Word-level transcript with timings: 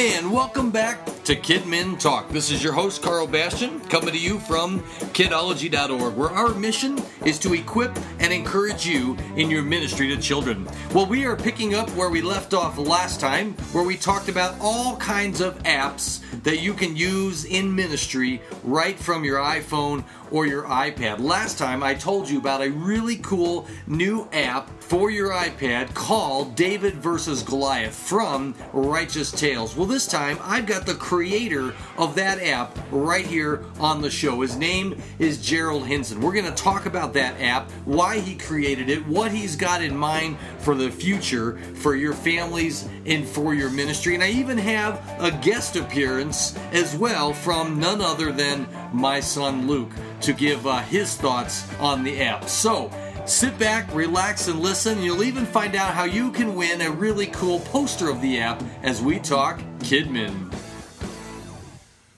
And 0.00 0.32
welcome 0.32 0.70
back 0.70 1.04
to 1.24 1.36
KidMin 1.36 2.00
Talk. 2.00 2.30
This 2.30 2.50
is 2.50 2.64
your 2.64 2.72
host, 2.72 3.02
Carl 3.02 3.26
Bastian, 3.26 3.80
coming 3.80 4.14
to 4.14 4.18
you 4.18 4.38
from 4.38 4.80
kidology.org, 5.12 6.14
where 6.14 6.30
our 6.30 6.54
mission 6.54 6.98
is 7.26 7.38
to 7.40 7.52
equip 7.52 7.94
and 8.18 8.32
encourage 8.32 8.86
you 8.86 9.18
in 9.36 9.50
your 9.50 9.62
ministry 9.62 10.08
to 10.08 10.16
children. 10.16 10.66
Well, 10.94 11.04
we 11.04 11.26
are 11.26 11.36
picking 11.36 11.74
up 11.74 11.90
where 11.90 12.08
we 12.08 12.22
left 12.22 12.54
off 12.54 12.78
last 12.78 13.20
time, 13.20 13.52
where 13.72 13.84
we 13.84 13.98
talked 13.98 14.30
about 14.30 14.54
all 14.58 14.96
kinds 14.96 15.42
of 15.42 15.62
apps 15.64 16.22
that 16.44 16.62
you 16.62 16.72
can 16.72 16.96
use 16.96 17.44
in 17.44 17.74
ministry 17.74 18.40
right 18.64 18.98
from 18.98 19.22
your 19.22 19.38
iPhone 19.38 20.02
or 20.30 20.46
your 20.46 20.64
iPad. 20.64 21.20
Last 21.20 21.58
time 21.58 21.82
I 21.82 21.94
told 21.94 22.28
you 22.28 22.38
about 22.38 22.62
a 22.62 22.70
really 22.70 23.16
cool 23.16 23.66
new 23.86 24.28
app 24.32 24.70
for 24.80 25.10
your 25.10 25.30
iPad 25.30 25.94
called 25.94 26.56
David 26.56 26.94
versus 26.94 27.42
Goliath 27.42 27.94
from 27.94 28.54
Righteous 28.72 29.30
Tales. 29.30 29.76
Well, 29.76 29.86
this 29.86 30.06
time 30.06 30.38
I've 30.42 30.66
got 30.66 30.86
the 30.86 30.94
creator 30.94 31.74
of 31.96 32.14
that 32.16 32.42
app 32.42 32.76
right 32.90 33.26
here 33.26 33.64
on 33.78 34.02
the 34.02 34.10
show. 34.10 34.40
His 34.40 34.56
name 34.56 35.00
is 35.18 35.40
Gerald 35.40 35.86
Hinson. 35.86 36.20
We're 36.20 36.32
going 36.32 36.44
to 36.44 36.50
talk 36.50 36.86
about 36.86 37.12
that 37.14 37.40
app, 37.40 37.70
why 37.84 38.18
he 38.18 38.34
created 38.36 38.88
it, 38.88 39.06
what 39.06 39.30
he's 39.30 39.54
got 39.54 39.82
in 39.82 39.96
mind 39.96 40.36
for 40.58 40.74
the 40.74 40.90
future 40.90 41.58
for 41.74 41.94
your 41.94 42.12
families 42.12 42.88
and 43.06 43.26
for 43.26 43.54
your 43.54 43.70
ministry. 43.70 44.14
And 44.14 44.24
I 44.24 44.30
even 44.30 44.58
have 44.58 45.00
a 45.20 45.30
guest 45.30 45.76
appearance 45.76 46.56
as 46.72 46.96
well 46.96 47.32
from 47.32 47.78
none 47.78 48.00
other 48.00 48.32
than 48.32 48.66
my 48.92 49.20
son 49.20 49.66
Luke 49.66 49.90
to 50.22 50.32
give 50.32 50.66
uh, 50.66 50.80
his 50.80 51.16
thoughts 51.16 51.66
on 51.78 52.04
the 52.04 52.20
app. 52.20 52.48
So, 52.48 52.90
sit 53.26 53.58
back, 53.58 53.92
relax, 53.94 54.48
and 54.48 54.60
listen. 54.60 55.02
You'll 55.02 55.24
even 55.24 55.46
find 55.46 55.74
out 55.74 55.94
how 55.94 56.04
you 56.04 56.30
can 56.32 56.54
win 56.54 56.80
a 56.80 56.90
really 56.90 57.26
cool 57.26 57.60
poster 57.60 58.10
of 58.10 58.20
the 58.20 58.40
app 58.40 58.62
as 58.82 59.00
we 59.02 59.18
talk 59.18 59.60
Kidmin. 59.80 60.52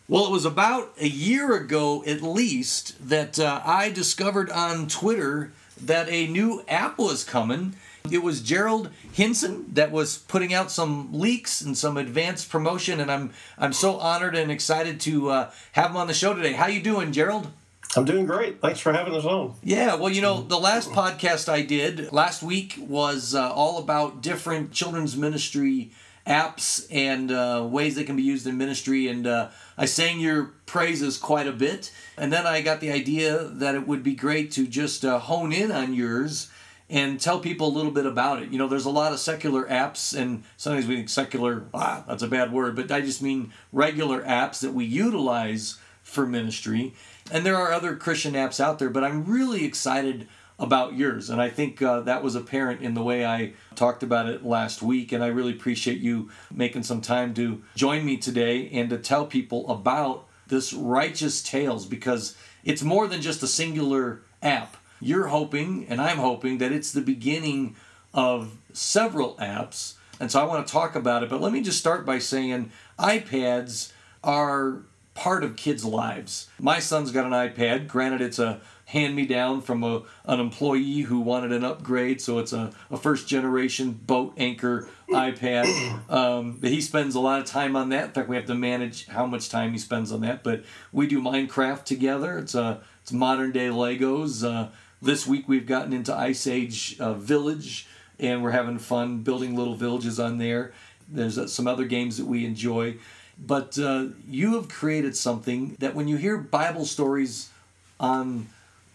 Well, 0.08 0.26
it 0.26 0.30
was 0.30 0.44
about 0.44 0.92
a 1.00 1.08
year 1.08 1.54
ago 1.54 2.04
at 2.04 2.20
least 2.20 3.08
that 3.08 3.38
uh, 3.38 3.62
I 3.64 3.88
discovered 3.90 4.50
on 4.50 4.86
Twitter 4.88 5.52
that 5.80 6.08
a 6.10 6.26
new 6.26 6.62
app 6.68 6.98
was 6.98 7.24
coming. 7.24 7.76
It 8.10 8.22
was 8.22 8.40
Gerald 8.40 8.90
Hinson 9.12 9.66
that 9.74 9.90
was 9.90 10.18
putting 10.18 10.52
out 10.52 10.70
some 10.70 11.12
leaks 11.12 11.60
and 11.60 11.76
some 11.76 11.96
advanced 11.96 12.50
promotion, 12.50 13.00
and 13.00 13.10
I'm 13.10 13.30
I'm 13.56 13.72
so 13.72 13.98
honored 13.98 14.34
and 14.34 14.50
excited 14.50 15.00
to 15.00 15.30
uh, 15.30 15.50
have 15.72 15.90
him 15.90 15.96
on 15.96 16.08
the 16.08 16.14
show 16.14 16.34
today. 16.34 16.52
How 16.52 16.66
you 16.66 16.82
doing, 16.82 17.12
Gerald? 17.12 17.48
I'm 17.94 18.04
doing 18.04 18.24
great. 18.24 18.60
Thanks 18.60 18.80
for 18.80 18.92
having 18.92 19.14
us 19.14 19.24
on. 19.24 19.54
Yeah, 19.62 19.96
well, 19.96 20.10
you 20.10 20.22
know, 20.22 20.42
the 20.42 20.58
last 20.58 20.90
podcast 20.90 21.50
I 21.50 21.60
did 21.62 22.10
last 22.10 22.42
week 22.42 22.76
was 22.78 23.34
uh, 23.34 23.52
all 23.52 23.78
about 23.78 24.22
different 24.22 24.72
children's 24.72 25.16
ministry 25.16 25.90
apps 26.26 26.86
and 26.90 27.30
uh, 27.30 27.66
ways 27.68 27.94
they 27.94 28.04
can 28.04 28.16
be 28.16 28.22
used 28.22 28.46
in 28.46 28.56
ministry. 28.56 29.08
And 29.08 29.26
uh, 29.26 29.48
I 29.76 29.86
sang 29.86 30.20
your 30.20 30.52
praises 30.66 31.18
quite 31.18 31.46
a 31.46 31.52
bit. 31.52 31.92
And 32.16 32.32
then 32.32 32.46
I 32.46 32.62
got 32.62 32.80
the 32.80 32.92
idea 32.92 33.44
that 33.44 33.74
it 33.74 33.86
would 33.86 34.02
be 34.02 34.14
great 34.14 34.50
to 34.52 34.66
just 34.66 35.04
uh, 35.04 35.18
hone 35.18 35.52
in 35.52 35.70
on 35.72 35.94
yours 35.94 36.50
and 36.92 37.18
tell 37.18 37.40
people 37.40 37.66
a 37.66 37.72
little 37.72 37.90
bit 37.90 38.04
about 38.04 38.42
it. 38.42 38.50
You 38.50 38.58
know, 38.58 38.68
there's 38.68 38.84
a 38.84 38.90
lot 38.90 39.14
of 39.14 39.18
secular 39.18 39.64
apps, 39.64 40.14
and 40.16 40.44
sometimes 40.58 40.86
we 40.86 40.96
think 40.96 41.08
secular, 41.08 41.64
ah, 41.72 42.04
that's 42.06 42.22
a 42.22 42.28
bad 42.28 42.52
word, 42.52 42.76
but 42.76 42.92
I 42.92 43.00
just 43.00 43.22
mean 43.22 43.50
regular 43.72 44.22
apps 44.22 44.60
that 44.60 44.74
we 44.74 44.84
utilize 44.84 45.78
for 46.02 46.26
ministry. 46.26 46.92
And 47.30 47.46
there 47.46 47.56
are 47.56 47.72
other 47.72 47.96
Christian 47.96 48.34
apps 48.34 48.60
out 48.60 48.78
there, 48.78 48.90
but 48.90 49.04
I'm 49.04 49.24
really 49.24 49.64
excited 49.64 50.28
about 50.58 50.94
yours. 50.94 51.30
And 51.30 51.40
I 51.40 51.48
think 51.48 51.80
uh, 51.80 52.00
that 52.00 52.22
was 52.22 52.34
apparent 52.34 52.82
in 52.82 52.92
the 52.92 53.02
way 53.02 53.24
I 53.24 53.54
talked 53.74 54.02
about 54.02 54.28
it 54.28 54.44
last 54.44 54.82
week. 54.82 55.12
And 55.12 55.24
I 55.24 55.28
really 55.28 55.52
appreciate 55.52 55.98
you 55.98 56.30
making 56.52 56.82
some 56.82 57.00
time 57.00 57.32
to 57.34 57.62
join 57.74 58.04
me 58.04 58.18
today 58.18 58.68
and 58.68 58.90
to 58.90 58.98
tell 58.98 59.24
people 59.24 59.68
about 59.70 60.26
this 60.46 60.74
Righteous 60.74 61.42
Tales 61.42 61.86
because 61.86 62.36
it's 62.64 62.82
more 62.82 63.06
than 63.06 63.22
just 63.22 63.42
a 63.42 63.46
singular 63.46 64.20
app. 64.42 64.76
You're 65.02 65.26
hoping, 65.26 65.86
and 65.88 66.00
I'm 66.00 66.18
hoping, 66.18 66.58
that 66.58 66.72
it's 66.72 66.92
the 66.92 67.00
beginning 67.00 67.74
of 68.14 68.56
several 68.72 69.34
apps. 69.36 69.94
And 70.20 70.30
so 70.30 70.40
I 70.40 70.44
want 70.44 70.66
to 70.66 70.72
talk 70.72 70.94
about 70.94 71.22
it. 71.22 71.28
But 71.28 71.40
let 71.40 71.52
me 71.52 71.60
just 71.60 71.78
start 71.78 72.06
by 72.06 72.18
saying 72.18 72.70
iPads 72.98 73.92
are 74.22 74.82
part 75.14 75.44
of 75.44 75.56
kids' 75.56 75.84
lives. 75.84 76.48
My 76.58 76.78
son's 76.78 77.10
got 77.10 77.26
an 77.26 77.32
iPad. 77.32 77.88
Granted, 77.88 78.20
it's 78.20 78.38
a 78.38 78.60
hand 78.86 79.16
me 79.16 79.24
down 79.26 79.62
from 79.62 79.82
a, 79.82 80.02
an 80.26 80.38
employee 80.38 81.00
who 81.00 81.20
wanted 81.20 81.50
an 81.50 81.64
upgrade, 81.64 82.20
so 82.20 82.38
it's 82.38 82.52
a, 82.52 82.70
a 82.90 82.96
first 82.96 83.26
generation 83.26 83.92
boat 83.92 84.34
anchor 84.36 84.88
iPad. 85.10 86.00
Um, 86.12 86.58
he 86.60 86.82
spends 86.82 87.14
a 87.14 87.20
lot 87.20 87.40
of 87.40 87.46
time 87.46 87.74
on 87.74 87.88
that. 87.88 88.04
In 88.06 88.10
fact, 88.10 88.28
we 88.28 88.36
have 88.36 88.44
to 88.46 88.54
manage 88.54 89.06
how 89.06 89.24
much 89.24 89.48
time 89.48 89.72
he 89.72 89.78
spends 89.78 90.12
on 90.12 90.20
that. 90.20 90.44
But 90.44 90.64
we 90.92 91.06
do 91.06 91.22
Minecraft 91.22 91.84
together. 91.84 92.38
It's 92.38 92.54
a 92.54 92.82
it's 93.00 93.12
modern 93.12 93.50
day 93.52 93.68
Legos. 93.68 94.44
Uh, 94.46 94.68
this 95.02 95.26
week 95.26 95.48
we've 95.48 95.66
gotten 95.66 95.92
into 95.92 96.16
Ice 96.16 96.46
Age 96.46 96.96
uh, 97.00 97.14
Village, 97.14 97.88
and 98.20 98.42
we're 98.42 98.52
having 98.52 98.78
fun 98.78 99.18
building 99.18 99.56
little 99.56 99.74
villages 99.74 100.20
on 100.20 100.38
there. 100.38 100.72
There's 101.08 101.36
uh, 101.36 101.48
some 101.48 101.66
other 101.66 101.84
games 101.84 102.16
that 102.16 102.26
we 102.26 102.46
enjoy. 102.46 102.96
But 103.36 103.76
uh, 103.78 104.06
you 104.28 104.54
have 104.54 104.68
created 104.68 105.16
something 105.16 105.76
that 105.80 105.96
when 105.96 106.06
you 106.06 106.16
hear 106.16 106.38
Bible 106.38 106.84
stories 106.84 107.50
on 107.98 108.46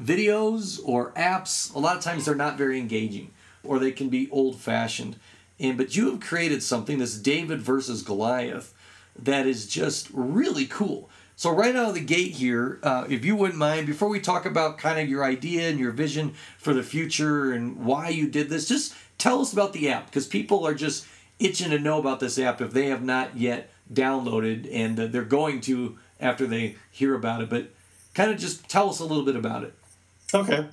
videos 0.02 0.80
or 0.86 1.12
apps, 1.12 1.74
a 1.76 1.80
lot 1.80 1.98
of 1.98 2.04
times 2.04 2.26
they're 2.26 2.36
not 2.36 2.58
very 2.58 2.80
engaging 2.80 3.32
or 3.64 3.78
they 3.78 3.92
can 3.92 4.08
be 4.08 4.30
old 4.32 4.60
fashioned. 4.60 5.18
And 5.60 5.78
but 5.78 5.96
you 5.96 6.10
have 6.12 6.22
created 6.22 6.64
something, 6.64 7.00
this 7.00 7.18
David 7.18 7.62
versus 7.62 8.02
Goliath, 8.02 8.74
that 9.18 9.46
is 9.46 9.68
just 9.68 10.08
really 10.14 10.68
cool. 10.68 11.10
So 11.38 11.52
right 11.52 11.76
out 11.76 11.90
of 11.90 11.94
the 11.94 12.02
gate 12.02 12.32
here, 12.32 12.80
uh, 12.82 13.06
if 13.08 13.24
you 13.24 13.36
wouldn't 13.36 13.60
mind, 13.60 13.86
before 13.86 14.10
we 14.10 14.20
talk 14.20 14.48
about 14.48 14.80
kind 14.80 15.00
of 15.00 15.08
your 15.08 15.24
idea 15.24 15.70
and 15.70 15.80
your 15.80 15.92
vision 15.92 16.34
for 16.58 16.74
the 16.74 16.82
future 16.82 17.54
and 17.54 17.86
why 17.86 18.10
you 18.10 18.28
did 18.28 18.50
this, 18.50 18.68
just 18.68 18.96
tell 19.20 19.40
us 19.40 19.54
about 19.54 19.72
the 19.72 19.88
app 19.88 20.08
because 20.08 20.26
people 20.26 20.66
are 20.66 20.74
just 20.74 21.06
itching 21.38 21.70
to 21.70 21.78
know 21.78 22.00
about 22.00 22.20
this 22.20 22.40
app 22.40 22.60
if 22.60 22.72
they 22.72 22.88
have 22.88 23.04
not 23.04 23.38
yet 23.38 23.70
downloaded 23.94 24.68
and 24.74 25.00
uh, 25.00 25.06
they're 25.06 25.22
going 25.22 25.62
to 25.62 26.00
after 26.20 26.48
they 26.48 26.76
hear 26.90 27.14
about 27.14 27.42
it. 27.44 27.52
But 27.52 27.70
kind 28.16 28.32
of 28.32 28.40
just 28.40 28.68
tell 28.68 28.90
us 28.90 29.00
a 29.00 29.06
little 29.06 29.24
bit 29.24 29.36
about 29.36 29.64
it. 29.64 29.76
Okay, 30.34 30.66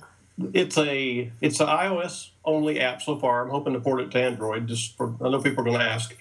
it's 0.51 0.79
a 0.79 1.31
it's 1.41 1.59
an 1.59 1.67
iOS 1.67 2.29
only 2.43 2.79
app 2.79 3.03
so 3.03 3.19
far. 3.19 3.43
I'm 3.43 3.51
hoping 3.51 3.73
to 3.73 3.79
port 3.79 4.01
it 4.01 4.09
to 4.11 4.19
Android. 4.19 4.65
Just 4.65 4.97
for 4.97 5.13
I 5.21 5.29
know 5.29 5.43
people 5.43 5.61
are 5.61 5.65
going 5.65 5.77
to 5.77 5.85
ask. 5.85 6.15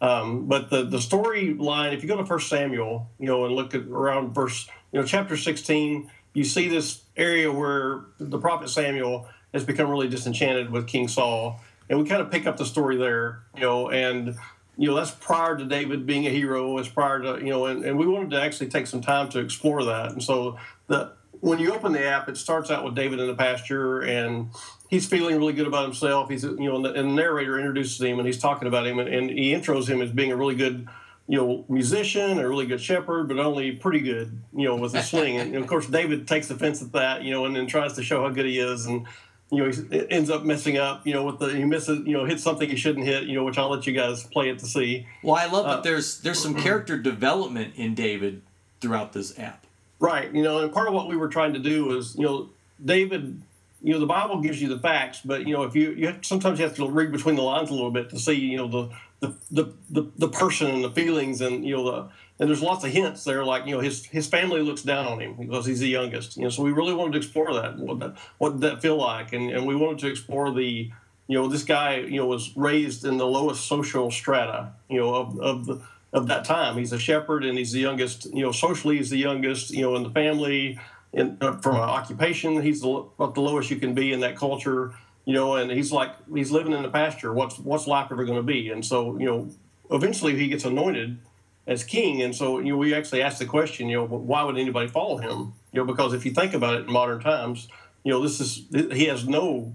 Um, 0.00 0.46
but 0.46 0.70
the 0.70 0.84
the 0.84 0.98
storyline, 0.98 1.92
if 1.92 2.02
you 2.02 2.08
go 2.08 2.16
to 2.16 2.24
First 2.24 2.48
Samuel, 2.48 3.10
you 3.18 3.26
know, 3.26 3.44
and 3.44 3.54
look 3.54 3.74
at 3.74 3.82
around 3.82 4.34
verse, 4.34 4.66
you 4.92 5.00
know, 5.00 5.06
chapter 5.06 5.36
16, 5.36 6.10
you 6.32 6.44
see 6.44 6.68
this 6.68 7.02
area 7.16 7.52
where 7.52 8.02
the 8.18 8.38
prophet 8.38 8.70
Samuel 8.70 9.28
has 9.52 9.64
become 9.64 9.90
really 9.90 10.08
disenchanted 10.08 10.70
with 10.70 10.86
King 10.86 11.08
Saul, 11.08 11.60
and 11.88 11.98
we 11.98 12.08
kind 12.08 12.22
of 12.22 12.30
pick 12.30 12.46
up 12.46 12.56
the 12.56 12.64
story 12.64 12.96
there, 12.96 13.42
you 13.54 13.62
know, 13.62 13.90
and 13.90 14.36
you 14.78 14.88
know 14.88 14.94
that's 14.94 15.10
prior 15.10 15.56
to 15.56 15.64
David 15.64 16.06
being 16.06 16.26
a 16.26 16.30
hero. 16.30 16.78
It's 16.78 16.88
prior 16.88 17.20
to 17.20 17.44
you 17.44 17.50
know, 17.50 17.66
and, 17.66 17.84
and 17.84 17.98
we 17.98 18.06
wanted 18.06 18.30
to 18.30 18.40
actually 18.40 18.68
take 18.68 18.86
some 18.86 19.02
time 19.02 19.28
to 19.30 19.40
explore 19.40 19.84
that, 19.84 20.12
and 20.12 20.22
so 20.22 20.58
the 20.86 21.12
when 21.40 21.58
you 21.58 21.72
open 21.74 21.92
the 21.92 22.04
app, 22.04 22.28
it 22.28 22.36
starts 22.36 22.70
out 22.70 22.84
with 22.84 22.94
David 22.94 23.18
in 23.18 23.26
the 23.26 23.34
pasture, 23.34 24.00
and 24.00 24.50
he's 24.90 25.06
feeling 25.06 25.36
really 25.38 25.52
good 25.52 25.66
about 25.66 25.84
himself. 25.84 26.28
He's, 26.28 26.42
you 26.42 26.56
know, 26.58 26.76
and 26.76 26.84
the, 26.84 26.92
and 26.92 27.10
the 27.10 27.14
narrator 27.14 27.58
introduces 27.58 28.00
him, 28.00 28.18
and 28.18 28.26
he's 28.26 28.38
talking 28.38 28.68
about 28.68 28.86
him, 28.86 28.98
and, 28.98 29.08
and, 29.08 29.30
he 29.30 29.52
intros 29.52 29.88
him 29.88 30.02
as 30.02 30.10
being 30.10 30.32
a 30.32 30.36
really 30.36 30.56
good, 30.56 30.88
you 31.28 31.38
know, 31.38 31.64
musician, 31.68 32.38
a 32.38 32.48
really 32.48 32.66
good 32.66 32.80
shepherd, 32.80 33.28
but 33.28 33.38
only 33.38 33.72
pretty 33.72 34.00
good, 34.00 34.38
you 34.54 34.66
know, 34.66 34.76
with 34.76 34.94
a 34.94 35.02
sling. 35.02 35.38
and, 35.38 35.54
and, 35.54 35.64
of 35.64 35.68
course, 35.68 35.86
David 35.86 36.28
takes 36.28 36.50
offense 36.50 36.82
at 36.82 36.92
that, 36.92 37.22
you 37.22 37.30
know, 37.30 37.46
and 37.46 37.56
then 37.56 37.66
tries 37.66 37.94
to 37.94 38.02
show 38.02 38.22
how 38.22 38.28
good 38.28 38.46
he 38.46 38.58
is, 38.58 38.86
and 38.86 39.06
you 39.52 39.64
know, 39.64 39.70
he 39.70 40.10
ends 40.10 40.30
up 40.30 40.44
messing 40.44 40.78
up, 40.78 41.04
you 41.06 41.12
know, 41.12 41.24
with 41.24 41.40
the 41.40 41.46
he 41.46 41.64
misses, 41.64 42.06
you 42.06 42.12
know, 42.12 42.24
hits 42.24 42.42
something 42.42 42.68
he 42.68 42.76
shouldn't 42.76 43.04
hit, 43.04 43.24
you 43.24 43.34
know, 43.34 43.44
which 43.44 43.58
I'll 43.58 43.68
let 43.68 43.84
you 43.84 43.92
guys 43.92 44.22
play 44.22 44.48
it 44.48 44.60
to 44.60 44.66
see. 44.66 45.08
Well, 45.24 45.34
I 45.34 45.46
love 45.46 45.66
uh, 45.66 45.74
that 45.74 45.82
there's 45.82 46.20
there's 46.20 46.40
some 46.40 46.54
character 46.54 46.96
development 46.96 47.74
in 47.74 47.94
David 47.94 48.42
throughout 48.80 49.12
this 49.12 49.36
app. 49.38 49.66
Right. 49.98 50.32
You 50.32 50.42
know, 50.42 50.58
and 50.58 50.72
part 50.72 50.88
of 50.88 50.94
what 50.94 51.08
we 51.08 51.16
were 51.16 51.28
trying 51.28 51.52
to 51.54 51.58
do 51.58 51.84
was, 51.84 52.16
you 52.16 52.24
know, 52.24 52.48
David, 52.82 53.42
you 53.82 53.92
know, 53.92 53.98
the 53.98 54.06
Bible 54.06 54.40
gives 54.40 54.60
you 54.60 54.68
the 54.68 54.78
facts, 54.78 55.20
but 55.24 55.46
you 55.46 55.54
know, 55.54 55.62
if 55.62 55.74
you 55.74 55.92
you 55.92 56.08
have, 56.08 56.24
sometimes 56.24 56.58
you 56.58 56.66
have 56.66 56.76
to 56.76 56.88
read 56.88 57.12
between 57.12 57.36
the 57.36 57.42
lines 57.42 57.70
a 57.70 57.74
little 57.74 57.90
bit 57.90 58.10
to 58.10 58.18
see, 58.18 58.34
you 58.34 58.56
know, 58.56 58.68
the 58.68 58.90
the 59.20 59.36
the 59.50 59.74
the, 59.90 60.10
the 60.16 60.28
person 60.28 60.70
and 60.70 60.84
the 60.84 60.90
feelings 60.90 61.40
and 61.40 61.64
you 61.64 61.76
know 61.76 61.84
the 61.84 62.08
and 62.38 62.48
there's 62.48 62.62
lots 62.62 62.84
of 62.84 62.90
hints 62.90 63.24
there, 63.24 63.44
like 63.44 63.66
you 63.66 63.74
know 63.74 63.80
his 63.80 64.04
his 64.06 64.26
family 64.26 64.60
looks 64.60 64.82
down 64.82 65.06
on 65.06 65.20
him 65.20 65.34
because 65.34 65.66
he's 65.66 65.80
the 65.80 65.88
youngest. 65.88 66.36
You 66.36 66.44
know, 66.44 66.48
so 66.50 66.62
we 66.62 66.72
really 66.72 66.94
wanted 66.94 67.12
to 67.12 67.18
explore 67.18 67.52
that. 67.54 67.78
What 67.78 68.00
that 68.00 68.16
what 68.38 68.52
did 68.52 68.60
that 68.62 68.82
feel 68.82 68.96
like? 68.96 69.32
And 69.32 69.50
and 69.50 69.66
we 69.66 69.74
wanted 69.74 69.98
to 70.00 70.08
explore 70.08 70.52
the 70.52 70.90
you 71.26 71.38
know 71.38 71.48
this 71.48 71.64
guy 71.64 71.98
you 71.98 72.16
know 72.16 72.26
was 72.26 72.56
raised 72.56 73.04
in 73.04 73.16
the 73.16 73.26
lowest 73.26 73.66
social 73.66 74.10
strata 74.10 74.72
you 74.88 74.98
know 74.98 75.14
of 75.14 75.38
of 75.40 75.66
the 75.66 75.80
of 76.12 76.26
that 76.28 76.44
time. 76.44 76.76
He's 76.76 76.92
a 76.92 76.98
shepherd 76.98 77.44
and 77.44 77.56
he's 77.56 77.72
the 77.72 77.80
youngest, 77.80 78.32
you 78.34 78.42
know, 78.42 78.52
socially 78.52 78.96
he's 78.96 79.10
the 79.10 79.18
youngest, 79.18 79.70
you 79.70 79.82
know, 79.82 79.94
in 79.96 80.02
the 80.02 80.10
family. 80.10 80.78
In, 81.12 81.36
from 81.38 81.74
an 81.74 81.82
occupation, 81.82 82.62
he's 82.62 82.84
about 82.84 83.34
the 83.34 83.40
lowest 83.40 83.70
you 83.70 83.76
can 83.76 83.94
be 83.94 84.12
in 84.12 84.20
that 84.20 84.36
culture, 84.36 84.94
you 85.24 85.34
know, 85.34 85.56
and 85.56 85.70
he's 85.70 85.90
like 85.90 86.14
he's 86.32 86.52
living 86.52 86.72
in 86.72 86.82
the 86.82 86.88
pasture. 86.88 87.32
What's 87.32 87.58
what's 87.58 87.86
life 87.86 88.08
ever 88.12 88.24
going 88.24 88.38
to 88.38 88.44
be? 88.44 88.68
And 88.68 88.84
so, 88.84 89.18
you 89.18 89.26
know, 89.26 89.50
eventually 89.90 90.36
he 90.36 90.48
gets 90.48 90.64
anointed 90.64 91.18
as 91.66 91.84
king. 91.84 92.22
And 92.22 92.34
so 92.34 92.58
you 92.58 92.72
know, 92.72 92.76
we 92.76 92.94
actually 92.94 93.22
asked 93.22 93.40
the 93.40 93.46
question, 93.46 93.88
you 93.88 93.96
know, 93.96 94.06
why 94.06 94.44
would 94.44 94.56
anybody 94.56 94.88
follow 94.88 95.16
him? 95.16 95.54
You 95.72 95.80
know, 95.80 95.84
because 95.84 96.14
if 96.14 96.24
you 96.24 96.32
think 96.32 96.54
about 96.54 96.74
it 96.74 96.86
in 96.86 96.92
modern 96.92 97.20
times, 97.20 97.68
you 98.04 98.12
know, 98.12 98.22
this 98.22 98.40
is 98.40 98.64
he 98.70 99.06
has 99.06 99.26
no 99.26 99.74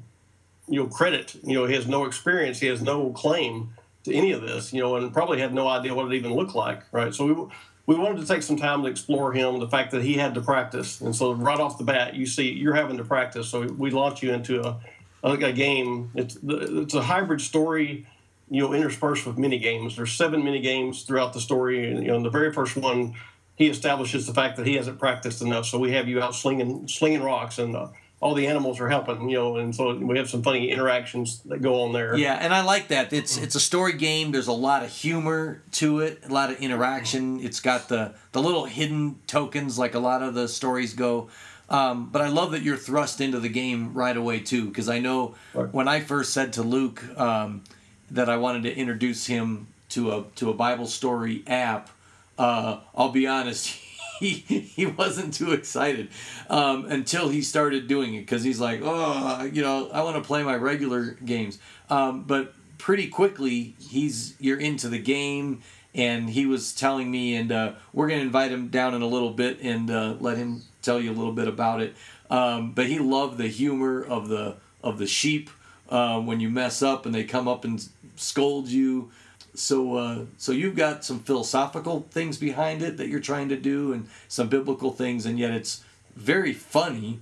you 0.68 0.82
know 0.82 0.88
credit. 0.88 1.36
You 1.44 1.54
know, 1.54 1.66
he 1.66 1.76
has 1.76 1.88
no 1.88 2.06
experience. 2.06 2.60
He 2.60 2.68
has 2.68 2.82
no 2.82 3.12
claim 3.12 3.74
to 4.04 4.14
any 4.14 4.32
of 4.32 4.42
this. 4.42 4.74
You 4.74 4.82
know, 4.82 4.96
and 4.96 5.14
probably 5.14 5.40
had 5.40 5.54
no 5.54 5.68
idea 5.68 5.94
what 5.94 6.12
it 6.12 6.16
even 6.16 6.34
looked 6.34 6.56
like. 6.56 6.82
Right. 6.92 7.14
So 7.14 7.26
we 7.26 7.48
we 7.88 7.96
wanted 7.96 8.22
to 8.22 8.28
take 8.28 8.42
some 8.42 8.58
time 8.58 8.82
to 8.84 8.90
explore 8.90 9.32
him, 9.34 9.60
the 9.60 9.68
fact 9.68 9.92
that 9.92 10.02
he 10.02 10.16
had 10.16 10.34
to 10.36 10.42
practice, 10.42 11.02
and 11.02 11.16
so 11.16 11.34
right 11.34 11.60
off 11.60 11.78
the 11.78 11.84
bat, 11.84 12.16
you 12.16 12.26
see 12.26 12.52
you're 12.52 12.74
having 12.74 12.98
to 12.98 13.04
practice. 13.04 13.50
So 13.50 13.62
we 13.62 13.92
launch 13.92 14.24
you 14.24 14.34
into 14.34 14.62
a 14.62 14.80
a, 15.24 15.32
a 15.32 15.52
game. 15.52 16.12
It's 16.16 16.38
it's 16.44 16.94
a 16.94 17.02
hybrid 17.02 17.42
story. 17.42 18.08
You 18.50 18.62
know, 18.62 18.74
interspersed 18.74 19.26
with 19.26 19.40
mini 19.40 19.58
games. 19.58 19.96
There's 19.96 20.14
seven 20.14 20.44
mini 20.44 20.62
games 20.62 21.04
throughout 21.04 21.34
the 21.34 21.42
story, 21.42 21.90
and 21.90 22.02
you 22.04 22.10
know, 22.10 22.18
in 22.18 22.24
the 22.24 22.30
very 22.30 22.54
first 22.54 22.76
one, 22.76 23.16
he 23.56 23.68
establishes 23.68 24.28
the 24.28 24.34
fact 24.34 24.58
that 24.58 24.68
he 24.68 24.76
hasn't 24.76 25.00
practiced 25.00 25.42
enough. 25.42 25.66
So 25.66 25.80
we 25.80 25.92
have 25.94 26.08
you 26.08 26.22
out 26.22 26.36
slinging 26.36 26.88
slinging 26.88 27.24
rocks 27.24 27.60
and. 27.60 27.76
Uh, 27.76 27.88
all 28.22 28.34
the 28.34 28.48
animals 28.48 28.80
are 28.80 28.90
helping, 28.90 29.30
you 29.30 29.38
know, 29.38 29.58
and 29.58 29.76
so 29.76 29.94
we 29.96 30.18
have 30.18 30.30
some 30.30 30.42
funny 30.42 30.72
interactions 30.72 31.42
that 31.46 31.62
go 31.62 31.84
on 31.84 31.94
there. 31.94 32.16
Yeah, 32.16 32.34
and 32.34 32.54
I 32.54 32.64
like 32.64 32.88
that. 32.88 33.14
It's 33.14 33.38
it's 33.38 33.56
a 33.56 33.60
story 33.60 33.94
game. 33.94 34.32
There's 34.32 34.48
a 34.48 34.54
lot 34.54 34.84
of 34.84 34.90
humor 34.90 35.62
to 35.74 36.00
it, 36.00 36.24
a 36.28 36.34
lot 36.34 36.50
of 36.50 36.60
interaction. 36.60 37.40
It's 37.42 37.60
got 37.60 37.90
the 37.90 38.14
the 38.32 38.42
little 38.42 38.66
hidden 38.66 39.20
tokens 39.28 39.78
like 39.78 39.94
a 39.96 40.00
lot 40.00 40.24
of 40.24 40.34
the 40.34 40.48
stories 40.48 40.94
go. 40.94 41.30
Um, 41.70 42.10
but 42.10 42.22
I 42.22 42.28
love 42.30 42.52
that 42.52 42.62
you're 42.62 42.78
thrust 42.78 43.22
into 43.22 43.40
the 43.40 43.50
game 43.50 43.94
right 43.94 44.16
away 44.16 44.40
too, 44.40 44.66
because 44.66 44.88
I 44.88 45.00
know 45.00 45.36
right. 45.54 45.74
when 45.74 45.88
I 45.88 46.00
first 46.00 46.32
said 46.32 46.54
to 46.54 46.64
Luke 46.64 47.04
um, 47.20 47.64
that 48.12 48.30
I 48.30 48.38
wanted 48.38 48.64
to 48.64 48.76
introduce 48.76 49.26
him 49.26 49.68
to 49.90 50.12
a 50.12 50.24
to 50.36 50.50
a 50.50 50.54
Bible 50.54 50.88
story 50.88 51.44
app. 51.48 51.90
Uh, 52.38 52.80
I'll 52.96 53.10
be 53.12 53.28
honest, 53.28 53.80
he 54.20 54.34
he 54.34 54.86
wasn't 54.86 55.34
too 55.34 55.54
excited 55.54 56.10
um, 56.50 56.86
until 56.86 57.30
he 57.30 57.42
started 57.42 57.88
doing 57.88 58.16
it 58.16 58.22
because 58.22 58.44
he's 58.44 58.60
like, 58.60 58.82
oh, 58.84 59.44
you 59.44 59.62
know, 59.62 59.90
I 59.92 60.04
want 60.04 60.16
to 60.16 60.22
play 60.22 60.44
my 60.44 60.56
regular 60.56 61.12
games. 61.26 61.60
Um, 61.90 62.24
but 62.24 62.54
pretty 62.78 63.08
quickly, 63.08 63.76
he's 63.80 64.36
you're 64.40 64.60
into 64.60 64.90
the 64.90 65.00
game, 65.00 65.62
and 65.94 66.30
he 66.30 66.46
was 66.46 66.74
telling 66.74 67.10
me, 67.12 67.36
and 67.36 67.52
uh, 67.52 67.74
we're 67.94 68.08
gonna 68.08 68.22
invite 68.22 68.52
him 68.52 68.70
down 68.70 68.94
in 68.94 69.02
a 69.02 69.08
little 69.08 69.32
bit 69.32 69.62
and 69.62 69.90
uh, 69.90 70.16
let 70.20 70.38
him 70.38 70.62
tell 70.82 71.00
you 71.00 71.12
a 71.12 71.14
little 71.14 71.34
bit 71.34 71.48
about 71.48 71.82
it. 71.82 71.96
Um, 72.30 72.72
but 72.72 72.88
he 72.88 73.00
loved 73.00 73.38
the 73.38 73.48
humor 73.48 74.04
of 74.04 74.30
the 74.30 74.56
of 74.84 74.98
the 74.98 75.08
sheep 75.08 75.50
uh, 75.90 76.20
when 76.20 76.40
you 76.40 76.50
mess 76.50 76.82
up 76.82 77.06
and 77.06 77.14
they 77.14 77.24
come 77.24 77.48
up 77.48 77.66
and 77.66 77.88
scold 78.16 78.68
you 78.68 79.12
so 79.56 79.96
uh, 79.96 80.26
so 80.38 80.52
you've 80.52 80.76
got 80.76 81.04
some 81.04 81.20
philosophical 81.20 82.06
things 82.12 82.38
behind 82.38 82.82
it 82.82 82.98
that 82.98 83.08
you're 83.08 83.20
trying 83.20 83.50
to 83.50 83.58
do 83.58 83.94
and 83.94 84.08
some 84.28 84.48
biblical 84.50 84.92
things 84.92 85.26
and 85.26 85.40
yet 85.40 85.52
it's 85.52 85.84
very 86.16 86.54
funny 86.54 87.20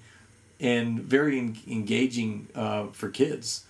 and 0.59 0.99
very 0.99 1.39
en- 1.39 1.57
engaging 1.67 2.47
uh, 2.55 2.87
for 2.87 3.09
kids. 3.09 3.65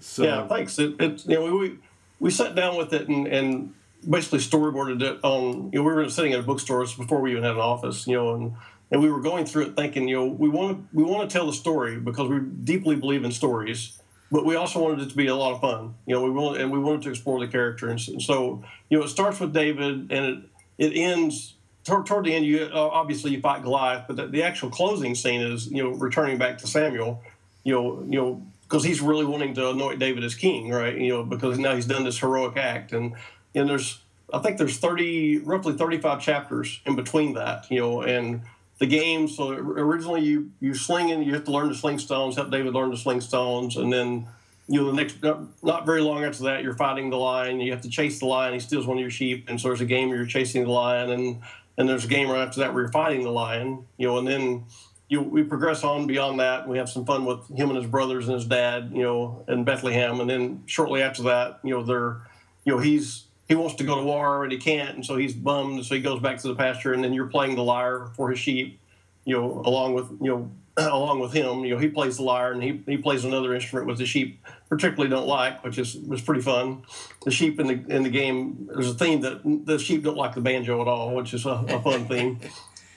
So 0.00 0.24
yeah 0.24 0.46
thanks. 0.46 0.78
It, 0.78 1.00
it 1.00 1.26
you 1.26 1.34
know 1.34 1.56
we 1.56 1.78
we 2.20 2.30
sat 2.30 2.54
down 2.54 2.76
with 2.76 2.92
it 2.92 3.08
and, 3.08 3.26
and 3.26 3.74
basically 4.08 4.38
storyboarded 4.38 5.02
it 5.02 5.18
on 5.22 5.70
you 5.72 5.78
know 5.78 5.82
we 5.82 5.92
were 5.92 6.08
sitting 6.08 6.32
at 6.32 6.40
a 6.40 6.42
bookstore 6.42 6.84
before 6.96 7.20
we 7.20 7.32
even 7.32 7.42
had 7.42 7.52
an 7.52 7.58
office 7.58 8.06
you 8.06 8.14
know 8.14 8.34
and 8.34 8.52
and 8.90 9.02
we 9.02 9.10
were 9.10 9.20
going 9.20 9.44
through 9.44 9.66
it 9.66 9.76
thinking 9.76 10.08
you 10.08 10.16
know 10.16 10.26
we 10.26 10.48
want 10.48 10.78
to 10.78 10.96
we 10.96 11.02
want 11.02 11.28
to 11.28 11.32
tell 11.32 11.46
the 11.46 11.52
story 11.52 11.98
because 11.98 12.28
we 12.28 12.38
deeply 12.38 12.94
believe 12.94 13.24
in 13.24 13.32
stories 13.32 13.97
but 14.30 14.44
we 14.44 14.56
also 14.56 14.80
wanted 14.80 15.00
it 15.00 15.10
to 15.10 15.16
be 15.16 15.26
a 15.26 15.34
lot 15.34 15.54
of 15.54 15.60
fun. 15.60 15.94
You 16.06 16.14
know, 16.14 16.22
we 16.22 16.30
wanted 16.30 16.60
and 16.60 16.70
we 16.70 16.78
wanted 16.78 17.02
to 17.02 17.10
explore 17.10 17.40
the 17.40 17.48
character, 17.48 17.88
and, 17.88 18.00
so 18.00 18.62
you 18.88 18.98
know, 18.98 19.04
it 19.04 19.08
starts 19.08 19.40
with 19.40 19.52
David 19.52 20.12
and 20.12 20.12
it 20.12 20.38
it 20.78 20.96
ends 20.96 21.54
toward, 21.84 22.06
toward 22.06 22.24
the 22.24 22.34
end. 22.34 22.44
You 22.44 22.70
uh, 22.72 22.78
obviously 22.78 23.32
you 23.32 23.40
fight 23.40 23.62
Goliath, 23.62 24.04
but 24.06 24.16
the, 24.16 24.26
the, 24.26 24.42
actual 24.42 24.70
closing 24.70 25.14
scene 25.14 25.40
is 25.40 25.70
you 25.70 25.82
know 25.82 25.90
returning 25.90 26.38
back 26.38 26.58
to 26.58 26.66
Samuel. 26.66 27.22
You 27.64 27.74
know, 27.74 28.02
you 28.02 28.20
know 28.20 28.42
because 28.62 28.84
he's 28.84 29.00
really 29.00 29.24
wanting 29.24 29.54
to 29.54 29.70
anoint 29.70 29.98
David 29.98 30.22
as 30.24 30.34
king, 30.34 30.70
right? 30.70 30.96
You 30.96 31.08
know, 31.08 31.22
because 31.24 31.58
now 31.58 31.74
he's 31.74 31.86
done 31.86 32.04
this 32.04 32.18
heroic 32.18 32.56
act, 32.56 32.92
and 32.92 33.14
and 33.54 33.68
there's 33.68 34.00
I 34.32 34.40
think 34.40 34.58
there's 34.58 34.78
30 34.78 35.38
roughly 35.38 35.72
35 35.72 36.20
chapters 36.20 36.80
in 36.84 36.96
between 36.96 37.34
that. 37.34 37.70
You 37.70 37.80
know, 37.80 38.02
and 38.02 38.42
the 38.78 38.86
game. 38.86 39.28
So 39.28 39.50
originally 39.50 40.22
you 40.22 40.52
you 40.60 40.74
slinging, 40.74 41.22
you 41.22 41.34
have 41.34 41.44
to 41.44 41.52
learn 41.52 41.68
to 41.68 41.74
sling 41.74 41.98
stones, 41.98 42.36
help 42.36 42.50
David 42.50 42.74
learn 42.74 42.90
to 42.90 42.96
sling 42.96 43.20
stones, 43.20 43.76
and 43.76 43.92
then 43.92 44.26
you 44.68 44.80
know 44.80 44.86
the 44.86 44.92
next 44.92 45.22
not 45.62 45.86
very 45.86 46.00
long 46.00 46.24
after 46.24 46.44
that 46.44 46.62
you're 46.62 46.74
fighting 46.74 47.10
the 47.10 47.16
lion. 47.16 47.60
You 47.60 47.72
have 47.72 47.82
to 47.82 47.90
chase 47.90 48.20
the 48.20 48.26
lion. 48.26 48.54
He 48.54 48.60
steals 48.60 48.86
one 48.86 48.96
of 48.96 49.00
your 49.00 49.10
sheep, 49.10 49.48
and 49.48 49.60
so 49.60 49.68
there's 49.68 49.80
a 49.80 49.86
game 49.86 50.08
where 50.08 50.18
you're 50.18 50.26
chasing 50.26 50.64
the 50.64 50.70
lion, 50.70 51.10
and 51.10 51.40
and 51.76 51.88
there's 51.88 52.04
a 52.04 52.08
game 52.08 52.30
right 52.30 52.46
after 52.46 52.60
that 52.60 52.72
where 52.72 52.84
you're 52.84 52.92
fighting 52.92 53.22
the 53.22 53.30
lion. 53.30 53.86
You 53.96 54.08
know, 54.08 54.18
and 54.18 54.26
then. 54.26 54.64
You, 55.10 55.22
we 55.22 55.42
progress 55.42 55.84
on 55.84 56.06
beyond 56.06 56.38
that. 56.40 56.68
We 56.68 56.76
have 56.76 56.90
some 56.90 57.06
fun 57.06 57.24
with 57.24 57.48
him 57.48 57.70
and 57.70 57.78
his 57.78 57.86
brothers 57.86 58.28
and 58.28 58.34
his 58.34 58.44
dad, 58.44 58.90
you 58.92 59.02
know, 59.02 59.42
in 59.48 59.64
Bethlehem. 59.64 60.20
And 60.20 60.28
then 60.28 60.64
shortly 60.66 61.00
after 61.00 61.22
that, 61.22 61.60
you 61.64 61.70
know, 61.70 61.82
they're, 61.82 62.18
you 62.66 62.74
know, 62.74 62.78
he's 62.78 63.24
he 63.48 63.54
wants 63.54 63.76
to 63.76 63.84
go 63.84 63.96
to 63.96 64.02
war 64.02 64.44
and 64.44 64.52
he 64.52 64.58
can't, 64.58 64.94
and 64.94 65.04
so 65.04 65.16
he's 65.16 65.32
bummed. 65.32 65.84
So 65.86 65.94
he 65.94 66.02
goes 66.02 66.20
back 66.20 66.38
to 66.40 66.48
the 66.48 66.54
pasture, 66.54 66.92
and 66.92 67.02
then 67.02 67.14
you're 67.14 67.26
playing 67.26 67.56
the 67.56 67.64
lyre 67.64 68.10
for 68.14 68.30
his 68.30 68.38
sheep, 68.38 68.78
you 69.24 69.34
know, 69.34 69.62
along 69.64 69.94
with 69.94 70.10
you 70.20 70.28
know, 70.28 70.50
along 70.76 71.20
with 71.20 71.32
him. 71.32 71.64
You 71.64 71.74
know, 71.74 71.80
he 71.80 71.88
plays 71.88 72.18
the 72.18 72.24
lyre 72.24 72.52
and 72.52 72.62
he, 72.62 72.82
he 72.86 72.98
plays 72.98 73.24
another 73.24 73.54
instrument 73.54 73.86
which 73.86 73.98
the 73.98 74.06
sheep 74.06 74.44
particularly 74.68 75.08
don't 75.08 75.26
like, 75.26 75.64
which 75.64 75.78
is 75.78 75.96
was 75.96 76.20
pretty 76.20 76.42
fun. 76.42 76.82
The 77.24 77.30
sheep 77.30 77.58
in 77.58 77.66
the 77.66 77.94
in 77.94 78.02
the 78.02 78.10
game, 78.10 78.68
there's 78.70 78.90
a 78.90 78.94
theme 78.94 79.22
that 79.22 79.40
the 79.64 79.78
sheep 79.78 80.04
don't 80.04 80.16
like 80.16 80.34
the 80.34 80.42
banjo 80.42 80.82
at 80.82 80.86
all, 80.86 81.14
which 81.14 81.32
is 81.32 81.46
a, 81.46 81.64
a 81.68 81.82
fun 81.82 82.06
theme. 82.06 82.40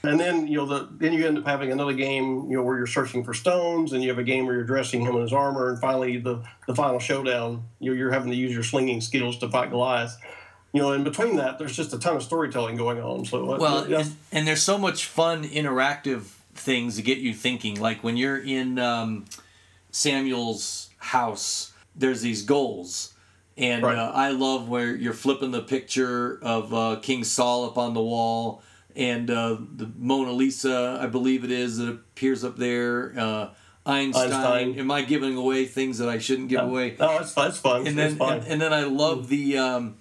And 0.04 0.20
then 0.20 0.48
you 0.48 0.58
know 0.58 0.66
the 0.66 0.90
then 0.98 1.14
you 1.14 1.28
end 1.28 1.38
up 1.38 1.46
having 1.46 1.72
another 1.72 1.94
game 1.94 2.50
you 2.50 2.58
know 2.58 2.64
where 2.64 2.76
you're 2.76 2.88
searching 2.88 3.24
for 3.24 3.36
stones, 3.36 3.94
and 3.94 4.02
you 4.02 4.10
have 4.10 4.18
a 4.18 4.24
game 4.24 4.48
where 4.48 4.56
you're 4.56 4.64
dressing 4.64 5.02
him 5.02 5.16
in 5.16 5.22
his 5.22 5.32
armor, 5.32 5.70
and 5.70 5.80
finally 5.80 6.18
the 6.18 6.42
the 6.66 6.74
final 6.74 6.98
showdown 6.98 7.66
you 7.80 7.94
you're 7.94 8.10
having 8.12 8.32
to 8.32 8.36
use 8.36 8.52
your 8.52 8.64
slinging 8.64 9.00
skills 9.00 9.38
to 9.38 9.50
fight 9.50 9.70
Goliath 9.70 10.18
you 10.74 10.82
know, 10.82 10.94
in 10.94 11.04
between 11.04 11.36
that, 11.36 11.60
there's 11.60 11.76
just 11.76 11.94
a 11.94 12.00
ton 12.00 12.16
of 12.16 12.24
storytelling 12.24 12.78
going 12.78 13.02
on. 13.02 13.26
So 13.26 13.54
uh, 13.54 13.58
well, 13.58 13.90
yeah. 13.90 14.00
and, 14.00 14.16
and, 14.32 14.48
there's 14.48 14.64
so 14.64 14.78
much 14.78 15.06
fun 15.06 15.44
interactive 15.44 16.22
things 16.54 16.96
to 16.96 17.02
get 17.02 17.18
you 17.18 17.34
thinking. 17.34 17.80
Like 17.80 18.04
when 18.04 18.16
you're 18.16 18.40
in 18.40 18.80
um, 18.80 19.26
Samuel's 19.92 20.90
house, 20.98 21.74
there's 21.96 22.22
these 22.22 22.44
goals. 22.44 23.14
And 23.58 23.84
right. 23.84 23.98
uh, 23.98 24.12
I 24.14 24.32
love 24.32 24.70
where 24.70 24.96
you're 24.96 25.14
flipping 25.14 25.52
the 25.52 25.62
picture 25.62 26.40
of 26.42 26.74
uh, 26.74 27.00
King 27.02 27.24
Saul 27.24 27.66
up 27.66 27.78
on 27.78 27.94
the 27.94 28.02
wall, 28.02 28.64
and 28.96 29.30
uh, 29.30 29.58
the 29.76 29.92
Mona 29.98 30.32
Lisa, 30.32 30.98
I 31.02 31.08
believe 31.08 31.44
it 31.44 31.52
is, 31.52 31.78
that 31.78 31.90
appears 31.90 32.44
up 32.44 32.58
there. 32.58 33.14
Uh, 33.18 33.50
Einstein. 33.86 34.32
Einstein. 34.32 34.80
Am 34.80 34.92
I 34.92 35.02
giving 35.02 35.36
away 35.36 35.66
things 35.66 35.98
that 35.98 36.08
I 36.08 36.20
shouldn't 36.20 36.50
give 36.50 36.60
no, 36.60 36.70
away? 36.70 36.96
No, 37.00 37.18
it's, 37.18 37.34
fun. 37.34 37.50
it's 37.50 37.58
fun. 37.58 37.88
And 37.88 37.98
then, 37.98 38.22
and, 38.22 38.46
and, 38.46 38.62
then 38.62 38.72
I 38.72 38.84
love 38.84 39.28
the 39.28 39.58
um, 39.58 39.98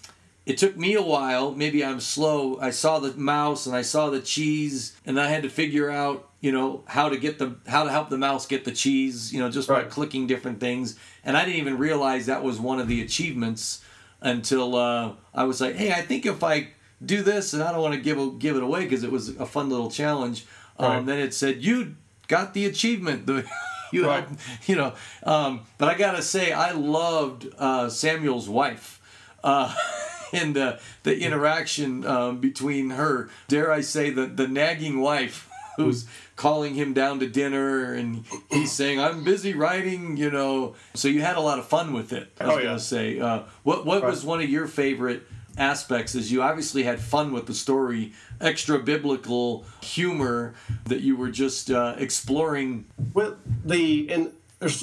it 0.50 0.59
took 0.59 0.76
me 0.76 0.95
a 0.95 1.02
while. 1.02 1.52
Maybe 1.52 1.85
I'm 1.85 2.00
slow. 2.00 2.59
I 2.59 2.71
saw 2.71 2.99
the 2.99 3.12
mouse 3.12 3.66
and 3.66 3.76
I 3.76 3.83
saw 3.83 4.11
the 4.11 4.19
cheese, 4.19 4.97
and 5.07 5.21
I 5.21 5.28
had 5.28 5.45
to 5.45 5.49
figure 5.49 5.88
out, 5.88 6.28
you 6.40 6.50
know, 6.50 6.83
how 6.88 7.09
to 7.09 7.16
get 7.16 7.38
the 7.38 7.54
how 7.69 7.85
to 7.85 7.90
help 7.90 8.11
the 8.11 8.19
mouse 8.19 8.47
get 8.47 8.64
the 8.64 8.73
cheese, 8.73 9.33
you 9.33 9.38
know, 9.38 9.49
just 9.49 9.69
right. 9.69 9.85
by 9.85 9.88
clicking 9.88 10.26
different 10.26 10.59
things. 10.59 10.99
And 11.25 11.37
I 11.37 11.45
didn't 11.45 11.61
even 11.61 11.78
realize 11.78 12.26
that 12.26 12.42
was 12.42 12.59
one 12.59 12.80
of 12.80 12.88
the 12.88 13.00
achievements 13.00 13.85
until 14.23 14.75
uh, 14.75 15.12
I 15.33 15.45
was 15.45 15.61
like, 15.61 15.76
hey, 15.76 15.92
I 15.92 16.02
think 16.02 16.26
if 16.26 16.42
I 16.42 16.71
do 17.04 17.23
this, 17.23 17.52
and 17.52 17.62
I 17.62 17.71
don't 17.71 17.80
want 17.80 17.95
to 17.95 18.00
give 18.00 18.40
give 18.40 18.57
it 18.57 18.64
away 18.64 18.83
because 18.83 19.04
it 19.04 19.12
was 19.12 19.28
a 19.28 19.47
fun 19.47 19.71
little 19.71 19.88
challenge. 19.88 20.47
Um, 20.80 20.90
right. 20.90 21.07
Then 21.07 21.19
it 21.21 21.33
said 21.33 21.62
you 21.62 21.95
got 22.26 22.54
the 22.54 22.66
achievement. 22.66 23.26
The 23.26 23.49
you 23.92 24.07
right. 24.07 24.26
you 24.66 24.75
know, 24.75 24.95
um, 25.23 25.61
but 25.78 25.88
I 25.88 25.95
gotta 25.95 26.23
say, 26.23 26.50
I 26.50 26.73
loved 26.73 27.47
uh, 27.57 27.88
Samuel's 27.88 28.49
wife. 28.49 29.00
Uh, 29.45 29.73
and 30.33 30.57
uh, 30.57 30.77
the 31.03 31.19
interaction 31.19 32.07
um, 32.07 32.41
between 32.41 32.91
her, 32.91 33.29
dare 33.49 33.73
I 33.73 33.81
say, 33.81 34.11
the, 34.11 34.27
the 34.27 34.49
nagging 34.49 35.01
wife 35.01 35.49
who's 35.77 36.07
calling 36.37 36.75
him 36.75 36.93
down 36.93 37.21
to 37.21 37.27
dinner 37.27 37.93
and 37.93 38.25
he's 38.51 38.73
saying 38.73 38.99
i'm 39.01 39.23
busy 39.23 39.55
writing 39.55 40.17
you 40.17 40.31
know. 40.31 40.75
So 40.95 41.09
you 41.09 41.23
had 41.23 41.37
a 41.37 41.41
lot 41.41 41.59
of 41.59 41.67
fun 41.67 41.93
with 41.93 42.13
it 42.13 42.33
i 42.41 42.47
was 42.47 42.55
oh, 42.55 42.59
yeah. 42.59 42.65
going 42.65 42.77
to 42.79 42.85
say. 42.85 43.21
Uh, 43.21 43.43
what, 43.63 43.87
what 43.87 44.03
right. 44.03 44.11
was 44.11 44.25
one 44.25 44.41
of 44.41 44.51
your 44.51 44.67
favorite 44.67 45.23
aspects 45.57 46.15
is 46.15 46.33
you 46.33 46.43
obviously 46.43 46.83
had 46.83 47.01
fun 47.01 47.33
with 47.33 47.47
the 47.47 47.55
story 47.55 48.13
extra 48.41 48.79
biblical 48.79 49.65
humor 49.83 50.55
that 50.87 51.01
you 51.01 51.17
were 51.17 51.31
just 51.31 51.71
uh, 51.71 51.95
exploring. 51.99 52.87
With 53.13 53.35
the 53.65 54.11
and 54.11 54.33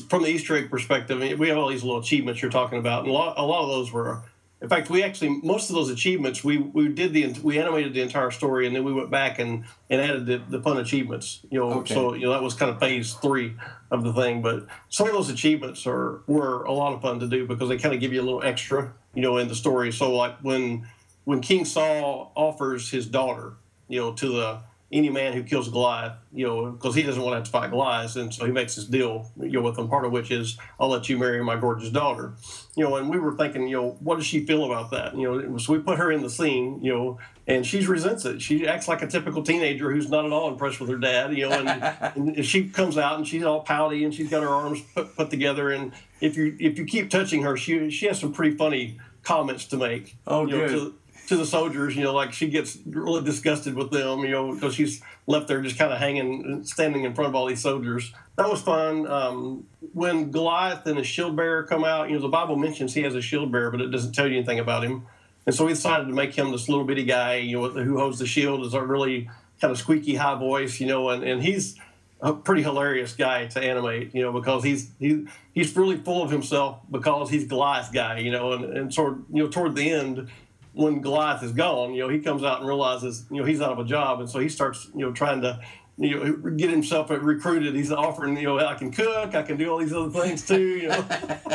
from 0.10 0.24
the 0.24 0.30
easter 0.30 0.56
egg 0.56 0.72
perspective 0.72 1.20
we 1.38 1.50
have 1.50 1.58
all 1.58 1.70
these 1.70 1.84
little 1.84 2.00
achievements 2.00 2.42
you're 2.42 2.50
talking 2.50 2.80
about 2.80 3.02
and 3.04 3.10
a 3.10 3.14
lot, 3.14 3.38
a 3.38 3.44
lot 3.44 3.64
of 3.64 3.70
those 3.70 3.92
were 3.92 4.22
in 4.60 4.70
fact, 4.70 4.90
we 4.90 5.04
actually 5.04 5.30
most 5.44 5.70
of 5.70 5.76
those 5.76 5.92
achievements 5.92 6.44
we 6.44 6.58
we 6.58 6.88
did 6.88 7.14
the 7.14 7.32
we 7.44 7.60
animated 7.60 7.94
the 7.94 8.02
entire 8.02 8.32
story 8.32 8.66
and 8.66 8.76
then 8.76 8.84
we 8.84 8.92
went 8.92 9.12
back 9.12 9.38
and 9.38 9.66
and 9.90 10.02
added 10.02 10.26
the, 10.26 10.42
the 10.50 10.62
fun 10.62 10.78
achievements. 10.78 11.42
You 11.52 11.60
know, 11.60 11.72
okay. 11.80 11.94
so 11.94 12.14
you 12.16 12.26
know 12.26 12.32
that 12.32 12.42
was 12.42 12.56
kind 12.56 12.72
of 12.72 12.80
phase 12.80 13.14
three 13.14 13.54
of 13.92 14.04
the 14.04 14.14
thing. 14.14 14.42
But 14.42 14.66
some 14.90 15.08
of 15.08 15.14
those 15.14 15.30
achievements 15.30 15.86
are 15.86 16.22
were 16.26 16.64
a 16.64 16.72
lot 16.72 16.94
of 16.94 17.04
fun 17.04 17.20
to 17.20 17.28
do 17.28 17.46
because 17.46 17.70
they 17.70 17.78
kind 17.78 17.94
of 17.94 18.02
give 18.02 18.14
you 18.14 18.22
a 18.22 18.24
little 18.24 18.44
extra, 18.44 18.94
you 19.14 19.22
know, 19.22 19.38
in 19.38 19.48
the 19.48 19.56
story. 19.56 19.92
So 19.92 20.16
like 20.16 20.40
when 20.40 20.88
when 21.26 21.40
King 21.42 21.64
Saul 21.64 22.32
offers 22.36 22.90
his 22.90 23.06
daughter, 23.06 23.54
you 23.88 24.00
know, 24.00 24.14
to 24.14 24.28
the 24.28 24.60
any 24.92 25.10
man 25.10 25.34
who 25.34 25.44
kills 25.44 25.70
Goliath, 25.70 26.14
you 26.34 26.48
know, 26.48 26.72
because 26.72 26.96
he 26.96 27.04
doesn't 27.04 27.22
want 27.22 27.34
to 27.34 27.38
have 27.38 27.46
to 27.46 27.52
fight 27.52 27.72
Goliath, 27.72 28.16
and 28.16 28.34
so 28.34 28.46
he 28.46 28.52
makes 28.52 28.76
this 28.76 28.86
deal, 28.86 29.30
you 29.38 29.52
know, 29.52 29.62
with 29.62 29.76
them. 29.76 29.90
Part 29.90 30.06
of 30.06 30.14
which 30.14 30.32
is, 30.32 30.58
I'll 30.80 30.90
let 30.90 31.10
you 31.10 31.18
marry 31.18 31.44
my 31.44 31.58
gorgeous 31.58 31.90
daughter, 31.90 32.34
you 32.76 32.86
know. 32.86 32.96
And 32.96 33.10
we 33.10 33.20
were 33.20 33.36
thinking, 33.36 33.68
you 33.68 33.76
know, 33.76 33.98
what 34.00 34.16
does 34.16 34.26
she 34.26 34.46
feel 34.46 34.64
about 34.64 34.92
that? 34.92 35.18
You 35.18 35.42
know, 35.42 35.58
so 35.58 35.74
we 35.74 35.80
put 35.80 35.98
her 35.98 36.12
in 36.12 36.22
the 36.22 36.30
scene, 36.30 36.80
you 36.82 36.94
know, 36.94 37.20
and 37.48 37.66
she 37.66 37.86
resents 37.86 38.24
it. 38.24 38.42
She 38.42 38.66
acts 38.66 38.88
like 38.88 39.02
a 39.02 39.08
typical 39.08 39.44
teenager 39.44 39.92
who's 39.92 40.10
not 40.10 40.26
at 40.26 40.32
all 40.32 40.50
impressed 40.50 40.80
with 40.80 40.90
her 40.90 40.98
dad, 40.98 41.36
you 41.36 41.50
know. 41.50 41.60
And, 41.60 42.28
and 42.38 42.46
she 42.46 42.70
comes 42.70 42.98
out 42.98 43.18
and 43.18 43.28
she's 43.28 43.44
all 43.44 43.62
pouty 43.62 44.06
and 44.06 44.14
she's 44.14 44.30
got 44.30 44.42
her 44.42 44.50
arms 44.50 44.82
put, 44.96 45.16
put 45.18 45.30
together. 45.30 45.70
And 45.70 45.92
if 46.22 46.38
you 46.38 46.56
if 46.60 46.78
you 46.78 46.86
keep 46.86 47.10
touching 47.10 47.42
her, 47.42 47.58
she 47.58 47.90
she 47.90 48.06
has 48.08 48.20
some 48.20 48.32
pretty 48.32 48.56
funny 48.56 49.00
comments 49.24 49.66
to 49.66 49.78
make. 49.78 50.16
Oh, 50.26 50.46
you 50.46 50.58
know, 50.58 50.68
good. 50.68 50.70
to, 50.70 50.96
to 51.28 51.36
the 51.36 51.46
soldiers, 51.46 51.96
you 51.96 52.04
know, 52.04 52.14
like 52.14 52.32
she 52.32 52.48
gets 52.48 52.78
really 52.86 53.24
disgusted 53.24 53.76
with 53.76 53.92
them, 53.92 54.22
you 54.22 54.32
know, 54.32 54.54
because 54.54 54.74
she's 54.74 55.02
left 55.28 55.48
there 55.48 55.62
just 55.62 55.78
kind 55.78 55.92
of 55.92 56.00
hanging, 56.00 56.64
standing 56.64 57.04
in 57.04 57.14
front 57.14 57.28
of 57.30 57.36
all 57.36 57.46
these 57.46 57.62
soldiers. 57.62 58.14
That 58.38 58.50
was 58.50 58.62
fun. 58.62 59.06
Um, 59.08 59.68
when 59.94 60.32
Goliath 60.32 60.86
and 60.88 60.98
his 60.98 61.08
shield 61.08 61.36
bearer 61.36 61.64
come 61.64 61.84
out, 61.84 62.10
you 62.10 62.16
know, 62.16 62.22
the 62.22 62.30
Bible 62.30 62.56
mentions 62.56 62.94
he 62.94 63.04
has 63.04 63.14
a 63.14 63.22
shield 63.22 63.52
bearer, 63.52 63.72
but 63.72 63.82
it 63.82 63.92
doesn't 63.92 64.14
tell 64.14 64.26
you 64.26 64.38
anything 64.38 64.60
about 64.60 64.86
him. 64.86 65.06
And 65.46 65.54
so 65.54 65.66
we 65.66 65.74
decided 65.74 66.08
to 66.08 66.14
make 66.14 66.34
him 66.34 66.52
this 66.52 66.70
little 66.70 66.86
bitty 66.86 67.04
guy, 67.04 67.36
you 67.36 67.60
know, 67.60 67.70
who 67.70 67.98
holds 67.98 68.20
the 68.20 68.26
shield, 68.26 68.66
is 68.66 68.74
a 68.74 68.82
really 68.82 69.30
kind 69.60 69.72
of 69.72 69.78
squeaky 69.78 70.16
high 70.16 70.36
voice, 70.36 70.80
you 70.80 70.88
know, 70.88 71.10
and, 71.10 71.24
and 71.24 71.44
he's 71.44 71.78
a 72.22 72.34
pretty 72.34 72.64
hilarious 72.64 73.14
guy 73.14 73.48
to 73.48 73.62
animate, 73.62 74.16
you 74.16 74.22
know, 74.22 74.32
because 74.32 74.64
he's 74.64 74.92
he, 75.00 75.28
he's 75.54 75.76
really 75.76 75.98
full 75.98 76.24
of 76.24 76.32
himself 76.32 76.80
because 76.90 77.30
he's 77.30 77.46
Goliath 77.46 77.92
guy, 77.94 78.20
you 78.20 78.32
know, 78.32 78.54
and, 78.54 78.66
and 78.66 78.94
sort 78.94 79.14
of, 79.14 79.26
you 79.32 79.44
know, 79.44 79.50
toward 79.50 79.76
the 79.76 79.92
end, 79.92 80.30
when 80.78 81.02
Goliath 81.02 81.42
is 81.42 81.54
gone, 81.54 81.94
you 81.94 82.04
know, 82.04 82.10
he 82.10 82.20
comes 82.20 82.44
out 82.44 82.60
and 82.60 82.68
realizes, 82.68 83.26
you 83.32 83.38
know, 83.38 83.46
he's 83.46 83.62
out 83.62 83.72
of 83.72 83.80
a 83.80 83.84
job, 83.84 84.20
and 84.20 84.30
so 84.30 84.40
he 84.40 84.48
starts, 84.48 84.88
you 84.94 85.02
know, 85.02 85.12
trying 85.12 85.42
to, 85.42 85.60
you 85.98 86.16
know, 86.16 86.52
get 86.52 86.70
himself 86.70 87.10
recruited. 87.10 87.76
He's 87.76 87.92
offering, 87.92 88.38
you 88.38 88.44
know, 88.44 88.60
I 88.60 88.76
can 88.76 88.92
cook, 88.92 89.34
I 89.34 89.42
can 89.42 89.58
do 89.58 89.72
all 89.72 89.80
these 89.80 89.92
other 89.92 90.12
things 90.12 90.46
too, 90.46 90.78
you 90.78 90.90
know. 90.90 91.06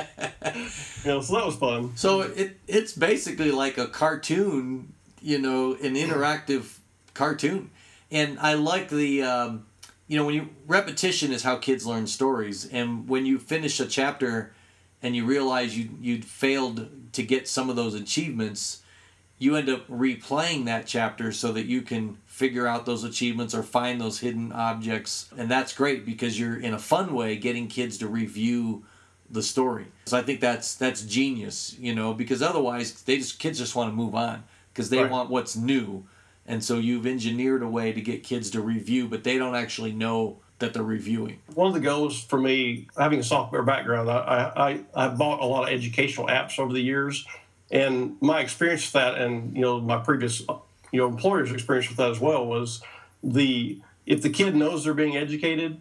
you 1.04 1.10
know, 1.10 1.20
so 1.20 1.34
that 1.34 1.46
was 1.46 1.54
fun. 1.54 1.92
So 1.96 2.22
it 2.22 2.58
it's 2.66 2.92
basically 2.94 3.52
like 3.52 3.78
a 3.78 3.86
cartoon, 3.86 4.92
you 5.20 5.38
know, 5.38 5.74
an 5.74 5.94
interactive 5.94 6.78
cartoon, 7.14 7.70
and 8.10 8.38
I 8.40 8.54
like 8.54 8.90
the. 8.90 9.22
Um, 9.22 9.66
you 10.08 10.18
know, 10.18 10.26
when 10.26 10.34
you 10.34 10.48
repetition 10.66 11.32
is 11.32 11.42
how 11.42 11.56
kids 11.56 11.86
learn 11.86 12.06
stories, 12.06 12.66
and 12.66 13.08
when 13.08 13.24
you 13.24 13.38
finish 13.38 13.80
a 13.80 13.86
chapter, 13.86 14.52
and 15.00 15.16
you 15.16 15.24
realize 15.24 15.78
you 15.78 15.90
you 16.02 16.20
failed 16.20 17.12
to 17.12 17.22
get 17.22 17.48
some 17.48 17.70
of 17.70 17.76
those 17.76 17.94
achievements, 17.94 18.82
you 19.42 19.56
end 19.56 19.68
up 19.68 19.86
replaying 19.88 20.66
that 20.66 20.86
chapter 20.86 21.32
so 21.32 21.50
that 21.52 21.66
you 21.66 21.82
can 21.82 22.16
figure 22.26 22.66
out 22.66 22.86
those 22.86 23.02
achievements 23.02 23.54
or 23.54 23.62
find 23.64 24.00
those 24.00 24.20
hidden 24.20 24.52
objects, 24.52 25.28
and 25.36 25.50
that's 25.50 25.72
great 25.72 26.06
because 26.06 26.38
you're 26.38 26.60
in 26.60 26.72
a 26.74 26.78
fun 26.78 27.12
way 27.12 27.36
getting 27.36 27.66
kids 27.66 27.98
to 27.98 28.06
review 28.06 28.84
the 29.28 29.42
story. 29.42 29.86
So 30.06 30.16
I 30.16 30.22
think 30.22 30.40
that's 30.40 30.76
that's 30.76 31.02
genius, 31.02 31.74
you 31.80 31.92
know, 31.94 32.14
because 32.14 32.40
otherwise 32.40 33.02
they 33.02 33.16
just 33.18 33.40
kids 33.40 33.58
just 33.58 33.74
want 33.74 33.90
to 33.90 33.96
move 33.96 34.14
on 34.14 34.44
because 34.72 34.90
they 34.90 34.98
Right. 35.02 35.10
want 35.10 35.28
what's 35.28 35.56
new. 35.56 36.04
And 36.46 36.62
so 36.62 36.78
you've 36.78 37.06
engineered 37.06 37.62
a 37.62 37.68
way 37.68 37.92
to 37.92 38.00
get 38.00 38.22
kids 38.22 38.50
to 38.50 38.60
review, 38.60 39.08
but 39.08 39.24
they 39.24 39.38
don't 39.38 39.54
actually 39.54 39.92
know 39.92 40.38
that 40.58 40.72
they're 40.74 40.82
reviewing. 40.82 41.38
One 41.54 41.66
of 41.66 41.74
the 41.74 41.80
goals 41.80 42.22
for 42.22 42.38
me, 42.38 42.86
having 42.96 43.18
a 43.18 43.24
software 43.24 43.62
background, 43.62 44.08
I, 44.08 44.52
I, 44.94 45.06
I 45.06 45.08
bought 45.08 45.40
a 45.40 45.46
lot 45.46 45.64
of 45.64 45.70
educational 45.70 46.28
apps 46.28 46.58
over 46.58 46.72
the 46.72 46.80
years, 46.80 47.26
and 47.72 48.16
my 48.20 48.40
experience 48.40 48.84
with 48.84 48.92
that, 48.92 49.16
and 49.18 49.56
you 49.56 49.62
know 49.62 49.80
my 49.80 49.96
previous 49.98 50.40
you 50.40 51.00
know 51.00 51.08
employer's 51.08 51.50
experience 51.50 51.88
with 51.88 51.96
that 51.96 52.10
as 52.10 52.20
well 52.20 52.46
was 52.46 52.82
the 53.24 53.80
if 54.06 54.22
the 54.22 54.30
kid 54.30 54.54
knows 54.54 54.84
they're 54.84 54.94
being 54.94 55.16
educated, 55.16 55.78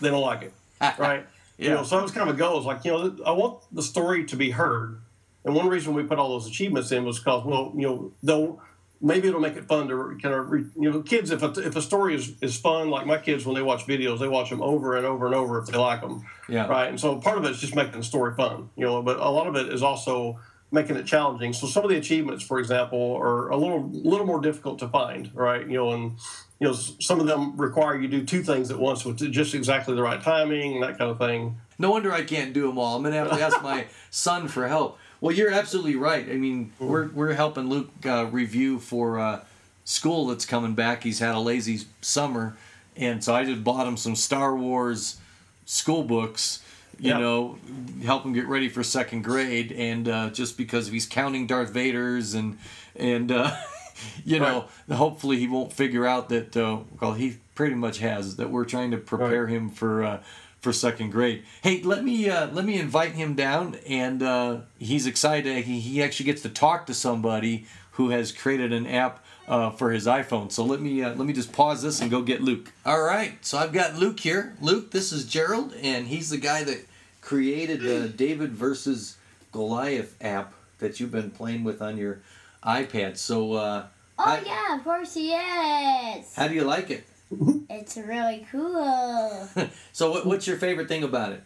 they 0.00 0.10
don't 0.10 0.20
like 0.22 0.42
it, 0.42 0.52
ah, 0.80 0.94
ah, 0.96 1.02
right? 1.02 1.26
You 1.56 1.68
Yeah. 1.68 1.74
know, 1.76 1.82
so 1.84 1.96
that 1.96 2.02
was 2.02 2.12
kind 2.12 2.28
of 2.28 2.34
a 2.34 2.38
goal. 2.38 2.58
It's 2.58 2.66
like 2.66 2.84
you 2.84 2.92
know 2.92 3.16
I 3.26 3.32
want 3.32 3.60
the 3.72 3.82
story 3.82 4.24
to 4.26 4.36
be 4.36 4.50
heard, 4.50 5.00
and 5.44 5.54
one 5.54 5.68
reason 5.68 5.94
we 5.94 6.02
put 6.04 6.18
all 6.18 6.28
those 6.28 6.46
achievements 6.46 6.92
in 6.92 7.04
was 7.04 7.18
because 7.18 7.44
well 7.44 7.72
you 7.74 7.86
know 7.88 8.12
they'll 8.22 8.60
maybe 9.00 9.28
it'll 9.28 9.40
make 9.40 9.56
it 9.56 9.64
fun 9.64 9.88
to 9.88 10.16
kind 10.22 10.34
of 10.34 10.50
re, 10.50 10.64
you 10.78 10.90
know 10.90 11.02
kids 11.02 11.30
if 11.30 11.42
a, 11.42 11.50
if 11.60 11.74
a 11.76 11.82
story 11.82 12.14
is, 12.14 12.32
is 12.40 12.56
fun 12.58 12.88
like 12.90 13.06
my 13.06 13.18
kids 13.18 13.44
when 13.44 13.54
they 13.54 13.60
watch 13.62 13.86
videos 13.86 14.18
they 14.18 14.28
watch 14.28 14.48
them 14.50 14.62
over 14.62 14.96
and 14.96 15.04
over 15.04 15.26
and 15.26 15.34
over 15.34 15.58
if 15.60 15.66
they 15.66 15.76
like 15.76 16.00
them 16.00 16.24
Yeah. 16.48 16.66
right 16.68 16.88
and 16.88 16.98
so 16.98 17.16
part 17.16 17.36
of 17.36 17.44
it 17.44 17.50
is 17.50 17.60
just 17.60 17.74
making 17.74 17.98
the 17.98 18.04
story 18.04 18.34
fun 18.34 18.70
you 18.76 18.84
know 18.86 19.02
but 19.02 19.18
a 19.18 19.28
lot 19.28 19.46
of 19.46 19.56
it 19.56 19.68
is 19.70 19.82
also 19.82 20.38
making 20.74 20.96
it 20.96 21.06
challenging 21.06 21.52
so 21.52 21.66
some 21.66 21.84
of 21.84 21.90
the 21.90 21.96
achievements 21.96 22.44
for 22.44 22.58
example 22.58 23.16
are 23.16 23.48
a 23.48 23.56
little 23.56 23.88
little 23.90 24.26
more 24.26 24.40
difficult 24.40 24.78
to 24.78 24.88
find 24.88 25.30
right 25.34 25.66
you 25.68 25.78
know 25.78 25.92
and 25.92 26.12
you 26.60 26.66
know 26.66 26.74
some 26.74 27.20
of 27.20 27.26
them 27.26 27.56
require 27.56 27.98
you 27.98 28.08
do 28.08 28.24
two 28.24 28.42
things 28.42 28.70
at 28.70 28.78
once 28.78 29.04
with 29.04 29.18
just 29.32 29.54
exactly 29.54 29.94
the 29.94 30.02
right 30.02 30.22
timing 30.22 30.74
and 30.74 30.82
that 30.82 30.98
kind 30.98 31.10
of 31.10 31.18
thing 31.18 31.56
No 31.78 31.90
wonder 31.90 32.12
I 32.12 32.22
can't 32.22 32.52
do 32.52 32.66
them 32.68 32.78
all. 32.78 32.96
I'm 32.96 33.02
gonna 33.02 33.16
have 33.16 33.30
to 33.30 33.42
ask 33.42 33.60
my 33.62 33.86
son 34.10 34.46
for 34.48 34.68
help. 34.68 34.98
Well, 35.20 35.34
you're 35.34 35.50
absolutely 35.50 35.96
right. 35.96 36.28
I 36.28 36.34
mean, 36.36 36.72
we're 36.78 37.08
we're 37.08 37.32
helping 37.34 37.68
Luke 37.68 37.90
uh, 38.04 38.26
review 38.26 38.78
for 38.78 39.18
uh, 39.18 39.44
school 39.84 40.26
that's 40.26 40.46
coming 40.46 40.74
back. 40.74 41.02
He's 41.02 41.18
had 41.18 41.34
a 41.34 41.40
lazy 41.40 41.86
summer, 42.00 42.56
and 42.96 43.24
so 43.24 43.34
I 43.34 43.44
just 43.44 43.64
bought 43.64 43.86
him 43.86 43.96
some 43.96 44.14
Star 44.16 44.54
Wars 44.54 45.18
school 45.64 46.04
books. 46.04 46.62
You 46.98 47.10
Yeah. 47.12 47.18
know, 47.18 47.58
help 48.04 48.24
him 48.24 48.32
get 48.32 48.46
ready 48.46 48.68
for 48.68 48.82
second 48.82 49.22
grade, 49.22 49.72
and 49.72 50.08
uh, 50.08 50.30
just 50.30 50.56
because 50.56 50.88
he's 50.88 51.06
counting 51.06 51.46
Darth 51.46 51.70
Vader's 51.70 52.34
and 52.34 52.58
and 52.96 53.30
uh, 53.32 53.50
you 54.24 54.38
know, 54.40 54.66
hopefully 54.90 55.38
he 55.38 55.46
won't 55.48 55.72
figure 55.72 56.06
out 56.06 56.28
that. 56.28 56.56
Uh, 56.56 56.80
well, 57.00 57.12
he 57.14 57.38
pretty 57.54 57.74
much 57.74 57.98
has 57.98 58.36
that. 58.36 58.50
We're 58.50 58.64
trying 58.64 58.90
to 58.92 58.96
prepare 58.98 59.46
him 59.46 59.70
for. 59.70 60.02
Uh, 60.04 60.20
for 60.60 60.72
second 60.72 61.10
grade. 61.10 61.42
Hey, 61.60 61.82
let 61.82 62.02
me 62.02 62.30
uh, 62.30 62.46
let 62.46 62.64
me 62.64 62.78
invite 62.78 63.12
him 63.12 63.34
down, 63.34 63.74
and 63.86 64.22
uh, 64.22 64.60
he's 64.78 65.06
excited. 65.06 65.66
He, 65.66 65.78
he 65.78 66.02
actually 66.02 66.24
gets 66.24 66.40
to 66.40 66.48
talk 66.48 66.86
to 66.86 66.94
somebody 66.94 67.66
who 67.92 68.08
has 68.08 68.32
created 68.32 68.72
an 68.72 68.86
app 68.86 69.22
uh, 69.48 69.70
for 69.70 69.90
his 69.90 70.06
iPhone. 70.06 70.50
So 70.50 70.64
let 70.64 70.80
me 70.80 71.02
uh, 71.02 71.14
let 71.14 71.26
me 71.26 71.32
just 71.32 71.52
pause 71.52 71.82
this 71.82 72.00
and 72.00 72.10
go 72.10 72.22
get 72.22 72.40
Luke. 72.42 72.72
All 72.84 73.02
right, 73.02 73.32
so 73.44 73.58
I've 73.58 73.72
got 73.72 73.96
Luke 73.96 74.20
here. 74.20 74.54
Luke, 74.60 74.90
this 74.90 75.12
is 75.12 75.24
Gerald, 75.26 75.74
and 75.82 76.06
he's 76.08 76.30
the 76.30 76.38
guy 76.38 76.64
that 76.64 76.86
created 77.20 77.80
the 77.80 78.08
David 78.08 78.52
versus 78.52 79.16
Goliath 79.52 80.16
app 80.22 80.52
that 80.78 81.00
you've 81.00 81.12
been 81.12 81.30
playing 81.30 81.64
with 81.64 81.80
on 81.80 81.96
your 81.96 82.20
iPad. 82.64 83.16
So 83.16 83.52
uh, 83.54 83.86
Oh 84.18 84.22
Hi. 84.24 84.42
yeah, 84.46 84.76
of 84.76 84.84
course 84.84 85.14
he 85.14 85.32
is. 85.32 86.34
how 86.36 86.46
do 86.48 86.54
you 86.54 86.64
like 86.64 86.90
it? 86.90 87.04
It's 87.70 87.96
really 87.96 88.46
cool. 88.52 89.48
So 89.92 90.10
what, 90.10 90.26
what's 90.26 90.46
your 90.46 90.56
favorite 90.56 90.86
thing 90.88 91.02
about 91.04 91.32
it? 91.32 91.42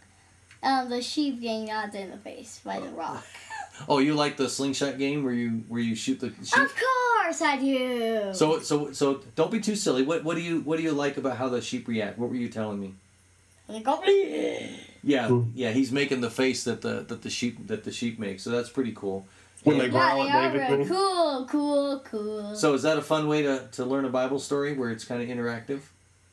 um, 0.61 0.89
the 0.89 1.01
sheep 1.01 1.39
getting 1.41 1.65
knocked 1.65 1.95
in 1.95 2.11
the 2.11 2.17
face 2.17 2.59
by 2.65 2.79
the 2.79 2.89
rock. 2.89 3.25
Oh, 3.87 3.99
you 3.99 4.13
like 4.15 4.37
the 4.37 4.49
slingshot 4.49 4.97
game 4.97 5.23
where 5.23 5.33
you 5.33 5.63
where 5.67 5.81
you 5.81 5.95
shoot 5.95 6.19
the 6.19 6.29
sheep? 6.43 6.57
Of 6.57 6.73
course 6.75 7.41
I 7.41 7.57
do. 7.57 8.31
So 8.33 8.59
so 8.59 8.91
so 8.91 9.21
don't 9.35 9.51
be 9.51 9.59
too 9.59 9.75
silly. 9.75 10.03
What 10.03 10.23
what 10.23 10.35
do 10.35 10.41
you 10.41 10.61
what 10.61 10.77
do 10.77 10.83
you 10.83 10.91
like 10.91 11.17
about 11.17 11.37
how 11.37 11.49
the 11.49 11.61
sheep 11.61 11.87
react? 11.87 12.17
What 12.17 12.29
were 12.29 12.35
you 12.35 12.49
telling 12.49 12.79
me? 12.79 12.93
They 13.67 13.81
go, 13.81 14.01
Yeah, 15.03 15.27
Hmm. 15.27 15.51
yeah, 15.53 15.71
he's 15.71 15.91
making 15.91 16.21
the 16.21 16.29
face 16.31 16.63
that 16.63 16.81
the 16.81 17.05
that 17.07 17.21
the 17.21 17.29
sheep 17.29 17.67
that 17.67 17.83
the 17.83 17.91
sheep 17.91 18.19
makes. 18.19 18.43
So 18.43 18.49
that's 18.49 18.69
pretty 18.69 18.91
cool. 18.93 19.25
When 19.63 19.75
And- 19.79 19.81
they 19.81 19.85
yeah, 19.87 19.91
growl 19.91 20.23
they 20.23 20.29
at 20.29 20.53
David, 20.53 20.69
really 20.69 20.85
cool, 20.89 21.45
cool, 21.49 21.99
cool. 22.05 22.55
so 22.55 22.73
is 22.73 22.83
that 22.83 22.97
a 22.97 23.01
fun 23.01 23.27
way 23.27 23.41
to, 23.43 23.67
to 23.73 23.83
learn 23.85 24.05
a 24.05 24.09
Bible 24.09 24.39
story 24.39 24.73
where 24.73 24.89
it's 24.89 25.03
kind 25.05 25.21
of 25.21 25.27
interactive? 25.27 25.81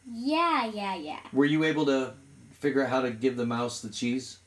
yeah, 0.09 0.71
yeah, 0.73 0.95
yeah. 0.95 1.19
Were 1.33 1.45
you 1.45 1.65
able 1.65 1.87
to 1.87 2.12
figure 2.53 2.83
out 2.85 2.88
how 2.91 3.03
to 3.03 3.11
give 3.11 3.37
the 3.37 3.45
mouse 3.45 3.81
the 3.81 3.88
cheese? 3.91 4.38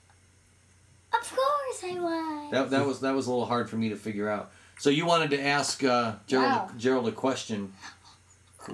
Of 1.13 1.35
course 1.35 1.83
I 1.83 1.99
was. 1.99 2.51
That, 2.51 2.69
that 2.69 2.85
was 2.85 2.99
that 3.01 3.15
was 3.15 3.27
a 3.27 3.31
little 3.31 3.45
hard 3.45 3.69
for 3.69 3.75
me 3.77 3.89
to 3.89 3.95
figure 3.95 4.29
out. 4.29 4.51
So 4.79 4.89
you 4.89 5.05
wanted 5.05 5.31
to 5.31 5.41
ask 5.45 5.83
uh, 5.83 6.13
Gerald 6.27 6.51
Wow. 6.51 6.69
Gerald 6.77 7.07
a 7.07 7.11
question. 7.11 7.73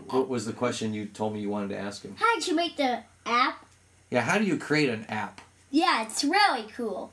What 0.10 0.27
was 0.27 0.46
the 0.46 0.54
question 0.54 0.94
you 0.94 1.06
told 1.06 1.34
me 1.34 1.39
you 1.39 1.50
wanted 1.50 1.70
to 1.70 1.77
ask 1.77 2.04
him? 2.04 2.15
How 2.18 2.36
did 2.36 2.48
you 2.48 2.56
make 2.56 2.75
the 2.75 3.04
app? 3.25 3.65
Yeah, 4.10 4.22
how 4.22 4.38
do 4.38 4.44
you 4.44 4.58
create 4.58 4.89
an 4.89 5.06
app? 5.08 5.42
Yeah, 5.72 6.04
it's 6.04 6.24
really 6.24 6.68
cool. 6.75 7.12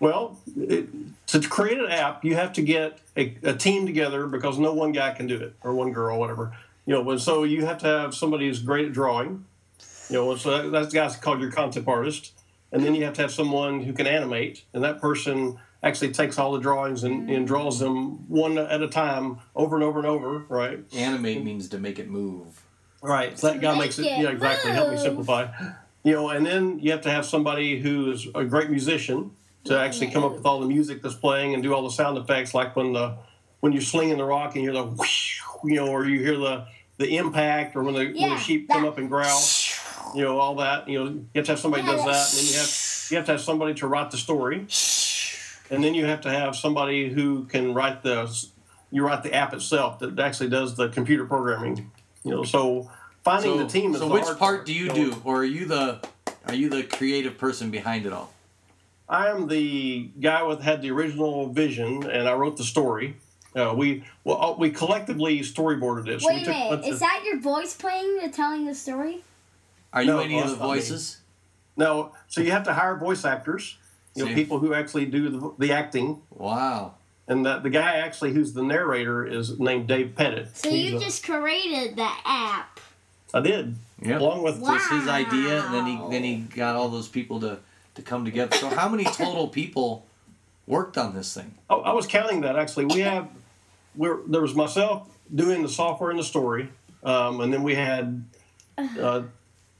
Well, 0.00 0.38
it, 0.56 0.88
to 1.28 1.40
create 1.40 1.78
an 1.78 1.90
app, 1.90 2.24
you 2.24 2.34
have 2.34 2.52
to 2.54 2.62
get 2.62 2.98
a, 3.16 3.34
a 3.42 3.54
team 3.54 3.86
together 3.86 4.26
because 4.26 4.58
no 4.58 4.72
one 4.72 4.92
guy 4.92 5.12
can 5.12 5.26
do 5.26 5.36
it 5.36 5.54
or 5.62 5.74
one 5.74 5.92
girl, 5.92 6.18
whatever. 6.18 6.56
You 6.84 6.94
know, 6.94 7.10
and 7.10 7.20
so 7.20 7.44
you 7.44 7.64
have 7.66 7.78
to 7.78 7.86
have 7.86 8.14
somebody 8.14 8.46
who's 8.46 8.60
great 8.60 8.86
at 8.86 8.92
drawing. 8.92 9.44
You 10.08 10.16
know, 10.16 10.36
so 10.36 10.62
that, 10.62 10.70
that 10.70 10.92
guy's 10.92 11.16
called 11.16 11.40
your 11.40 11.50
concept 11.50 11.88
artist, 11.88 12.32
and 12.72 12.84
then 12.84 12.94
you 12.94 13.04
have 13.04 13.14
to 13.14 13.22
have 13.22 13.32
someone 13.32 13.82
who 13.82 13.92
can 13.92 14.06
animate, 14.06 14.64
and 14.72 14.82
that 14.84 15.00
person 15.00 15.58
actually 15.82 16.12
takes 16.12 16.38
all 16.38 16.52
the 16.52 16.60
drawings 16.60 17.04
and, 17.04 17.30
and 17.30 17.44
mm. 17.44 17.46
draws 17.46 17.78
them 17.78 18.28
one 18.28 18.58
at 18.58 18.82
a 18.82 18.88
time, 18.88 19.38
over 19.54 19.76
and 19.76 19.84
over 19.84 19.98
and 19.98 20.08
over. 20.08 20.38
Right. 20.48 20.80
Animate 20.94 21.44
means 21.44 21.68
to 21.68 21.78
make 21.78 21.98
it 21.98 22.08
move. 22.08 22.62
Right. 23.02 23.38
So 23.38 23.48
that 23.48 23.60
guy 23.60 23.72
Make 23.72 23.80
makes 23.80 23.98
it. 23.98 24.06
it 24.06 24.18
Yeah, 24.18 24.30
exactly. 24.30 24.72
Help 24.72 24.90
me 24.90 24.96
simplify. 24.96 25.48
You 26.02 26.12
know, 26.12 26.30
and 26.30 26.44
then 26.44 26.78
you 26.80 26.92
have 26.92 27.02
to 27.02 27.10
have 27.10 27.24
somebody 27.26 27.80
who 27.80 28.10
is 28.12 28.26
a 28.34 28.44
great 28.44 28.70
musician 28.70 29.32
to 29.64 29.78
actually 29.78 30.10
come 30.10 30.24
up 30.24 30.32
with 30.34 30.46
all 30.46 30.60
the 30.60 30.66
music 30.66 31.02
that's 31.02 31.14
playing 31.14 31.54
and 31.54 31.62
do 31.62 31.74
all 31.74 31.82
the 31.82 31.90
sound 31.90 32.16
effects, 32.18 32.54
like 32.54 32.76
when 32.76 32.92
the 32.92 33.16
when 33.60 33.72
you're 33.72 33.82
slinging 33.82 34.18
the 34.18 34.24
rock 34.24 34.54
and 34.54 34.64
you're 34.64 34.72
the 34.72 34.84
whoosh, 34.84 35.40
you 35.64 35.74
know, 35.74 35.88
or 35.88 36.06
you 36.06 36.20
hear 36.20 36.36
the 36.36 36.66
the 36.98 37.16
impact, 37.16 37.76
or 37.76 37.82
when 37.82 37.94
the, 37.94 38.06
when 38.18 38.30
the 38.30 38.38
sheep 38.38 38.68
come 38.68 38.84
up 38.86 38.96
and 38.96 39.10
growl, 39.10 39.38
you 40.14 40.22
know, 40.24 40.38
all 40.38 40.56
that. 40.56 40.88
You 40.88 40.98
know, 41.04 41.10
you 41.10 41.26
have 41.34 41.44
to 41.46 41.52
have 41.52 41.58
somebody 41.60 41.82
does 41.84 42.04
that, 42.04 42.06
that- 42.06 42.30
and 42.30 42.38
then 42.38 42.46
you 42.52 42.58
have 42.58 42.70
you 43.10 43.16
have 43.18 43.26
to 43.26 43.32
have 43.32 43.40
somebody 43.40 43.74
to 43.74 43.86
write 43.86 44.10
the 44.10 44.16
story, 44.16 44.66
and 45.70 45.82
then 45.84 45.94
you 45.94 46.06
have 46.06 46.20
to 46.22 46.30
have 46.30 46.56
somebody 46.56 47.08
who 47.08 47.44
can 47.44 47.74
write 47.74 48.02
the 48.02 48.32
you 48.90 49.04
write 49.04 49.22
the 49.22 49.32
app 49.34 49.52
itself 49.52 49.98
that 50.00 50.18
actually 50.18 50.48
does 50.48 50.76
the 50.76 50.88
computer 50.88 51.24
programming. 51.26 51.90
You 52.24 52.30
know, 52.32 52.42
so 52.44 52.90
finding 53.24 53.52
So, 53.52 53.58
the 53.58 53.68
team 53.68 53.94
is 53.94 54.00
so 54.00 54.08
the 54.08 54.14
which 54.14 54.24
hard 54.24 54.38
part 54.38 54.66
do 54.66 54.72
you 54.72 54.86
know. 54.88 54.94
do, 54.94 55.22
or 55.24 55.38
are 55.38 55.44
you 55.44 55.66
the 55.66 56.00
are 56.46 56.54
you 56.54 56.68
the 56.68 56.82
creative 56.82 57.38
person 57.38 57.70
behind 57.70 58.06
it 58.06 58.12
all? 58.12 58.32
I 59.08 59.28
am 59.28 59.46
the 59.46 60.10
guy 60.20 60.42
with 60.42 60.62
had 60.62 60.82
the 60.82 60.90
original 60.90 61.48
vision, 61.48 62.02
and 62.10 62.28
I 62.28 62.32
wrote 62.34 62.56
the 62.56 62.64
story. 62.64 63.16
Uh, 63.54 63.72
we 63.76 64.04
well, 64.24 64.42
uh, 64.42 64.52
we 64.58 64.70
collectively 64.70 65.40
storyboarded 65.40 66.08
it. 66.08 66.20
So 66.20 66.26
Wait 66.28 66.46
a 66.46 66.50
a 66.50 66.70
minute. 66.70 66.84
Is 66.86 66.94
of- 66.94 67.00
that 67.00 67.22
your 67.24 67.38
voice 67.38 67.74
playing 67.74 68.18
and 68.22 68.32
telling 68.34 68.66
the 68.66 68.74
story? 68.74 69.22
Are 69.96 70.02
you 70.02 70.08
No, 70.12 70.18
any 70.20 70.38
of 70.38 70.44
the 70.44 70.50
that's 70.50 70.60
me. 70.60 70.66
voices? 70.68 71.18
no? 71.76 72.12
So 72.28 72.42
you 72.42 72.50
have 72.52 72.64
to 72.64 72.74
hire 72.74 72.96
voice 72.96 73.24
actors, 73.24 73.76
you 74.14 74.26
know, 74.26 74.34
people 74.34 74.58
who 74.58 74.74
actually 74.74 75.06
do 75.06 75.28
the, 75.30 75.54
the 75.58 75.72
acting. 75.72 76.20
Wow. 76.30 76.94
And 77.28 77.44
the, 77.44 77.58
the 77.60 77.70
guy 77.70 77.96
actually 77.96 78.32
who's 78.32 78.52
the 78.52 78.62
narrator 78.62 79.26
is 79.26 79.58
named 79.58 79.88
Dave 79.88 80.14
Pettit. 80.14 80.54
So 80.56 80.70
He's 80.70 80.90
you 80.92 80.96
a- 80.98 81.00
just 81.00 81.24
created 81.24 81.96
the 81.96 82.08
app. 82.24 82.78
I 83.34 83.40
did 83.40 83.74
Yep. 84.02 84.20
along 84.20 84.42
with 84.42 84.58
Wow. 84.60 84.74
It's 84.74 84.88
his 84.90 85.08
idea, 85.08 85.64
and 85.64 85.74
then 85.74 85.86
he 85.86 85.98
then 86.10 86.22
he 86.22 86.36
got 86.54 86.76
all 86.76 86.90
those 86.90 87.08
people 87.08 87.40
to 87.40 87.58
to 87.94 88.02
come 88.02 88.26
together. 88.26 88.54
So 88.58 88.68
how 88.68 88.90
many 88.90 89.04
total 89.04 89.48
people 89.48 90.04
worked 90.66 90.98
on 90.98 91.14
this 91.14 91.32
thing? 91.32 91.54
I, 91.70 91.74
I 91.76 91.92
was 91.94 92.06
counting 92.06 92.42
that 92.42 92.56
actually. 92.56 92.84
We 92.84 93.00
have 93.00 93.28
we're, 93.96 94.18
there 94.26 94.42
was 94.42 94.54
myself 94.54 95.08
doing 95.34 95.62
the 95.62 95.68
software 95.70 96.10
and 96.10 96.18
the 96.18 96.24
story, 96.24 96.68
um, 97.02 97.40
and 97.40 97.50
then 97.52 97.62
we 97.62 97.74
had 97.74 98.22
uh, 99.00 99.22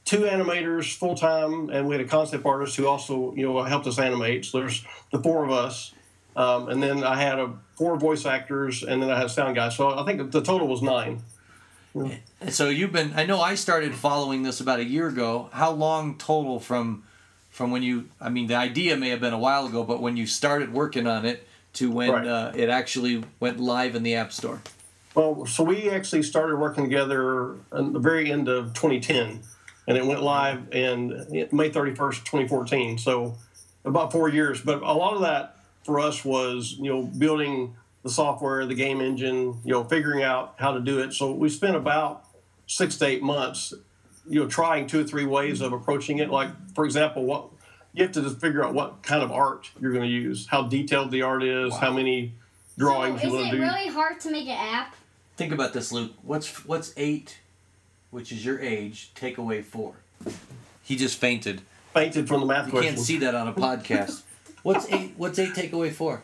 two 0.07 0.21
animators 0.21 0.95
full 0.95 1.15
time, 1.15 1.69
and 1.69 1.85
we 1.85 1.93
had 1.93 2.03
a 2.03 2.07
concept 2.07 2.45
artist 2.45 2.75
who 2.77 2.87
also 2.87 3.35
you 3.35 3.43
know 3.45 3.61
helped 3.63 3.85
us 3.85 3.99
animate. 3.99 4.45
So 4.45 4.59
there's 4.59 4.83
the 5.11 5.19
four 5.19 5.43
of 5.43 5.51
us, 5.51 5.93
um, 6.35 6.69
and 6.69 6.81
then 6.81 7.03
I 7.03 7.21
had 7.21 7.37
a 7.37 7.53
four 7.75 7.99
voice 7.99 8.25
actors, 8.25 8.81
and 8.81 9.03
then 9.03 9.11
I 9.11 9.17
had 9.17 9.27
a 9.27 9.29
sound 9.29 9.55
guy. 9.55 9.69
So 9.69 9.99
I 9.99 10.03
think 10.05 10.31
the 10.31 10.41
total 10.41 10.67
was 10.67 10.81
nine. 10.81 11.21
And 11.93 12.53
so 12.53 12.69
you've 12.69 12.91
been. 12.91 13.13
I 13.15 13.25
know 13.25 13.41
I 13.41 13.55
started 13.55 13.93
following 13.95 14.43
this 14.43 14.59
about 14.61 14.79
a 14.79 14.83
year 14.85 15.07
ago. 15.07 15.49
How 15.51 15.71
long 15.71 16.17
total 16.17 16.59
from 16.59 17.03
from 17.49 17.71
when 17.71 17.83
you? 17.83 18.09
I 18.21 18.29
mean, 18.29 18.47
the 18.47 18.55
idea 18.55 18.95
may 18.97 19.09
have 19.09 19.19
been 19.19 19.33
a 19.33 19.39
while 19.39 19.65
ago, 19.67 19.83
but 19.83 20.01
when 20.01 20.15
you 20.15 20.25
started 20.25 20.71
working 20.73 21.05
on 21.07 21.25
it 21.25 21.47
to 21.73 21.91
when 21.91 22.11
Right. 22.11 22.27
uh, 22.27 22.51
it 22.55 22.69
actually 22.69 23.23
went 23.39 23.59
live 23.59 23.95
in 23.95 24.03
the 24.03 24.15
App 24.15 24.31
Store. 24.31 24.61
Well, 25.15 25.47
so 25.47 25.63
we 25.63 25.89
actually 25.89 26.21
started 26.21 26.57
working 26.57 26.83
together 26.83 27.55
at 27.71 27.91
the 27.93 27.99
very 27.99 28.31
end 28.31 28.47
of 28.47 28.73
2010, 28.75 29.41
and 29.87 29.97
it 29.97 30.05
went 30.05 30.21
live 30.21 30.73
in 30.73 31.09
May 31.51 31.69
31st, 31.69 32.25
2014. 32.25 32.97
So 32.97 33.35
about 33.85 34.11
four 34.11 34.29
years. 34.29 34.61
But 34.61 34.81
a 34.81 34.91
lot 34.91 35.13
of 35.13 35.21
that 35.21 35.57
for 35.83 35.99
us 35.99 36.25
was, 36.25 36.75
you 36.77 36.89
know, 36.89 37.03
building 37.03 37.75
the 38.03 38.09
software, 38.09 38.65
the 38.65 38.75
game 38.75 39.01
engine, 39.01 39.57
you 39.63 39.71
know, 39.71 39.83
figuring 39.83 40.23
out 40.23 40.55
how 40.57 40.73
to 40.73 40.79
do 40.79 40.99
it. 40.99 41.13
So 41.13 41.31
we 41.31 41.49
spent 41.49 41.75
about 41.75 42.25
six 42.67 42.97
to 42.97 43.05
eight 43.05 43.23
months, 43.23 43.73
you 44.27 44.41
know, 44.41 44.47
trying 44.47 44.87
two 44.87 45.01
or 45.01 45.03
three 45.03 45.25
ways 45.25 45.61
of 45.61 45.73
approaching 45.73 46.19
it. 46.19 46.29
Like, 46.29 46.49
for 46.75 46.85
example, 46.85 47.23
what 47.23 47.47
you 47.93 48.03
have 48.03 48.11
to 48.11 48.21
just 48.21 48.39
figure 48.39 48.63
out 48.63 48.73
what 48.73 49.01
kind 49.01 49.23
of 49.23 49.31
art 49.31 49.71
you're 49.79 49.91
going 49.91 50.03
to 50.03 50.09
use, 50.09 50.47
how 50.47 50.63
detailed 50.63 51.11
the 51.11 51.23
art 51.23 51.43
is, 51.43 51.73
how 51.75 51.91
many 51.91 52.33
drawings 52.77 53.21
so 53.21 53.27
you 53.27 53.33
want 53.33 53.45
to 53.51 53.57
do. 53.57 53.63
It's 53.63 53.73
really 53.73 53.89
hard 53.89 54.19
to 54.21 54.31
make 54.31 54.47
an 54.47 54.57
app? 54.57 54.95
Think 55.35 55.53
about 55.53 55.73
this, 55.73 55.91
Luke. 55.91 56.11
What's 56.23 56.65
what's 56.65 56.93
eight, 56.97 57.39
which 58.11 58.31
is 58.31 58.45
your 58.45 58.59
age, 58.59 59.11
take 59.15 59.37
away 59.37 59.61
four? 59.61 59.93
He 60.83 60.95
just 60.95 61.17
fainted. 61.17 61.61
Fainted 61.93 62.27
from 62.27 62.41
the 62.41 62.45
math 62.45 62.65
You 62.67 62.71
question. 62.71 62.95
can't 62.95 63.05
see 63.05 63.17
that 63.19 63.35
on 63.35 63.47
a 63.47 63.53
podcast. 63.53 64.21
What's 64.63 64.91
eight? 64.91 65.13
What's 65.17 65.39
eight 65.39 65.53
take 65.55 65.71
away 65.73 65.89
four? 65.91 66.21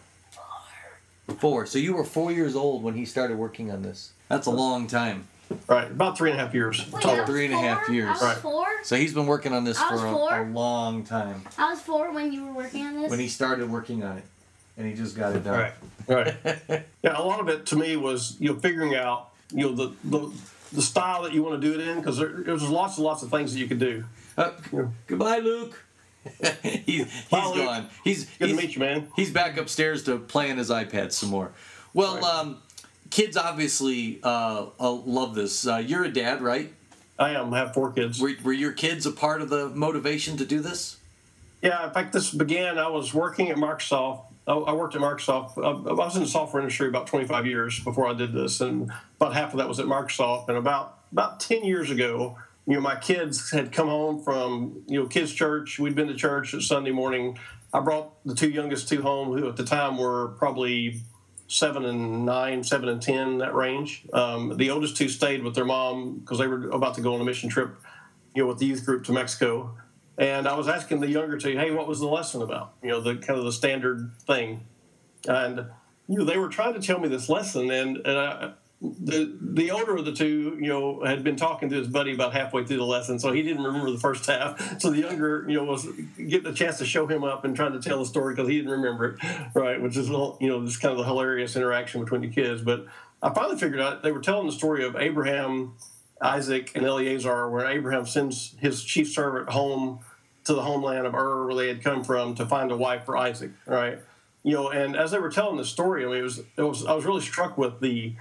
Four. 1.27 1.35
Four. 1.37 1.65
So 1.65 1.79
you 1.79 1.93
were 1.95 2.03
four 2.03 2.31
years 2.31 2.55
old 2.55 2.83
when 2.83 2.95
he 2.95 3.05
started 3.05 3.37
working 3.37 3.71
on 3.71 3.81
this. 3.81 4.11
That's 4.29 4.47
a 4.47 4.51
long 4.51 4.87
time. 4.87 5.27
Right, 5.67 5.89
about 5.91 6.17
three 6.17 6.31
and 6.31 6.39
a 6.39 6.43
half 6.43 6.53
years 6.53 6.79
Wait, 6.91 6.95
I 6.95 6.99
total. 7.01 7.17
was 7.19 7.29
Three 7.29 7.45
and 7.45 7.53
a 7.53 7.57
half 7.57 7.85
four? 7.85 7.93
years. 7.93 8.07
I 8.09 8.11
was 8.13 8.21
Right. 8.23 8.37
four. 8.37 8.65
So 8.83 8.95
he's 8.95 9.13
been 9.13 9.27
working 9.27 9.53
on 9.53 9.63
this 9.65 9.77
I 9.79 9.89
for 9.89 10.05
a, 10.05 10.43
a 10.43 10.49
long 10.49 11.03
time. 11.03 11.43
I 11.57 11.69
was 11.71 11.79
four 11.81 12.11
when 12.11 12.33
you 12.33 12.45
were 12.45 12.53
working 12.53 12.85
on 12.85 12.95
this. 13.01 13.09
When 13.11 13.19
he 13.19 13.27
started 13.27 13.69
working 13.69 14.03
on 14.03 14.17
it, 14.17 14.23
and 14.77 14.87
he 14.87 14.93
just 14.93 15.15
got 15.15 15.35
it 15.35 15.43
done. 15.43 15.71
Right, 16.07 16.35
right. 16.47 16.83
yeah, 17.03 17.17
a 17.17 17.21
lot 17.21 17.39
of 17.39 17.49
it 17.49 17.65
to 17.67 17.75
me 17.75 17.95
was 17.97 18.35
you 18.39 18.49
know 18.51 18.55
figuring 18.59 18.95
out 18.95 19.29
you 19.51 19.69
know 19.69 19.75
the 19.75 19.93
the, 20.05 20.31
the 20.73 20.81
style 20.81 21.23
that 21.23 21.33
you 21.33 21.43
want 21.43 21.61
to 21.61 21.67
do 21.67 21.79
it 21.79 21.87
in 21.87 21.99
because 21.99 22.17
there, 22.17 22.29
there's 22.45 22.67
lots 22.67 22.97
and 22.97 23.05
lots 23.05 23.23
of 23.23 23.29
things 23.29 23.53
that 23.53 23.59
you 23.59 23.67
could 23.67 23.79
do. 23.79 24.03
Uh, 24.37 24.51
Yeah. 24.71 24.87
goodbye, 25.07 25.37
Luke. 25.39 25.83
he's 26.63 26.83
he's 27.11 27.29
Bye, 27.29 27.45
Luke. 27.47 27.55
gone. 27.65 27.89
He's 28.03 28.25
Good 28.25 28.49
he's, 28.49 28.57
to 28.57 28.63
meet 28.63 28.75
you, 28.75 28.79
man. 28.79 29.07
He's 29.15 29.31
back 29.31 29.57
upstairs 29.57 30.03
to 30.05 30.17
play 30.17 30.49
on 30.51 30.57
his 30.57 30.69
iPad 30.69 31.11
some 31.11 31.29
more. 31.29 31.51
Well, 31.93 32.15
Right. 32.15 32.23
um, 32.23 32.57
kids 33.09 33.37
obviously 33.37 34.19
uh, 34.23 34.67
uh, 34.79 34.91
love 34.91 35.35
this. 35.35 35.67
Uh, 35.67 35.77
you're 35.77 36.03
a 36.05 36.11
dad, 36.11 36.41
right? 36.41 36.73
I 37.19 37.31
am 37.31 37.53
I 37.53 37.59
have 37.59 37.73
four 37.73 37.91
kids. 37.91 38.19
Were, 38.19 38.31
were 38.43 38.53
your 38.53 38.71
kids 38.71 39.05
a 39.05 39.11
part 39.11 39.41
of 39.41 39.49
the 39.49 39.69
motivation 39.69 40.37
to 40.37 40.45
do 40.45 40.59
this? 40.61 40.97
Yeah, 41.61 41.85
in 41.87 41.93
fact, 41.93 42.11
this 42.13 42.31
began. 42.31 42.77
I 42.79 42.87
was 42.89 43.13
working 43.13 43.49
at 43.49 43.57
Microsoft. 43.57 44.21
I, 44.45 44.73
worked 44.73 44.95
at 44.95 45.01
Microsoft. 45.01 45.57
I 45.57 45.93
was 45.93 46.15
in 46.15 46.23
the 46.23 46.27
software 46.27 46.61
industry 46.61 46.87
about 46.87 47.07
25 47.07 47.45
years 47.45 47.79
before 47.79 48.07
I 48.07 48.13
did 48.13 48.33
this, 48.33 48.59
and 48.59 48.91
about 49.15 49.33
half 49.33 49.53
of 49.53 49.59
that 49.59 49.67
was 49.67 49.79
at 49.79 49.85
Microsoft. 49.85 50.49
And 50.49 50.57
about 50.57 50.99
about 51.11 51.39
10 51.39 51.63
years 51.63 51.89
ago, 51.91 52.37
you 52.65 52.73
know, 52.73 52.81
my 52.81 52.95
kids 52.95 53.51
had 53.51 53.71
come 53.71 53.87
home 53.87 54.21
from 54.21 54.83
you 54.87 54.99
know 54.99 55.07
kids' 55.07 55.33
church. 55.33 55.79
We'd 55.79 55.95
been 55.95 56.07
to 56.07 56.15
church 56.15 56.53
at 56.53 56.61
Sunday 56.61 56.91
morning. 56.91 57.37
I 57.73 57.79
brought 57.79 58.23
the 58.25 58.35
two 58.35 58.49
youngest 58.49 58.89
two 58.89 59.01
home, 59.01 59.37
who 59.37 59.47
at 59.47 59.55
the 59.55 59.65
time 59.65 59.97
were 59.97 60.29
probably 60.37 61.01
seven 61.47 61.85
and 61.85 62.25
nine, 62.25 62.63
seven 62.63 62.89
and 62.89 63.01
ten, 63.01 63.37
that 63.37 63.55
range. 63.55 64.05
Um, 64.11 64.57
the 64.57 64.69
oldest 64.71 64.97
two 64.97 65.07
stayed 65.07 65.43
with 65.43 65.55
their 65.55 65.65
mom 65.65 66.19
because 66.19 66.39
they 66.39 66.47
were 66.47 66.69
about 66.69 66.95
to 66.95 67.01
go 67.01 67.13
on 67.13 67.21
a 67.21 67.23
mission 67.23 67.49
trip, 67.49 67.75
you 68.35 68.43
know, 68.43 68.47
with 68.49 68.59
the 68.59 68.65
youth 68.65 68.85
group 68.85 69.05
to 69.05 69.13
Mexico. 69.13 69.77
And 70.17 70.47
I 70.47 70.55
was 70.55 70.67
asking 70.67 70.99
the 70.99 71.09
younger 71.09 71.37
two, 71.37 71.57
hey, 71.57 71.71
what 71.71 71.87
was 71.87 71.99
the 71.99 72.07
lesson 72.07 72.41
about? 72.41 72.73
You 72.83 72.89
know, 72.89 73.01
the 73.01 73.15
kind 73.15 73.39
of 73.39 73.45
the 73.45 73.51
standard 73.51 74.11
thing. 74.27 74.65
And 75.27 75.65
you 76.07 76.19
know, 76.19 76.25
they 76.25 76.37
were 76.37 76.49
trying 76.49 76.73
to 76.73 76.81
tell 76.81 76.99
me 76.99 77.07
this 77.07 77.29
lesson, 77.29 77.71
and, 77.71 77.97
and 78.05 78.17
I, 78.17 78.51
the 78.81 79.33
the 79.41 79.71
older 79.71 79.95
of 79.95 80.03
the 80.03 80.11
two, 80.11 80.57
you 80.59 80.67
know, 80.67 81.03
had 81.05 81.23
been 81.23 81.37
talking 81.37 81.69
to 81.69 81.75
his 81.75 81.87
buddy 81.87 82.13
about 82.13 82.33
halfway 82.33 82.65
through 82.65 82.77
the 82.77 82.83
lesson, 82.83 83.17
so 83.17 83.31
he 83.31 83.41
didn't 83.41 83.63
remember 83.63 83.89
the 83.89 83.99
first 83.99 84.25
half. 84.25 84.59
So 84.81 84.89
the 84.89 84.99
younger, 84.99 85.45
you 85.47 85.55
know, 85.55 85.63
was 85.63 85.87
getting 86.17 86.47
a 86.47 86.53
chance 86.53 86.77
to 86.79 86.85
show 86.85 87.07
him 87.07 87.23
up 87.23 87.45
and 87.45 87.55
trying 87.55 87.71
to 87.73 87.79
tell 87.79 87.99
the 87.99 88.05
story 88.05 88.35
because 88.35 88.49
he 88.49 88.57
didn't 88.57 88.71
remember 88.71 89.13
it, 89.13 89.19
right? 89.53 89.81
Which 89.81 89.95
is, 89.95 90.09
you 90.09 90.37
know, 90.41 90.65
this 90.65 90.75
kind 90.75 90.91
of 90.91 90.97
the 90.97 91.05
hilarious 91.05 91.55
interaction 91.55 92.03
between 92.03 92.21
the 92.21 92.27
kids. 92.27 92.61
But 92.61 92.85
I 93.21 93.33
finally 93.33 93.57
figured 93.57 93.79
out 93.79 94.03
they 94.03 94.11
were 94.11 94.19
telling 94.19 94.47
the 94.47 94.51
story 94.51 94.83
of 94.83 94.97
Abraham, 94.97 95.75
Isaac, 96.21 96.71
and 96.75 96.85
Eleazar, 96.85 97.49
where 97.49 97.65
Abraham 97.65 98.05
sends 98.05 98.55
his 98.59 98.83
chief 98.83 99.11
servant 99.11 99.49
home 99.49 99.99
to 100.45 100.53
the 100.53 100.61
homeland 100.61 101.05
of 101.05 101.13
Ur, 101.13 101.45
where 101.45 101.55
they 101.55 101.67
had 101.67 101.83
come 101.83 102.03
from, 102.03 102.35
to 102.35 102.45
find 102.45 102.71
a 102.71 102.77
wife 102.77 103.05
for 103.05 103.17
Isaac, 103.17 103.51
right? 103.65 103.99
You 104.43 104.53
know, 104.53 104.69
and 104.69 104.95
as 104.95 105.11
they 105.11 105.19
were 105.19 105.29
telling 105.29 105.57
the 105.57 105.65
story, 105.65 106.05
I 106.05 106.09
mean, 106.09 106.17
it 106.17 106.23
was, 106.23 106.39
it 106.39 106.61
was, 106.61 106.85
I 106.85 106.93
was 106.93 107.05
really 107.05 107.21
struck 107.21 107.57
with 107.57 107.79
the, 107.79 108.15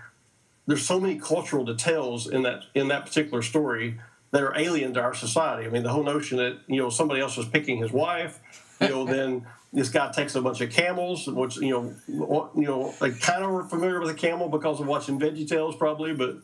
there's 0.66 0.87
so 0.87 1.00
many 1.00 1.18
cultural 1.18 1.64
details 1.64 2.28
in 2.28 2.42
that 2.42 2.64
in 2.74 2.88
that 2.88 3.05
particular 3.05 3.42
story 3.42 3.98
that 4.31 4.42
are 4.42 4.57
alien 4.57 4.94
to 4.94 5.00
our 5.00 5.14
society. 5.14 5.66
I 5.66 5.70
mean, 5.70 5.83
the 5.83 5.90
whole 5.90 6.05
notion 6.05 6.38
that 6.38 6.59
you 6.66 6.81
know 6.81 6.90
somebody 6.90 7.20
else 7.20 7.37
was 7.37 7.48
picking 7.48 7.78
his 7.78 7.92
wife, 7.92 8.40
you 8.81 8.88
know, 8.88 9.05
then 9.05 9.46
this 9.72 9.88
guy 9.88 10.11
takes 10.12 10.35
a 10.35 10.42
bunch 10.42 10.61
of 10.61 10.70
camels, 10.70 11.26
which 11.26 11.57
you 11.57 11.70
know, 11.70 12.50
you 12.55 12.66
know, 12.66 12.94
they 13.00 13.11
kind 13.11 13.44
of 13.44 13.50
were 13.50 13.64
familiar 13.64 14.00
with 14.00 14.11
a 14.11 14.14
camel 14.14 14.48
because 14.48 14.81
of 14.81 14.87
watching 14.87 15.18
Veggie 15.18 15.48
Tales, 15.48 15.76
probably, 15.76 16.12
but 16.14 16.37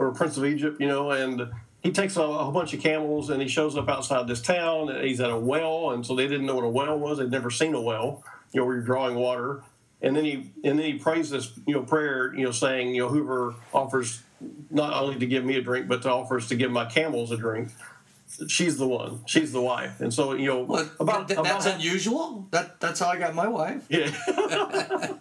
or 0.00 0.10
Prince 0.12 0.36
of 0.36 0.44
Egypt, 0.44 0.80
you 0.80 0.88
know, 0.88 1.10
and 1.12 1.48
he 1.82 1.92
takes 1.92 2.16
a, 2.16 2.22
a 2.22 2.42
whole 2.44 2.52
bunch 2.52 2.74
of 2.74 2.80
camels 2.80 3.30
and 3.30 3.40
he 3.40 3.46
shows 3.48 3.76
up 3.76 3.88
outside 3.88 4.26
this 4.26 4.40
town. 4.42 4.88
And 4.88 5.04
he's 5.04 5.20
at 5.20 5.30
a 5.30 5.36
well, 5.36 5.90
and 5.92 6.04
so 6.04 6.16
they 6.16 6.26
didn't 6.26 6.46
know 6.46 6.56
what 6.56 6.64
a 6.64 6.68
well 6.68 6.98
was. 6.98 7.18
They'd 7.18 7.30
never 7.30 7.50
seen 7.50 7.74
a 7.74 7.80
well, 7.80 8.22
you 8.52 8.60
know, 8.60 8.66
where 8.66 8.74
you're 8.76 8.84
drawing 8.84 9.14
water 9.14 9.62
and 10.02 10.16
then 10.16 10.24
he 10.24 10.50
and 10.64 10.78
then 10.78 10.86
he 10.86 10.94
prays 10.94 11.28
this 11.28 11.52
you 11.66 11.74
know 11.74 11.82
prayer 11.82 12.34
you 12.34 12.42
know 12.42 12.50
saying 12.50 12.94
you 12.94 13.02
know 13.02 13.08
whoever 13.10 13.54
offers 13.74 14.22
not 14.70 14.94
only 14.94 15.18
to 15.18 15.26
give 15.26 15.44
me 15.44 15.56
a 15.56 15.60
drink 15.60 15.86
but 15.88 16.00
to 16.00 16.10
offers 16.10 16.48
to 16.48 16.54
give 16.54 16.70
my 16.70 16.86
camels 16.86 17.30
a 17.30 17.36
drink 17.36 17.68
she's 18.48 18.78
the 18.78 18.88
one 18.88 19.20
she's 19.26 19.52
the 19.52 19.60
wife 19.60 20.00
and 20.00 20.14
so 20.14 20.32
you 20.32 20.46
know 20.46 20.62
Well, 20.62 20.88
about, 20.98 21.28
th- 21.28 21.38
about 21.38 21.44
that's 21.44 21.66
how- 21.66 21.72
unusual. 21.74 22.48
That 22.50 22.80
that's 22.80 22.98
how 22.98 23.08
I 23.08 23.18
got 23.18 23.34
my 23.34 23.46
wife. 23.46 23.84
yeah 23.90 24.10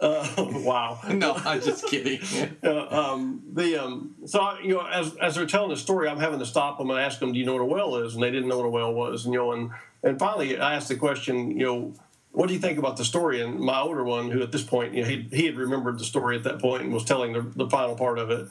uh, 0.00 0.28
wow 0.38 1.00
No, 1.12 1.34
I'm 1.34 1.60
just 1.60 1.86
kidding. 1.86 2.20
uh, 2.62 2.86
um, 2.88 3.42
the 3.52 3.82
um, 3.82 4.14
so 4.26 4.40
I, 4.40 4.60
you 4.60 4.74
know 4.74 4.86
as 4.86 5.14
as 5.16 5.34
they're 5.34 5.46
telling 5.46 5.70
the 5.70 5.76
story, 5.76 6.08
I'm 6.08 6.20
having 6.20 6.38
to 6.38 6.46
stop 6.46 6.78
them 6.78 6.90
and 6.90 6.98
ask 6.98 7.18
them, 7.18 7.32
"Do 7.32 7.38
you 7.38 7.46
know 7.46 7.54
what 7.54 7.62
a 7.62 7.66
well 7.66 7.96
is?" 7.96 8.14
And 8.14 8.22
they 8.22 8.30
didn't 8.30 8.48
know 8.48 8.58
what 8.58 8.66
a 8.66 8.70
well 8.70 8.92
was, 8.92 9.24
and 9.24 9.34
you 9.34 9.40
know, 9.40 9.52
and 9.52 9.70
and 10.02 10.18
finally 10.18 10.58
I 10.58 10.74
asked 10.74 10.88
the 10.88 10.96
question, 10.96 11.52
you 11.52 11.66
know, 11.66 11.94
what 12.32 12.48
do 12.48 12.54
you 12.54 12.60
think 12.60 12.78
about 12.78 12.96
the 12.96 13.04
story? 13.04 13.40
And 13.40 13.60
my 13.60 13.80
older 13.80 14.04
one, 14.04 14.30
who 14.30 14.42
at 14.42 14.52
this 14.52 14.62
point, 14.62 14.94
you 14.94 15.02
know, 15.02 15.08
he, 15.08 15.28
he 15.32 15.46
had 15.46 15.56
remembered 15.56 15.98
the 15.98 16.04
story 16.04 16.36
at 16.36 16.44
that 16.44 16.58
point 16.58 16.82
and 16.82 16.92
was 16.92 17.04
telling 17.04 17.32
the, 17.32 17.42
the 17.42 17.70
final 17.70 17.94
part 17.94 18.18
of 18.18 18.30
it. 18.30 18.48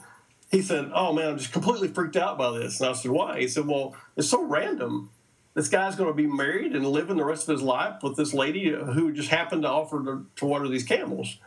He 0.50 0.62
said, 0.62 0.90
"Oh 0.94 1.12
man, 1.12 1.28
I'm 1.28 1.38
just 1.38 1.52
completely 1.52 1.88
freaked 1.88 2.16
out 2.16 2.38
by 2.38 2.50
this." 2.58 2.80
And 2.80 2.90
I 2.90 2.92
said, 2.92 3.10
"Why?" 3.10 3.40
He 3.40 3.48
said, 3.48 3.66
"Well, 3.66 3.94
it's 4.16 4.28
so 4.28 4.42
random. 4.42 5.10
This 5.54 5.68
guy's 5.68 5.96
going 5.96 6.10
to 6.10 6.14
be 6.14 6.26
married 6.26 6.74
and 6.74 6.86
living 6.86 7.16
the 7.16 7.24
rest 7.24 7.48
of 7.48 7.52
his 7.52 7.62
life 7.62 8.02
with 8.02 8.16
this 8.16 8.34
lady 8.34 8.70
who 8.70 9.12
just 9.12 9.28
happened 9.28 9.62
to 9.62 9.68
offer 9.68 10.02
to, 10.04 10.26
to 10.36 10.46
water 10.46 10.68
these 10.68 10.84
camels, 10.84 11.38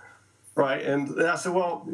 right?" 0.55 0.83
And, 0.83 1.21
I 1.21 1.35
said, 1.35 1.53
"Well." 1.53 1.87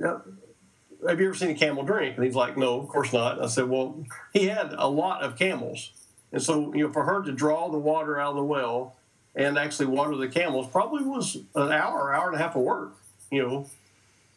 have 1.08 1.20
you 1.20 1.28
ever 1.28 1.36
seen 1.36 1.50
a 1.50 1.56
camel 1.56 1.84
drink? 1.84 2.16
And 2.16 2.26
he's 2.26 2.36
like, 2.36 2.58
no, 2.58 2.80
of 2.80 2.88
course 2.88 3.14
not. 3.14 3.42
I 3.42 3.48
said, 3.48 3.70
well, 3.70 4.06
he 4.32 4.48
had 4.48 4.74
a 4.78 4.88
lot 4.88 5.22
of 5.22 5.38
camels. 5.38 5.92
And 6.32 6.42
so, 6.42 6.74
you 6.74 6.88
know, 6.88 6.94
for 6.94 7.04
her 7.04 7.22
to 7.24 7.32
draw 7.32 7.70
the 7.70 7.78
water 7.78 8.20
out 8.20 8.32
of 8.32 8.36
the 8.38 8.44
well 8.44 8.96
and 9.36 9.58
actually 9.58 9.88
water 9.88 10.16
the 10.16 10.28
camels 10.28 10.68
probably 10.68 11.04
was 11.04 11.38
an 11.56 11.72
hour, 11.72 12.14
hour 12.14 12.28
and 12.28 12.36
a 12.36 12.40
half 12.40 12.56
of 12.56 12.64
work, 12.64 12.94
you 13.32 13.42
know. 13.42 13.68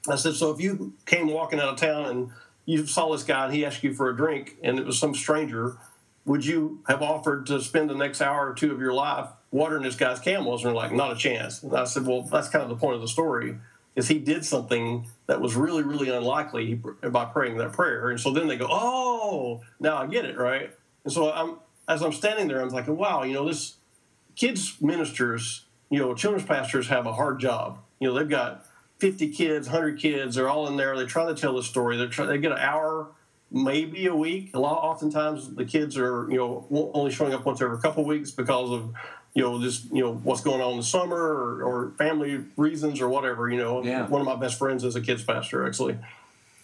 I 0.09 0.17
said, 0.17 0.35
so 0.35 0.51
if 0.51 0.61
you 0.61 0.95
came 1.05 1.29
walking 1.29 1.59
out 1.59 1.69
of 1.69 1.77
town 1.77 2.07
and 2.07 2.31
you 2.65 2.87
saw 2.87 3.11
this 3.13 3.25
guy 3.25 3.47
and 3.47 3.55
he 3.55 3.65
asked 3.65 3.83
you 3.83 3.93
for 3.93 4.09
a 4.09 4.17
drink 4.17 4.57
and 4.63 4.79
it 4.79 4.87
was 4.87 4.99
some 4.99 5.15
stranger, 5.15 5.77
would 6.27 6.45
you 6.45 6.81
have 6.89 7.01
offered 7.03 7.47
to 7.47 7.63
spend 7.63 7.89
the 7.89 7.95
next 7.95 8.21
hour 8.21 8.51
or 8.51 8.55
two 8.55 8.73
of 8.73 8.81
your 8.81 8.93
life 8.93 9.29
watering 9.51 9.85
this 9.85 9.97
guy's 9.97 10.19
camels? 10.19 10.63
And 10.63 10.69
they're 10.69 10.77
like, 10.77 10.93
not 10.93 11.13
a 11.13 11.17
chance. 11.17 11.63
And 11.63 11.75
I 11.75 11.85
said, 11.85 12.05
well, 12.05 12.23
that's 12.23 12.49
kind 12.49 12.63
of 12.63 12.69
the 12.69 12.77
point 12.77 12.97
of 12.97 13.01
the 13.01 13.09
story 13.09 13.57
is 13.95 14.09
he 14.09 14.19
did 14.19 14.45
something 14.45 15.07
that 15.27 15.41
was 15.41 15.57
really, 15.57 15.83
really 15.83 16.11
unlikely 16.11 16.75
by 17.11 17.25
praying 17.25 17.57
that 17.57 17.73
prayer. 17.73 18.11
And 18.11 18.21
so 18.21 18.31
then 18.31 18.47
they 18.47 18.57
go, 18.57 18.69
oh, 18.69 19.63
now 19.81 19.97
I 19.97 20.07
get 20.07 20.27
it, 20.27 20.37
right? 20.37 20.71
And 21.05 21.13
so 21.13 21.33
I'm, 21.33 21.57
as 21.89 22.03
I'm 22.03 22.13
standing 22.13 22.47
there, 22.47 22.61
I'm 22.61 22.69
like, 22.69 22.89
wow, 22.89 23.23
you 23.23 23.33
know, 23.33 23.47
this 23.47 23.77
kids 24.35 24.77
ministers, 24.83 25.65
you 25.89 25.99
know, 25.99 26.15
children's 26.15 26.47
pastors 26.47 26.89
have 26.89 27.07
a 27.07 27.15
hard 27.15 27.41
job. 27.41 27.79
You 27.99 28.09
know, 28.09 28.15
they've 28.15 28.29
got 28.29 28.67
50 28.99 29.33
kids, 29.33 29.69
100 29.69 29.99
kids. 29.99 30.37
They're 30.37 30.49
all 30.49 30.67
in 30.69 30.77
there. 30.77 30.95
They're 30.97 31.07
trying 31.07 31.35
to 31.35 31.41
tell 31.41 31.55
the 31.55 31.63
story. 31.63 31.97
They're 31.97 32.09
trying, 32.09 32.29
they 32.29 32.39
get 32.39 32.53
an 32.53 32.59
hour, 32.59 33.09
maybe 33.51 34.07
a 34.07 34.15
week. 34.15 34.51
A 34.55 34.59
lot, 34.59 34.83
oftentimes, 34.83 35.55
the 35.55 35.65
kids 35.65 35.97
are, 35.97 36.29
you 36.31 36.37
know, 36.37 36.67
only 36.95 37.11
showing 37.11 37.35
up 37.35 37.45
once 37.45 37.61
every 37.61 37.79
couple 37.79 38.03
of 38.03 38.07
weeks 38.07 38.31
because 38.31 38.71
of, 38.71 38.95
you 39.35 39.43
know, 39.43 39.61
just 39.61 39.93
you 39.93 40.03
know 40.03 40.15
what's 40.15 40.41
going 40.41 40.61
on 40.61 40.73
in 40.73 40.77
the 40.79 40.83
summer 40.83 41.17
or, 41.17 41.63
or 41.63 41.91
family 41.99 42.45
reasons 42.57 43.01
or 43.01 43.09
whatever. 43.09 43.51
You 43.51 43.59
know, 43.59 43.85
yeah. 43.85 44.07
one 44.07 44.21
of 44.21 44.27
my 44.27 44.37
best 44.37 44.59
friends 44.59 44.83
is 44.85 44.97
a 44.97 45.01
kids 45.01 45.23
pastor 45.23 45.67
actually. 45.67 45.99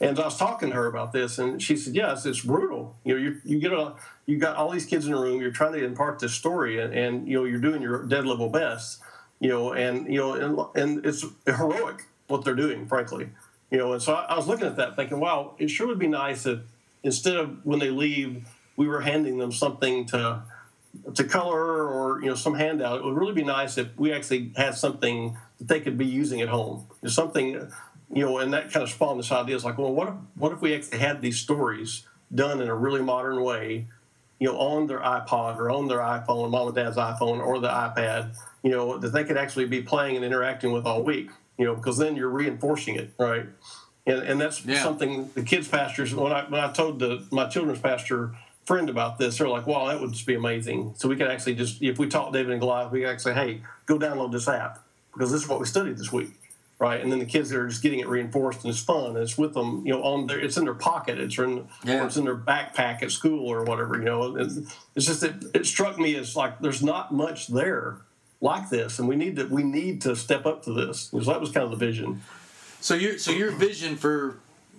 And 0.00 0.18
I 0.18 0.24
was 0.24 0.36
talking 0.36 0.70
to 0.70 0.74
her 0.74 0.86
about 0.86 1.12
this, 1.12 1.38
and 1.38 1.62
she 1.62 1.76
said, 1.76 1.94
"Yes, 1.94 2.26
it's 2.26 2.40
brutal. 2.40 2.96
You 3.04 3.14
know, 3.14 3.20
you 3.20 3.40
you 3.44 3.60
get 3.60 3.72
a 3.72 3.94
you 4.26 4.36
got 4.36 4.56
all 4.56 4.70
these 4.70 4.84
kids 4.84 5.06
in 5.06 5.12
a 5.12 5.20
room. 5.20 5.40
You're 5.40 5.52
trying 5.52 5.74
to 5.74 5.84
impart 5.84 6.18
this 6.18 6.34
story, 6.34 6.80
and, 6.80 6.92
and 6.92 7.28
you 7.28 7.36
know 7.38 7.44
you're 7.44 7.60
doing 7.60 7.82
your 7.82 8.04
dead 8.04 8.26
level 8.26 8.48
best. 8.48 9.00
You 9.38 9.50
know, 9.50 9.72
and 9.74 10.12
you 10.12 10.18
know, 10.18 10.34
and, 10.34 10.82
and 10.82 11.06
it's 11.06 11.24
heroic 11.46 12.06
what 12.26 12.44
they're 12.44 12.56
doing, 12.56 12.86
frankly. 12.86 13.28
You 13.70 13.78
know, 13.78 13.92
and 13.92 14.02
so 14.02 14.14
I, 14.14 14.24
I 14.24 14.36
was 14.36 14.48
looking 14.48 14.66
at 14.66 14.76
that, 14.76 14.96
thinking, 14.96 15.20
wow, 15.20 15.54
it 15.58 15.70
sure 15.70 15.86
would 15.86 16.00
be 16.00 16.08
nice 16.08 16.46
if 16.46 16.58
instead 17.02 17.36
of 17.36 17.64
when 17.64 17.78
they 17.78 17.90
leave, 17.90 18.48
we 18.76 18.86
were 18.86 19.00
handing 19.00 19.38
them 19.38 19.52
something 19.52 20.06
to 20.06 20.42
to 21.14 21.24
color 21.24 21.88
or 21.88 22.20
you 22.20 22.28
know 22.28 22.34
some 22.34 22.54
handout. 22.54 22.98
It 22.98 23.04
would 23.04 23.16
really 23.16 23.34
be 23.34 23.44
nice 23.44 23.78
if 23.78 23.88
we 23.96 24.12
actually 24.12 24.52
had 24.56 24.74
something 24.74 25.36
that 25.58 25.68
they 25.68 25.80
could 25.80 25.96
be 25.96 26.06
using 26.06 26.40
at 26.40 26.48
home. 26.48 26.86
something 27.06 27.70
you 28.12 28.24
know, 28.24 28.38
and 28.38 28.52
that 28.52 28.70
kind 28.70 28.82
of 28.82 28.90
spawned 28.90 29.18
this 29.18 29.32
idea. 29.32 29.56
It's 29.56 29.64
like, 29.64 29.78
well, 29.78 29.92
what 29.92 30.08
if, 30.08 30.14
what 30.34 30.52
if 30.52 30.60
we 30.60 30.74
actually 30.74 30.98
had 30.98 31.22
these 31.22 31.38
stories 31.38 32.06
done 32.34 32.60
in 32.60 32.68
a 32.68 32.74
really 32.74 33.00
modern 33.00 33.42
way, 33.42 33.86
you 34.38 34.48
know, 34.48 34.58
on 34.58 34.86
their 34.86 35.00
iPod 35.00 35.56
or 35.56 35.70
on 35.70 35.88
their 35.88 35.98
iPhone, 35.98 36.50
mom 36.50 36.68
and 36.68 36.76
dad's 36.76 36.96
iPhone 36.96 37.38
or 37.44 37.58
the 37.58 37.68
iPad, 37.68 38.36
you 38.62 38.70
know, 38.70 38.98
that 38.98 39.12
they 39.12 39.24
could 39.24 39.38
actually 39.38 39.66
be 39.66 39.80
playing 39.80 40.16
and 40.16 40.24
interacting 40.24 40.72
with 40.72 40.84
all 40.84 41.02
week, 41.02 41.30
you 41.56 41.64
know, 41.64 41.74
because 41.74 41.96
then 41.96 42.14
you're 42.14 42.28
reinforcing 42.28 42.96
it, 42.96 43.12
right? 43.18 43.46
And, 44.06 44.18
and 44.20 44.40
that's 44.40 44.64
yeah. 44.64 44.82
something 44.82 45.30
the 45.34 45.42
kids 45.42 45.68
pastors 45.68 46.14
when 46.14 46.32
I 46.32 46.44
when 46.44 46.60
I 46.60 46.72
told 46.72 46.98
the 46.98 47.24
my 47.30 47.48
children's 47.48 47.80
pastor 47.80 48.34
friend 48.64 48.90
about 48.90 49.18
this, 49.18 49.38
they're 49.38 49.48
like, 49.48 49.66
"Wow, 49.66 49.88
that 49.88 50.00
would 50.00 50.12
just 50.12 50.26
be 50.26 50.34
amazing." 50.34 50.94
So 50.96 51.08
we 51.08 51.16
could 51.16 51.28
actually 51.28 51.54
just 51.54 51.82
if 51.82 51.98
we 51.98 52.08
taught 52.08 52.32
David 52.32 52.52
and 52.52 52.60
Goliath, 52.60 52.90
we 52.90 53.00
could 53.00 53.08
actually, 53.08 53.34
"Hey, 53.34 53.62
go 53.86 53.98
download 53.98 54.32
this 54.32 54.48
app 54.48 54.84
because 55.12 55.30
this 55.30 55.42
is 55.42 55.48
what 55.48 55.60
we 55.60 55.66
studied 55.66 55.98
this 55.98 56.12
week." 56.12 56.30
right? 56.82 57.00
And 57.00 57.12
then 57.12 57.20
the 57.20 57.26
kids 57.26 57.52
are 57.52 57.68
just 57.68 57.80
getting 57.80 58.00
it 58.00 58.08
reinforced, 58.08 58.64
and 58.64 58.70
it's 58.72 58.82
fun. 58.82 59.10
And 59.10 59.18
it's 59.18 59.38
with 59.38 59.54
them, 59.54 59.86
you 59.86 59.92
know, 59.92 60.02
on 60.02 60.26
their, 60.26 60.40
it's 60.40 60.56
in 60.56 60.64
their 60.64 60.74
pocket, 60.74 61.20
it's 61.20 61.38
in, 61.38 61.68
yeah. 61.84 62.02
or 62.02 62.06
it's 62.06 62.16
in 62.16 62.24
their 62.24 62.36
backpack 62.36 63.04
at 63.04 63.12
school 63.12 63.46
or 63.46 63.62
whatever, 63.62 63.96
you 63.96 64.02
know. 64.02 64.36
It's, 64.36 64.58
it's 64.96 65.06
just 65.06 65.20
that 65.20 65.48
it 65.54 65.64
struck 65.64 65.96
me 65.96 66.16
as 66.16 66.34
like 66.34 66.58
there's 66.58 66.82
not 66.82 67.14
much 67.14 67.46
there 67.46 67.98
like 68.40 68.68
this, 68.68 68.98
and 68.98 69.06
we 69.06 69.14
need 69.14 69.36
to 69.36 69.44
we 69.44 69.62
need 69.62 70.02
to 70.02 70.16
step 70.16 70.44
up 70.44 70.64
to 70.64 70.72
this. 70.72 71.10
So 71.12 71.20
that 71.20 71.40
was 71.40 71.52
kind 71.52 71.62
of 71.62 71.70
the 71.70 71.76
vision. 71.76 72.22
So 72.82 72.94
your 72.94 73.16
so 73.16 73.30
your 73.30 73.52
vision 73.52 73.94
for 73.94 74.38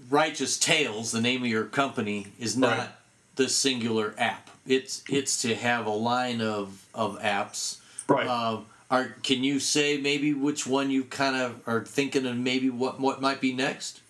Righteous 0.09 0.59
Tales, 0.59 1.13
the 1.13 1.21
name 1.21 1.41
of 1.41 1.47
your 1.47 1.63
company, 1.63 2.27
is 2.37 2.57
not 2.57 2.77
right. 2.77 2.89
the 3.37 3.47
singular 3.47 4.13
app. 4.17 4.49
It's 4.67 5.03
it's 5.09 5.41
to 5.43 5.55
have 5.55 5.85
a 5.85 5.91
line 5.91 6.41
of 6.41 6.85
of 6.93 7.17
apps. 7.21 7.79
Right. 8.09 8.27
Uh, 8.27 8.59
are 8.91 9.15
can 9.23 9.45
you 9.45 9.61
say 9.61 9.97
maybe 9.97 10.33
which 10.33 10.67
one 10.67 10.91
you 10.91 11.05
kind 11.05 11.37
of 11.37 11.61
are 11.65 11.85
thinking 11.85 12.25
and 12.25 12.43
maybe 12.43 12.69
what 12.69 12.99
what 12.99 13.21
might 13.21 13.39
be 13.39 13.53
next? 13.53 14.01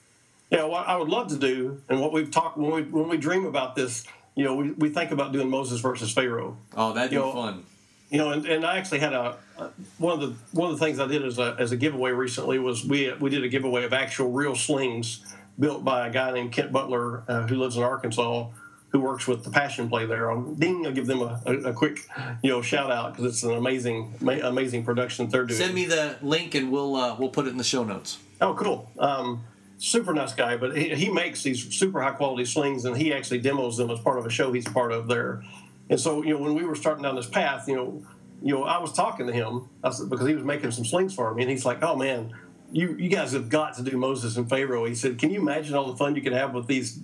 Yeah, 0.50 0.64
what 0.64 0.88
I 0.88 0.96
would 0.96 1.10
love 1.10 1.28
to 1.28 1.38
do, 1.38 1.80
and 1.88 2.02
what 2.02 2.12
we've 2.12 2.32
talked 2.32 2.58
when 2.58 2.72
we 2.72 2.82
when 2.82 3.08
we 3.10 3.18
dream 3.18 3.46
about 3.46 3.76
this, 3.76 4.06
you 4.34 4.44
know, 4.44 4.56
we, 4.56 4.72
we 4.72 4.90
think 4.90 5.12
about 5.12 5.34
doing 5.34 5.52
Moses 5.52 5.82
versus 5.82 6.12
Pharaoh. 6.12 6.58
Oh, 6.76 6.94
that'd 6.94 7.12
you 7.12 7.20
be 7.20 7.26
know, 7.26 7.32
fun. 7.32 7.64
You 8.14 8.20
know, 8.20 8.30
and, 8.30 8.46
and 8.46 8.64
I 8.64 8.78
actually 8.78 9.00
had 9.00 9.14
a 9.14 9.38
one 9.98 10.14
of 10.14 10.22
the 10.22 10.36
one 10.52 10.70
of 10.70 10.80
the 10.80 10.86
things 10.86 11.00
I 11.00 11.08
did 11.08 11.26
as 11.26 11.40
a 11.40 11.56
as 11.58 11.72
a 11.72 11.76
giveaway 11.76 12.12
recently 12.12 12.60
was 12.60 12.86
we 12.86 13.12
we 13.14 13.32
did 13.32 13.44
a 13.44 13.50
giveaway 13.50 13.86
of 13.86 13.92
actual 13.92 14.32
real 14.32 14.56
slings 14.56 15.26
built 15.60 15.84
by 15.84 16.08
a 16.08 16.12
guy 16.12 16.32
named 16.32 16.52
Kent 16.52 16.72
Butler 16.72 17.24
uh, 17.28 17.48
who 17.48 17.56
lives 17.56 17.76
in 17.76 17.82
Arkansas 17.82 18.50
who 18.90 19.00
works 19.00 19.28
with 19.28 19.44
the 19.44 19.50
Passion 19.50 19.90
Play 19.90 20.06
there. 20.06 20.32
I'll, 20.32 20.44
ding, 20.44 20.86
I'll 20.86 20.94
give 20.94 21.08
them 21.08 21.22
a, 21.22 21.42
a, 21.48 21.54
a 21.70 21.74
quick, 21.74 22.02
you 22.44 22.52
know, 22.52 22.62
shout 22.62 22.92
out 22.92 23.14
because 23.14 23.34
it's 23.34 23.42
an 23.42 23.56
amazing, 23.56 24.14
amazing 24.22 24.86
production 24.86 25.28
they're 25.30 25.46
doing. 25.46 25.60
Send 25.60 25.74
me 25.74 25.86
the 25.86 26.16
link 26.22 26.54
and 26.54 26.72
we'll 26.72 26.96
uh, 26.96 27.16
we'll 27.18 27.30
put 27.30 27.48
it 27.48 27.50
in 27.50 27.58
the 27.58 27.64
show 27.64 27.84
notes. 27.84 28.20
Oh, 28.40 28.54
cool. 28.54 28.92
Um, 29.00 29.44
super 29.80 30.14
nice 30.14 30.34
guy, 30.34 30.58
but 30.58 30.78
he, 30.78 30.94
he 30.94 31.10
makes 31.10 31.42
these 31.42 31.76
super 31.76 32.02
high 32.04 32.12
quality 32.12 32.46
slings 32.46 32.86
and 32.86 32.96
he 32.96 33.12
actually 33.12 33.40
demos 33.40 33.78
them 33.78 33.90
as 33.90 34.00
part 34.00 34.20
of 34.20 34.28
a 34.28 34.30
show 34.30 34.54
he's 34.54 34.68
part 34.68 34.92
of 34.92 35.08
there. 35.08 35.44
And 35.90 36.00
so, 36.00 36.24
you 36.24 36.34
know, 36.34 36.42
when 36.42 36.56
we 36.56 36.64
were 36.64 36.76
starting 36.76 37.04
down 37.04 37.16
this 37.16 37.28
path, 37.28 37.68
you 37.68 37.76
know, 37.76 38.04
you 38.42 38.54
know, 38.54 38.64
I 38.64 38.80
was 38.80 38.92
talking 38.94 39.28
to 39.28 39.34
him 39.34 39.70
because 39.82 40.28
he 40.28 40.36
was 40.36 40.44
making 40.44 40.72
some 40.72 40.86
slings 40.86 41.14
for 41.14 41.34
me, 41.34 41.44
and 41.44 41.52
he's 41.52 41.66
like, 41.66 41.82
"Oh 41.82 41.96
man, 41.96 42.34
you 42.74 42.96
you 42.98 43.08
guys 43.08 43.32
have 43.34 43.50
got 43.50 43.76
to 43.76 43.84
do 43.84 43.96
Moses 43.98 44.36
and 44.36 44.50
Pharaoh. 44.50 44.86
He 44.86 44.96
said, 44.96 45.20
"Can 45.20 45.30
you 45.30 45.40
imagine 45.40 45.76
all 45.76 45.86
the 45.86 45.96
fun 45.96 46.16
you 46.16 46.22
could 46.22 46.34
have 46.34 46.54
with 46.54 46.68
these, 46.68 47.00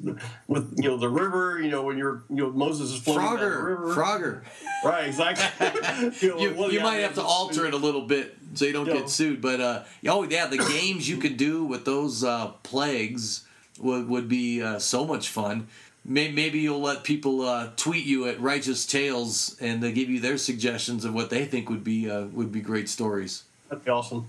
with 0.48 0.74
you 0.78 0.90
know 0.90 0.98
the 0.98 1.08
river? 1.08 1.62
You 1.62 1.70
know 1.70 1.84
when 1.84 1.98
you're 1.98 2.24
you 2.30 2.38
know 2.38 2.52
Moses 2.52 2.92
is 2.92 3.00
floating 3.00 3.22
Frogger, 3.22 3.40
down 3.40 3.52
the 3.52 3.70
river. 3.70 3.96
Frogger. 3.96 4.44
Right, 4.84 5.08
exactly. 5.08 6.28
you, 6.28 6.36
know, 6.36 6.68
you, 6.68 6.72
you 6.72 6.80
might 6.82 6.98
have 6.98 7.14
to 7.16 7.24
alter 7.24 7.66
it 7.66 7.74
a 7.74 7.78
little 7.78 8.02
bit 8.02 8.36
so 8.56 8.66
you 8.66 8.74
don't 8.74 8.88
you 8.88 8.94
get 8.94 9.02
know. 9.04 9.08
sued. 9.08 9.42
But 9.42 9.62
uh, 9.62 9.84
oh 10.08 10.24
yeah, 10.24 10.48
the 10.48 10.58
games 10.74 11.08
you 11.08 11.18
could 11.18 11.38
do 11.38 11.64
with 11.64 11.86
those 11.86 12.24
uh, 12.24 12.48
plagues 12.64 13.46
would 13.80 14.10
would 14.10 14.28
be 14.28 14.62
uh, 14.62 14.80
so 14.80 15.06
much 15.06 15.30
fun. 15.30 15.68
Maybe 16.10 16.60
you'll 16.60 16.82
let 16.82 17.04
people 17.04 17.42
uh, 17.44 17.70
tweet 17.78 18.04
you 18.04 18.28
at 18.28 18.42
Righteous 18.42 18.88
Tales 18.88 19.56
and 19.62 19.84
they 19.84 19.92
give 19.92 20.10
you 20.10 20.20
their 20.20 20.40
suggestions 20.40 21.06
of 21.06 21.14
what 21.14 21.30
they 21.30 21.46
think 21.46 21.70
would 21.70 21.84
be 21.84 22.10
uh, 22.10 22.26
would 22.26 22.52
be 22.52 22.62
great 22.62 22.90
stories. 22.90 23.44
That'd 23.70 23.86
be 23.86 23.92
awesome. 23.92 24.28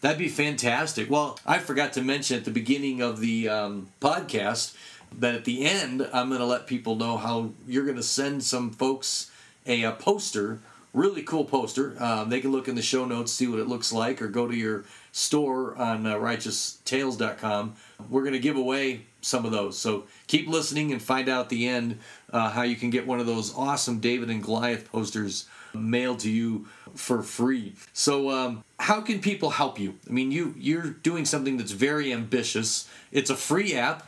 That'd 0.00 0.18
be 0.18 0.28
fantastic. 0.28 1.10
Well, 1.10 1.38
I 1.44 1.58
forgot 1.58 1.92
to 1.94 2.02
mention 2.02 2.38
at 2.38 2.46
the 2.46 2.50
beginning 2.50 3.02
of 3.02 3.20
the 3.20 3.46
um, 3.46 3.88
podcast 4.00 4.74
that 5.18 5.34
at 5.34 5.44
the 5.44 5.66
end, 5.66 6.08
I'm 6.14 6.28
going 6.28 6.40
to 6.40 6.46
let 6.46 6.66
people 6.66 6.96
know 6.96 7.18
how 7.18 7.50
you're 7.66 7.84
going 7.84 7.96
to 7.96 8.02
send 8.02 8.42
some 8.42 8.70
folks 8.70 9.30
a, 9.66 9.82
a 9.82 9.92
poster, 9.92 10.60
really 10.92 11.22
cool 11.22 11.44
poster. 11.44 11.96
Um, 12.02 12.28
they 12.28 12.40
can 12.40 12.52
look 12.52 12.68
in 12.68 12.74
the 12.74 12.82
show 12.82 13.04
notes, 13.04 13.32
see 13.32 13.46
what 13.46 13.58
it 13.58 13.68
looks 13.68 13.92
like, 13.92 14.20
or 14.22 14.28
go 14.28 14.46
to 14.46 14.56
your 14.56 14.84
store 15.12 15.76
on 15.76 16.06
uh, 16.06 16.14
righteoustales.com. 16.14 17.76
We're 18.08 18.22
going 18.22 18.32
to 18.32 18.38
give 18.38 18.56
away 18.56 19.06
some 19.20 19.44
of 19.44 19.52
those. 19.52 19.78
So 19.78 20.04
keep 20.26 20.48
listening 20.48 20.92
and 20.92 21.02
find 21.02 21.28
out 21.28 21.48
the 21.48 21.66
end 21.68 21.98
uh, 22.32 22.50
how 22.50 22.62
you 22.62 22.76
can 22.76 22.90
get 22.90 23.06
one 23.06 23.20
of 23.20 23.26
those 23.26 23.54
awesome 23.54 24.00
David 24.00 24.30
and 24.30 24.42
Goliath 24.42 24.90
posters 24.90 25.46
mailed 25.74 26.20
to 26.20 26.30
you 26.30 26.66
for 26.94 27.22
free. 27.22 27.74
So, 27.92 28.30
um, 28.30 28.64
how 28.78 29.00
can 29.00 29.20
people 29.20 29.50
help 29.50 29.78
you? 29.78 29.96
I 30.08 30.12
mean, 30.12 30.30
you 30.30 30.54
you're 30.56 30.90
doing 30.90 31.24
something 31.24 31.56
that's 31.56 31.72
very 31.72 32.12
ambitious. 32.12 32.88
It's 33.12 33.28
a 33.28 33.36
free 33.36 33.74
app. 33.74 34.06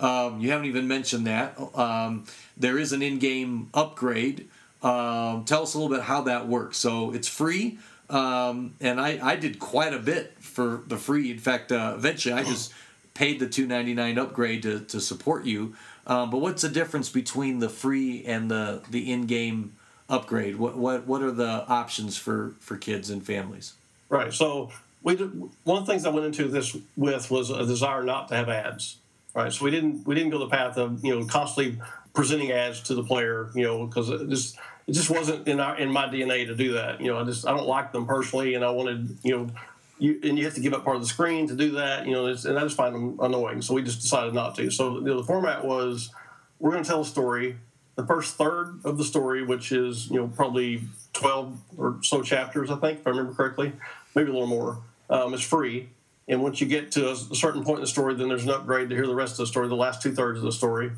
Um, 0.00 0.40
you 0.40 0.50
haven't 0.50 0.66
even 0.66 0.88
mentioned 0.88 1.26
that. 1.26 1.56
Um, 1.76 2.24
there 2.56 2.78
is 2.78 2.92
an 2.92 3.02
in-game 3.02 3.68
upgrade. 3.74 4.48
Um, 4.82 5.44
tell 5.44 5.62
us 5.62 5.74
a 5.74 5.78
little 5.78 5.94
bit 5.94 6.04
how 6.04 6.22
that 6.22 6.48
works. 6.48 6.76
So 6.78 7.12
it's 7.12 7.28
free, 7.28 7.78
um, 8.10 8.74
and 8.80 9.00
I, 9.00 9.18
I 9.22 9.36
did 9.36 9.58
quite 9.58 9.94
a 9.94 9.98
bit 9.98 10.34
for 10.40 10.82
the 10.86 10.96
free. 10.96 11.30
In 11.30 11.38
fact, 11.38 11.70
uh, 11.70 11.94
eventually 11.96 12.34
I 12.34 12.42
just 12.42 12.72
paid 13.14 13.38
the 13.38 13.48
two 13.48 13.66
ninety 13.66 13.94
nine 13.94 14.18
upgrade 14.18 14.62
to, 14.64 14.80
to 14.80 15.00
support 15.00 15.44
you. 15.44 15.74
Um, 16.06 16.30
but 16.30 16.40
what's 16.40 16.62
the 16.62 16.68
difference 16.68 17.08
between 17.08 17.60
the 17.60 17.68
free 17.68 18.24
and 18.24 18.50
the 18.50 18.82
the 18.90 19.12
in 19.12 19.26
game 19.26 19.76
upgrade? 20.08 20.56
What 20.56 20.76
what 20.76 21.06
what 21.06 21.22
are 21.22 21.30
the 21.30 21.64
options 21.68 22.16
for 22.16 22.54
for 22.60 22.76
kids 22.76 23.08
and 23.10 23.24
families? 23.24 23.74
Right. 24.08 24.32
So 24.32 24.70
we 25.02 25.16
did, 25.16 25.32
one 25.64 25.78
of 25.78 25.86
the 25.86 25.92
things 25.92 26.04
I 26.04 26.10
went 26.10 26.26
into 26.26 26.48
this 26.48 26.76
with 26.96 27.30
was 27.30 27.50
a 27.50 27.64
desire 27.66 28.02
not 28.02 28.28
to 28.28 28.36
have 28.36 28.48
ads. 28.48 28.98
Right. 29.34 29.52
So 29.52 29.64
we 29.64 29.70
didn't 29.70 30.06
we 30.06 30.14
didn't 30.14 30.30
go 30.30 30.38
the 30.38 30.48
path 30.48 30.76
of 30.76 31.04
you 31.04 31.18
know 31.18 31.26
constantly 31.26 31.80
presenting 32.14 32.52
ads 32.52 32.80
to 32.82 32.94
the 32.94 33.04
player. 33.04 33.50
You 33.54 33.64
know 33.64 33.86
because 33.86 34.08
just 34.28 34.58
it 34.86 34.92
just 34.92 35.10
wasn't 35.10 35.46
in 35.46 35.60
our 35.60 35.76
in 35.76 35.90
my 35.90 36.06
DNA 36.06 36.46
to 36.46 36.54
do 36.54 36.74
that. 36.74 37.00
You 37.00 37.08
know 37.08 37.18
I 37.18 37.24
just 37.24 37.46
I 37.46 37.56
don't 37.56 37.66
like 37.66 37.92
them 37.92 38.06
personally, 38.06 38.54
and 38.54 38.64
I 38.64 38.70
wanted 38.70 39.18
you 39.22 39.36
know. 39.36 39.50
You, 39.98 40.18
and 40.24 40.36
you 40.36 40.44
have 40.46 40.54
to 40.54 40.60
give 40.60 40.74
up 40.74 40.82
part 40.82 40.96
of 40.96 41.02
the 41.02 41.06
screen 41.06 41.46
to 41.46 41.54
do 41.54 41.72
that, 41.72 42.06
you 42.06 42.12
know, 42.12 42.26
and 42.26 42.58
I 42.58 42.62
just 42.62 42.76
find 42.76 42.92
them 42.92 43.20
annoying. 43.20 43.62
So 43.62 43.72
we 43.72 43.84
just 43.84 44.00
decided 44.00 44.34
not 44.34 44.56
to. 44.56 44.68
So 44.68 44.94
you 44.96 45.02
know, 45.02 45.18
the 45.18 45.22
format 45.22 45.64
was 45.64 46.10
we're 46.58 46.72
going 46.72 46.82
to 46.82 46.88
tell 46.88 47.02
a 47.02 47.04
story. 47.04 47.58
The 47.94 48.04
first 48.04 48.36
third 48.36 48.80
of 48.84 48.98
the 48.98 49.04
story, 49.04 49.44
which 49.44 49.70
is 49.70 50.10
you 50.10 50.16
know 50.16 50.26
probably 50.26 50.82
12 51.12 51.60
or 51.76 51.98
so 52.02 52.22
chapters, 52.22 52.70
I 52.70 52.76
think, 52.76 53.00
if 53.00 53.06
I 53.06 53.10
remember 53.10 53.34
correctly, 53.34 53.72
maybe 54.14 54.30
a 54.30 54.32
little 54.32 54.48
more, 54.48 54.78
um, 55.10 55.34
is 55.34 55.42
free. 55.42 55.90
And 56.28 56.42
once 56.42 56.60
you 56.60 56.66
get 56.66 56.92
to 56.92 57.10
a 57.10 57.16
certain 57.16 57.64
point 57.64 57.78
in 57.78 57.82
the 57.82 57.88
story, 57.88 58.14
then 58.14 58.28
there's 58.28 58.44
an 58.44 58.50
upgrade 58.50 58.88
to 58.90 58.94
hear 58.94 59.06
the 59.06 59.14
rest 59.14 59.32
of 59.32 59.38
the 59.38 59.46
story, 59.46 59.68
the 59.68 59.74
last 59.74 60.00
two 60.00 60.12
thirds 60.12 60.38
of 60.38 60.44
the 60.44 60.52
story. 60.52 60.92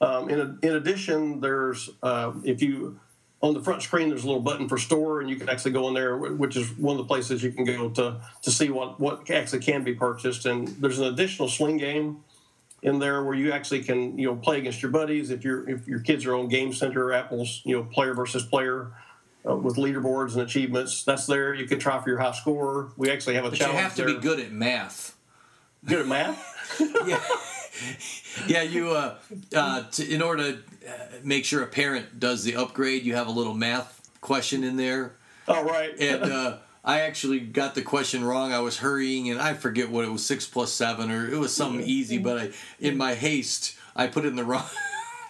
Um, 0.00 0.28
in, 0.28 0.58
in 0.62 0.74
addition, 0.74 1.40
there's 1.40 1.90
uh, 2.02 2.32
if 2.44 2.60
you 2.60 2.98
on 3.44 3.52
the 3.52 3.60
front 3.60 3.82
screen, 3.82 4.08
there's 4.08 4.24
a 4.24 4.26
little 4.26 4.40
button 4.40 4.68
for 4.70 4.78
store, 4.78 5.20
and 5.20 5.28
you 5.28 5.36
can 5.36 5.50
actually 5.50 5.72
go 5.72 5.86
in 5.88 5.94
there, 5.94 6.16
which 6.16 6.56
is 6.56 6.70
one 6.78 6.92
of 6.92 6.98
the 6.98 7.04
places 7.04 7.42
you 7.42 7.52
can 7.52 7.66
go 7.66 7.90
to 7.90 8.16
to 8.40 8.50
see 8.50 8.70
what 8.70 8.98
what 8.98 9.30
actually 9.30 9.58
can 9.60 9.84
be 9.84 9.92
purchased. 9.92 10.46
And 10.46 10.68
there's 10.68 10.98
an 10.98 11.06
additional 11.06 11.48
sling 11.48 11.76
game 11.76 12.24
in 12.82 12.98
there 13.00 13.22
where 13.22 13.34
you 13.34 13.52
actually 13.52 13.82
can 13.82 14.18
you 14.18 14.26
know 14.26 14.34
play 14.34 14.58
against 14.58 14.80
your 14.80 14.90
buddies 14.90 15.30
if 15.30 15.44
your 15.44 15.68
if 15.68 15.86
your 15.86 16.00
kids 16.00 16.24
are 16.24 16.34
on 16.34 16.48
Game 16.48 16.72
Center, 16.72 17.08
or 17.08 17.12
Apple's 17.12 17.60
you 17.64 17.76
know 17.76 17.84
player 17.84 18.14
versus 18.14 18.44
player. 18.44 18.92
Uh, 19.46 19.54
with 19.54 19.76
leaderboards 19.76 20.32
and 20.32 20.40
achievements, 20.40 21.04
that's 21.04 21.26
there. 21.26 21.52
You 21.52 21.66
can 21.66 21.78
try 21.78 22.00
for 22.00 22.08
your 22.08 22.18
high 22.18 22.32
score. 22.32 22.92
We 22.96 23.10
actually 23.10 23.34
have 23.34 23.44
a 23.44 23.50
but 23.50 23.58
challenge. 23.58 23.76
you 23.76 23.82
have 23.82 23.94
to 23.96 24.04
there. 24.04 24.14
be 24.14 24.20
good 24.22 24.40
at 24.40 24.50
math. 24.50 25.14
Good 25.84 26.00
at 26.00 26.06
math. 26.06 26.80
yeah, 27.06 27.20
yeah. 28.46 28.62
You 28.62 28.90
uh, 28.92 29.16
uh, 29.54 29.82
to, 29.92 30.14
in 30.14 30.22
order 30.22 30.52
to 30.52 30.58
uh, 30.88 30.92
make 31.22 31.44
sure 31.44 31.62
a 31.62 31.66
parent 31.66 32.18
does 32.20 32.44
the 32.44 32.56
upgrade, 32.56 33.04
you 33.04 33.14
have 33.14 33.26
a 33.26 33.32
little 33.32 33.54
math 33.54 34.00
question 34.20 34.64
in 34.64 34.76
there, 34.76 35.12
Oh 35.48 35.62
right. 35.64 35.92
and 36.00 36.22
uh, 36.24 36.56
I 36.84 37.00
actually 37.00 37.40
got 37.40 37.74
the 37.74 37.82
question 37.82 38.24
wrong. 38.24 38.52
I 38.52 38.60
was 38.60 38.78
hurrying, 38.78 39.30
and 39.30 39.40
I 39.40 39.54
forget 39.54 39.90
what 39.90 40.04
it 40.04 40.10
was 40.10 40.24
six 40.24 40.46
plus 40.46 40.72
seven, 40.72 41.10
or 41.10 41.28
it 41.30 41.38
was 41.38 41.54
something 41.54 41.82
easy. 41.86 42.18
But 42.18 42.38
I, 42.38 42.50
in 42.80 42.96
my 42.96 43.14
haste, 43.14 43.76
I 43.96 44.06
put 44.06 44.24
in 44.24 44.36
the 44.36 44.44
wrong. 44.44 44.64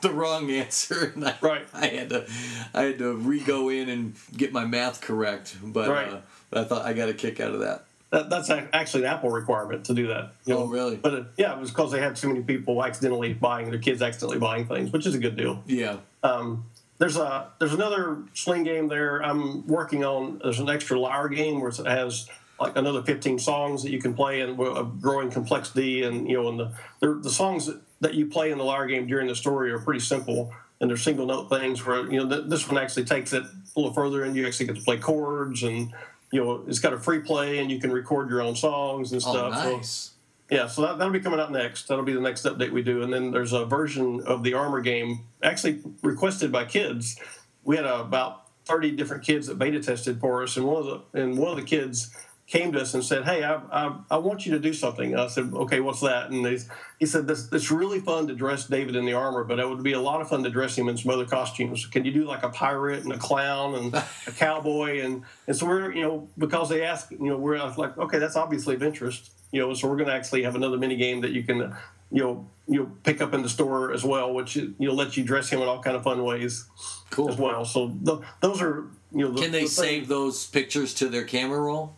The 0.00 0.10
wrong 0.12 0.50
answer, 0.50 1.12
and 1.14 1.26
I, 1.26 1.34
Right. 1.40 1.66
I 1.72 1.86
had 1.86 2.10
to, 2.10 2.26
I 2.74 2.82
had 2.82 2.98
to 2.98 3.14
re-go 3.14 3.70
in 3.70 3.88
and 3.88 4.14
get 4.36 4.52
my 4.52 4.66
math 4.66 5.00
correct. 5.00 5.56
But 5.64 5.88
Right. 5.88 6.12
uh, 6.12 6.20
I 6.52 6.64
thought 6.64 6.84
I 6.84 6.92
got 6.92 7.08
a 7.08 7.14
kick 7.14 7.40
out 7.40 7.54
of 7.54 7.60
that. 7.60 7.86
That, 8.14 8.30
that's 8.30 8.48
actually 8.48 9.02
an 9.02 9.10
Apple 9.10 9.30
requirement 9.30 9.86
to 9.86 9.94
do 9.94 10.06
that. 10.06 10.34
you 10.44 10.54
Oh, 10.54 10.66
really? 10.66 10.94
But 10.94 11.14
it, 11.14 11.26
yeah, 11.36 11.52
it 11.52 11.58
was 11.58 11.70
because 11.70 11.90
they 11.90 11.98
had 11.98 12.14
too 12.14 12.28
many 12.28 12.42
people 12.42 12.84
accidentally 12.84 13.34
buying 13.34 13.70
their 13.70 13.80
kids 13.80 14.02
accidentally 14.02 14.38
buying 14.38 14.68
things, 14.68 14.92
which 14.92 15.04
is 15.04 15.16
a 15.16 15.18
good 15.18 15.36
deal. 15.36 15.64
Yeah. 15.66 15.96
Um, 16.22 16.66
there's 16.98 17.16
a 17.16 17.48
there's 17.58 17.74
another 17.74 18.18
sling 18.32 18.62
game 18.62 18.86
there. 18.86 19.18
I'm 19.18 19.66
working 19.66 20.04
on. 20.04 20.38
There's 20.44 20.60
an 20.60 20.70
extra 20.70 20.96
lyre 20.96 21.28
game 21.28 21.60
where 21.60 21.70
it 21.70 21.86
has 21.86 22.28
like 22.60 22.76
another 22.76 23.02
15 23.02 23.40
songs 23.40 23.82
that 23.82 23.90
you 23.90 24.00
can 24.00 24.14
play 24.14 24.42
and 24.42 24.60
a 24.60 24.84
growing 25.00 25.28
complexity 25.28 26.04
and 26.04 26.28
you 26.28 26.40
know 26.40 26.48
and 26.48 26.60
the 26.60 26.72
the, 27.00 27.14
the 27.14 27.30
songs 27.30 27.66
that, 27.66 27.80
that 28.00 28.14
you 28.14 28.26
play 28.26 28.52
in 28.52 28.58
the 28.58 28.64
lyre 28.64 28.86
game 28.86 29.08
during 29.08 29.26
the 29.26 29.34
story 29.34 29.72
are 29.72 29.80
pretty 29.80 29.98
simple 29.98 30.54
and 30.80 30.88
they're 30.88 30.96
single 30.96 31.26
note 31.26 31.48
things 31.48 31.84
where 31.84 32.08
you 32.08 32.22
know 32.22 32.28
th- 32.28 32.48
this 32.48 32.68
one 32.68 32.78
actually 32.78 33.04
takes 33.04 33.32
it 33.32 33.42
a 33.42 33.80
little 33.80 33.92
further 33.92 34.22
and 34.22 34.36
you 34.36 34.46
actually 34.46 34.66
get 34.66 34.76
to 34.76 34.82
play 34.82 34.98
chords 34.98 35.64
and 35.64 35.92
you 36.34 36.44
know 36.44 36.64
it's 36.66 36.80
got 36.80 36.92
a 36.92 36.98
free 36.98 37.20
play 37.20 37.58
and 37.60 37.70
you 37.70 37.78
can 37.78 37.92
record 37.92 38.28
your 38.28 38.42
own 38.42 38.56
songs 38.56 39.12
and 39.12 39.22
Oh, 39.24 39.30
stuff. 39.32 39.62
So- 39.62 39.76
nice. 39.76 40.10
yeah, 40.50 40.66
so 40.66 40.82
that, 40.82 40.98
that'll 40.98 41.12
be 41.12 41.20
coming 41.20 41.38
out 41.40 41.52
next. 41.52 41.86
That'll 41.86 42.04
be 42.04 42.12
the 42.12 42.20
next 42.20 42.44
update 42.44 42.72
we 42.72 42.82
do. 42.82 43.02
And 43.02 43.12
then 43.12 43.30
there's 43.30 43.52
a 43.52 43.64
version 43.64 44.20
of 44.26 44.42
the 44.42 44.54
Armor 44.54 44.80
game 44.80 45.20
actually 45.42 45.80
requested 46.02 46.50
by 46.50 46.64
kids. 46.64 47.16
We 47.62 47.76
had 47.76 47.86
uh, 47.86 47.98
about 48.00 48.42
30 48.66 48.90
different 48.92 49.22
kids 49.24 49.46
that 49.46 49.58
beta 49.58 49.80
tested 49.80 50.18
for 50.20 50.42
us, 50.42 50.56
and 50.56 50.66
one 50.66 50.82
of 50.82 50.86
the 51.12 51.20
and 51.20 51.38
one 51.38 51.50
of 51.50 51.56
the 51.56 51.62
kids 51.62 52.10
came 52.46 52.72
to 52.72 52.80
us 52.80 52.92
and 52.94 53.02
said, 53.04 53.24
"Hey, 53.24 53.42
I, 53.42 53.54
I, 53.72 53.96
I 54.10 54.18
want 54.18 54.44
you 54.44 54.52
to 54.52 54.58
do 54.58 54.72
something." 54.74 55.12
And 55.12 55.20
I 55.20 55.28
said, 55.28 55.50
"Okay, 55.54 55.80
what's 55.80 56.00
that?" 56.00 56.30
And 56.30 56.44
they, 56.44 56.58
he 57.00 57.06
said, 57.06 57.26
this, 57.26 57.48
"It's 57.52 57.70
really 57.70 58.00
fun 58.00 58.26
to 58.28 58.34
dress 58.34 58.66
David 58.66 58.96
in 58.96 59.06
the 59.06 59.14
armor, 59.14 59.44
but 59.44 59.58
it 59.58 59.68
would 59.68 59.82
be 59.82 59.92
a 59.94 60.00
lot 60.00 60.20
of 60.20 60.28
fun 60.28 60.42
to 60.44 60.50
dress 60.50 60.76
him 60.76 60.88
in 60.88 60.96
some 60.96 61.10
other 61.10 61.24
costumes. 61.24 61.86
Can 61.86 62.04
you 62.04 62.12
do 62.12 62.24
like 62.24 62.42
a 62.42 62.50
pirate 62.50 63.02
and 63.04 63.12
a 63.12 63.18
clown 63.18 63.74
and 63.74 63.94
a 63.94 64.04
cowboy?" 64.36 65.00
And 65.00 65.22
and 65.46 65.56
so 65.56 65.66
we're 65.66 65.92
you 65.92 66.02
know 66.02 66.28
because 66.36 66.68
they 66.68 66.82
asked, 66.84 67.10
you 67.12 67.18
know, 67.30 67.38
we're 67.38 67.58
like, 67.76 67.96
okay, 67.96 68.18
that's 68.18 68.36
obviously 68.36 68.74
of 68.74 68.82
interest, 68.82 69.30
you 69.50 69.60
know, 69.60 69.72
so 69.74 69.88
we're 69.88 69.96
going 69.96 70.08
to 70.08 70.14
actually 70.14 70.42
have 70.42 70.54
another 70.54 70.76
mini 70.76 70.96
game 70.96 71.22
that 71.22 71.30
you 71.30 71.42
can, 71.44 71.74
you 72.10 72.22
know, 72.22 72.46
you 72.68 72.80
know, 72.80 72.90
pick 73.04 73.20
up 73.22 73.32
in 73.32 73.40
the 73.42 73.48
store 73.48 73.92
as 73.92 74.04
well, 74.04 74.34
which 74.34 74.56
you 74.56 74.74
know 74.78 74.92
lets 74.92 75.16
you 75.16 75.24
dress 75.24 75.48
him 75.48 75.62
in 75.62 75.68
all 75.68 75.80
kind 75.82 75.96
of 75.96 76.02
fun 76.02 76.22
ways 76.22 76.66
Cool. 77.10 77.30
as 77.30 77.38
well. 77.38 77.64
So 77.64 77.88
th- 78.04 78.18
those 78.40 78.60
are 78.60 78.84
you 79.12 79.28
know. 79.28 79.30
The, 79.32 79.40
Can 79.40 79.52
they 79.52 79.62
the 79.62 79.68
save 79.68 80.08
those 80.08 80.46
pictures 80.46 80.92
to 80.94 81.08
their 81.08 81.24
camera 81.24 81.60
roll? 81.60 81.96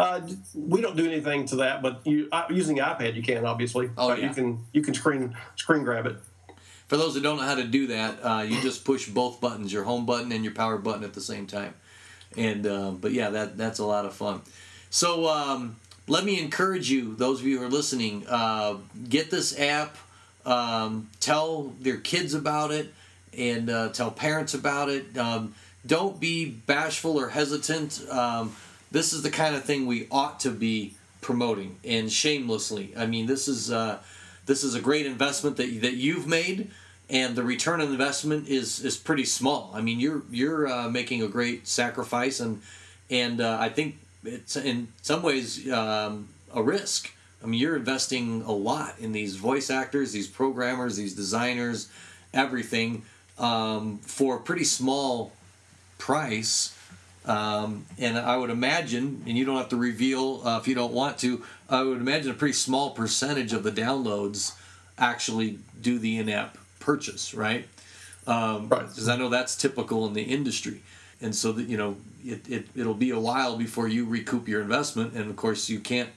Uh, 0.00 0.20
we 0.54 0.80
don't 0.80 0.96
do 0.96 1.06
anything 1.06 1.44
to 1.46 1.56
that, 1.56 1.82
but 1.82 2.06
you 2.06 2.28
uh, 2.32 2.44
using 2.48 2.76
the 2.76 2.82
iPad, 2.82 3.14
you 3.14 3.22
can 3.22 3.44
obviously. 3.44 3.90
Oh, 3.98 4.14
yeah. 4.14 4.28
You 4.28 4.34
can 4.34 4.58
you 4.72 4.80
can 4.80 4.94
screen 4.94 5.36
screen 5.56 5.84
grab 5.84 6.06
it. 6.06 6.16
For 6.88 6.96
those 6.96 7.14
that 7.14 7.22
don't 7.22 7.36
know 7.36 7.44
how 7.44 7.54
to 7.54 7.64
do 7.64 7.86
that, 7.88 8.18
uh, 8.24 8.42
you 8.42 8.60
just 8.62 8.84
push 8.84 9.08
both 9.08 9.40
buttons, 9.40 9.72
your 9.72 9.84
home 9.84 10.06
button 10.06 10.32
and 10.32 10.42
your 10.42 10.54
power 10.54 10.78
button 10.78 11.04
at 11.04 11.12
the 11.12 11.20
same 11.20 11.46
time. 11.46 11.74
And 12.36 12.66
uh, 12.66 12.92
but 12.92 13.12
yeah, 13.12 13.30
that 13.30 13.58
that's 13.58 13.78
a 13.78 13.84
lot 13.84 14.06
of 14.06 14.14
fun. 14.14 14.40
So 14.88 15.28
um, 15.28 15.76
let 16.08 16.24
me 16.24 16.40
encourage 16.40 16.90
you, 16.90 17.14
those 17.14 17.40
of 17.40 17.46
you 17.46 17.58
who 17.58 17.64
are 17.66 17.68
listening, 17.68 18.24
uh, 18.26 18.76
get 19.08 19.30
this 19.30 19.58
app. 19.58 19.96
Um, 20.46 21.10
tell 21.20 21.74
your 21.82 21.98
kids 21.98 22.32
about 22.32 22.70
it, 22.70 22.94
and 23.36 23.68
uh, 23.68 23.90
tell 23.90 24.10
parents 24.10 24.54
about 24.54 24.88
it. 24.88 25.16
Um, 25.18 25.54
don't 25.86 26.18
be 26.18 26.46
bashful 26.46 27.20
or 27.20 27.28
hesitant. 27.28 28.00
This 28.90 29.12
is 29.12 29.22
the 29.22 29.30
kind 29.30 29.54
of 29.54 29.64
thing 29.64 29.86
we 29.86 30.08
ought 30.10 30.40
to 30.40 30.50
be 30.50 30.94
promoting, 31.20 31.78
and 31.84 32.10
shamelessly. 32.10 32.92
I 32.96 33.06
mean, 33.06 33.26
this 33.26 33.46
is 33.46 33.70
uh, 33.70 33.98
this 34.46 34.64
is 34.64 34.74
a 34.74 34.80
great 34.80 35.06
investment 35.06 35.56
that 35.56 35.80
that 35.82 35.94
you've 35.94 36.26
made, 36.26 36.70
and 37.08 37.36
the 37.36 37.42
return 37.42 37.80
on 37.80 37.88
investment 37.88 38.48
is 38.48 38.84
is 38.84 38.96
pretty 38.96 39.24
small. 39.24 39.70
I 39.74 39.80
mean, 39.80 40.00
you're 40.00 40.22
you're 40.30 40.66
uh, 40.66 40.88
making 40.88 41.22
a 41.22 41.28
great 41.28 41.68
sacrifice, 41.68 42.40
and 42.40 42.62
and 43.10 43.40
uh, 43.40 43.58
I 43.60 43.68
think 43.68 43.98
it's 44.24 44.56
in 44.56 44.88
some 45.02 45.22
ways 45.22 45.70
um, 45.70 46.28
a 46.52 46.62
risk. 46.62 47.12
I 47.42 47.46
mean, 47.46 47.60
you're 47.60 47.76
investing 47.76 48.42
a 48.42 48.52
lot 48.52 48.98
in 48.98 49.12
these 49.12 49.36
voice 49.36 49.70
actors, 49.70 50.12
these 50.12 50.26
programmers, 50.26 50.96
these 50.96 51.14
designers, 51.14 51.88
everything 52.34 53.04
um, 53.38 53.98
for 53.98 54.36
a 54.36 54.40
pretty 54.40 54.64
small 54.64 55.32
price. 55.96 56.76
Um, 57.26 57.84
and 57.98 58.18
I 58.18 58.36
would 58.36 58.50
imagine, 58.50 59.22
and 59.26 59.36
you 59.36 59.44
don't 59.44 59.56
have 59.56 59.68
to 59.70 59.76
reveal 59.76 60.40
uh, 60.44 60.58
if 60.58 60.66
you 60.66 60.74
don't 60.74 60.92
want 60.92 61.18
to, 61.18 61.44
I 61.68 61.82
would 61.82 61.98
imagine 61.98 62.30
a 62.30 62.34
pretty 62.34 62.54
small 62.54 62.90
percentage 62.90 63.52
of 63.52 63.62
the 63.62 63.70
downloads 63.70 64.54
actually 64.98 65.58
do 65.80 65.98
the 65.98 66.18
in 66.18 66.28
app 66.28 66.56
purchase, 66.78 67.34
right? 67.34 67.68
Um, 68.26 68.68
Right. 68.68 68.88
Because 68.88 69.08
I 69.08 69.16
know 69.16 69.28
that's 69.28 69.54
typical 69.56 70.06
in 70.06 70.14
the 70.14 70.22
industry. 70.22 70.82
And 71.20 71.34
so 71.34 71.52
that, 71.52 71.68
you 71.68 71.76
know, 71.76 71.96
it, 72.24 72.48
it, 72.48 72.68
it'll 72.74 72.94
be 72.94 73.10
a 73.10 73.20
while 73.20 73.56
before 73.56 73.88
you 73.88 74.06
recoup 74.06 74.48
your 74.48 74.62
investment. 74.62 75.12
And 75.14 75.28
of 75.28 75.36
course, 75.36 75.68
you 75.68 75.80
can't 75.80 76.10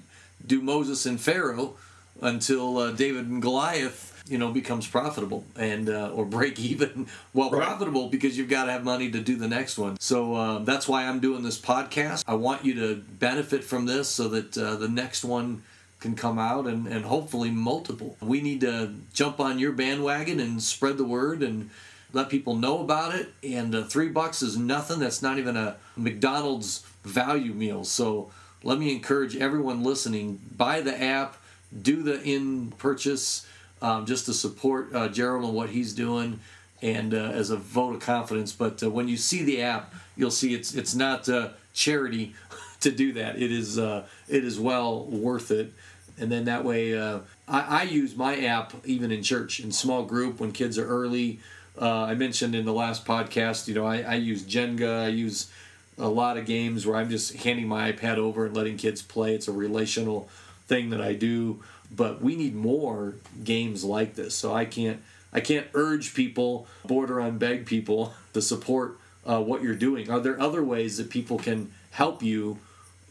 do 0.46 0.62
Moses 0.62 1.06
and 1.06 1.20
Pharaoh 1.20 1.76
until 2.22 2.78
uh, 2.78 2.92
David 2.92 3.28
and 3.28 3.42
Goliath, 3.42 4.12
you 4.28 4.38
know, 4.38 4.52
becomes 4.52 4.88
profitable 4.88 5.44
and 5.58 5.90
uh, 5.90 6.10
or 6.14 6.26
break 6.26 6.60
even. 6.72 7.08
Well, 7.34 7.50
Right. 7.50 7.62
profitable 7.64 8.08
because 8.10 8.38
you've 8.38 8.50
got 8.50 8.66
to 8.66 8.72
have 8.72 8.84
money 8.84 9.12
to 9.12 9.20
do 9.20 9.36
the 9.36 9.48
next 9.48 9.78
one. 9.78 10.00
So 10.00 10.36
um, 10.36 10.66
that's 10.66 10.88
why 10.88 11.06
I'm 11.06 11.20
doing 11.20 11.44
this 11.44 11.60
podcast. 11.60 12.24
I 12.28 12.36
want 12.36 12.64
you 12.66 12.74
to 12.76 12.96
benefit 13.20 13.64
from 13.64 13.86
this 13.86 14.08
so 14.10 14.28
that 14.30 14.58
uh, 14.58 14.76
the 14.76 14.88
next 14.88 15.24
one 15.26 15.64
can 16.00 16.16
come 16.16 16.38
out 16.38 16.68
and, 16.68 16.86
and 16.88 17.06
hopefully 17.06 17.50
multiple. 17.52 18.18
We 18.22 18.42
need 18.42 18.62
to 18.62 18.94
jump 19.14 19.40
on 19.40 19.58
your 19.60 19.72
bandwagon 19.72 20.40
and 20.40 20.62
spread 20.62 20.98
the 20.98 21.06
word 21.06 21.42
and 21.42 21.70
let 22.12 22.30
people 22.30 22.56
know 22.56 22.80
about 22.82 23.16
it. 23.16 23.34
And 23.44 23.74
uh, 23.74 23.84
three 23.84 24.10
bucks 24.10 24.42
is 24.42 24.58
nothing. 24.58 25.00
That's 25.00 25.22
not 25.22 25.38
even 25.40 25.56
a 25.58 25.78
McDonald's 25.96 26.86
value 27.04 27.54
meal. 27.54 27.84
So 27.84 28.32
let 28.64 28.78
me 28.80 28.92
encourage 28.94 29.36
everyone 29.36 29.84
listening 29.84 30.40
buy 30.56 30.82
the 30.82 31.02
app, 31.02 31.38
do 31.82 32.04
the 32.04 32.22
in 32.22 32.72
purchase 32.78 33.48
um, 33.84 34.08
just 34.08 34.26
to 34.26 34.34
support 34.34 34.89
uh, 34.96 35.10
Gerald 35.10 35.43
and 35.46 35.54
what 35.54 35.69
he's 35.69 35.93
doing. 35.93 36.39
And 36.82 37.13
uh, 37.13 37.17
as 37.17 37.52
a 37.52 37.56
vote 37.56 37.96
of 37.96 38.02
confidence, 38.02 38.52
but 38.52 38.84
uh, 38.84 38.89
when 38.89 39.08
you 39.08 39.15
see 39.15 39.43
the 39.43 39.62
app, 39.62 39.93
you'll 40.17 40.32
see 40.32 40.54
it's 40.54 40.74
it's 40.74 40.96
not 40.96 41.30
uh, 41.30 41.50
charity 41.74 42.34
to 42.82 42.91
do 42.91 43.13
that. 43.13 43.41
It 43.41 43.52
is 43.52 43.78
uh, 43.78 44.06
it 44.28 44.43
is 44.43 44.60
well 44.60 45.06
worth 45.06 45.52
it 45.52 45.72
and 46.19 46.32
then 46.32 46.46
that 46.46 46.63
way 46.63 46.96
I, 46.96 47.24
I 47.48 47.84
use 47.84 48.15
my 48.15 48.38
app 48.46 48.74
even 48.86 49.12
in 49.12 49.24
church 49.24 49.60
in 49.60 49.72
small 49.72 50.04
group 50.04 50.39
when 50.39 50.52
kids 50.52 50.78
are 50.78 50.86
early 50.86 51.39
uh, 51.82 52.04
i 52.04 52.13
mentioned 52.13 52.54
in 52.54 52.65
the 52.65 52.72
last 52.72 53.04
podcast 53.04 53.67
you 53.67 53.74
know 53.74 53.88
i, 53.88 54.02
I 54.04 54.13
use 54.13 54.43
jenga 54.43 55.06
i 55.06 55.08
use 55.08 55.50
a 55.98 56.08
lot 56.08 56.38
of 56.38 56.46
games 56.46 56.86
where 56.86 56.98
I'm 56.98 57.10
just 57.10 57.34
handing 57.36 57.67
my 57.67 57.91
iPad 57.91 58.17
over 58.17 58.46
and 58.46 58.56
letting 58.56 58.78
kids 58.78 59.02
play. 59.02 59.36
It's 59.36 59.48
a 59.48 59.52
relational 59.52 60.30
thing 60.67 60.89
that 60.91 61.02
I 61.02 61.13
do, 61.13 61.62
but 61.91 62.21
we 62.21 62.36
need 62.36 62.56
more 62.56 63.15
games 63.43 63.84
like 63.84 64.15
this. 64.15 64.36
So 64.36 64.54
I 64.54 64.65
can't 64.65 65.02
I 65.34 65.39
can't 65.39 65.67
urge 65.73 66.13
people, 66.13 66.67
border 66.86 67.19
on 67.19 67.39
beg 67.39 67.65
people 67.65 68.13
to 68.34 68.41
support 68.41 68.99
uh, 69.26 69.41
what 69.41 69.63
you're 69.63 69.76
doing. 69.76 70.10
Are 70.10 70.19
there 70.19 70.39
other 70.39 70.63
ways 70.63 70.97
that 70.97 71.10
people 71.10 71.39
can 71.39 71.71
help 71.91 72.21
you 72.21 72.60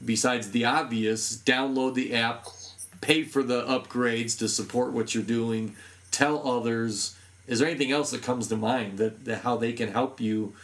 besides 0.04 0.52
the 0.52 0.64
obvious? 0.64 1.36
Download 1.36 1.94
the 1.94 2.14
app, 2.14 2.46
pay 3.00 3.24
for 3.24 3.42
the 3.42 3.64
upgrades 3.64 4.38
to 4.38 4.48
support 4.48 4.92
what 4.92 5.14
you're 5.14 5.24
doing, 5.24 5.74
tell 6.12 6.46
others. 6.48 7.16
Is 7.48 7.58
there 7.58 7.68
anything 7.68 7.90
else 7.90 8.12
that 8.12 8.22
comes 8.22 8.46
to 8.48 8.56
mind 8.56 8.98
that, 8.98 9.24
that 9.24 9.42
how 9.42 9.56
they 9.56 9.72
can 9.72 9.90
help 9.90 10.20
you 10.20 10.54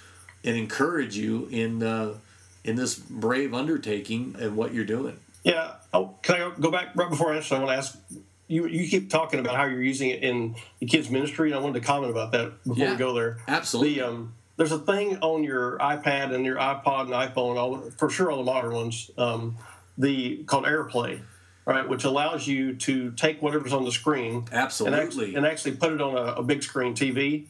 and 0.45 0.57
encourage 0.57 1.17
you 1.17 1.49
in 1.51 1.83
uh, 1.83 2.15
in 2.63 2.77
this 2.77 2.95
brave 2.95 3.53
undertaking 3.53 4.37
and 4.39 4.57
what 4.57 4.73
you're 4.73 4.85
doing? 4.85 5.19
Yeah. 5.45 5.73
Oh, 5.93 6.15
can 6.23 6.35
I 6.37 6.53
go 6.59 6.71
back 6.71 6.89
right 6.95 7.09
before 7.09 7.33
I 7.33 7.37
answer? 7.37 7.55
I 7.55 7.59
want 7.59 7.71
to 7.71 7.77
ask 7.77 7.99
you. 8.47 8.67
You 8.67 8.89
keep 8.89 9.11
talking 9.11 9.41
about 9.41 9.57
how 9.57 9.65
you're 9.65 9.83
using 9.83 10.11
it 10.11 10.23
in 10.23 10.57
the 10.81 10.87
kids' 10.87 11.11
ministry, 11.11 11.51
and 11.51 11.59
I 11.59 11.63
wanted 11.63 11.81
to 11.81 11.87
comment 11.87 12.11
about 12.11 12.33
that 12.33 12.63
before 12.65 12.77
Yeah, 12.85 12.91
we 12.93 12.97
go 12.97 13.13
there. 13.15 13.39
absolutely. 13.47 13.95
The, 13.97 14.07
um, 14.09 14.35
there's 14.57 14.73
a 14.73 14.79
thing 14.79 15.19
on 15.21 15.45
your 15.45 15.79
iPad 15.79 16.35
and 16.35 16.45
your 16.45 16.57
iPod 16.57 17.03
and 17.03 17.11
iPhone, 17.11 17.57
all 17.57 17.91
for 17.97 18.11
sure, 18.11 18.31
all 18.31 18.39
the 18.39 18.45
modern 18.51 18.73
ones. 18.75 19.11
Um, 19.17 19.57
the 19.97 20.43
called 20.45 20.65
AirPlay, 20.65 21.21
right, 21.65 21.89
which 21.89 22.05
allows 22.05 22.47
you 22.47 22.75
to 22.77 23.11
take 23.13 23.41
whatever's 23.43 23.73
on 23.73 23.85
the 23.85 23.93
screen 23.93 24.37
and 24.51 24.53
Absolutely. 24.53 24.99
actually, 25.01 25.35
and 25.35 25.47
actually 25.47 25.77
put 25.77 25.93
it 25.93 26.01
on 26.01 26.17
a, 26.17 26.33
a 26.35 26.43
big 26.43 26.63
screen 26.63 26.95
TV. 26.95 27.47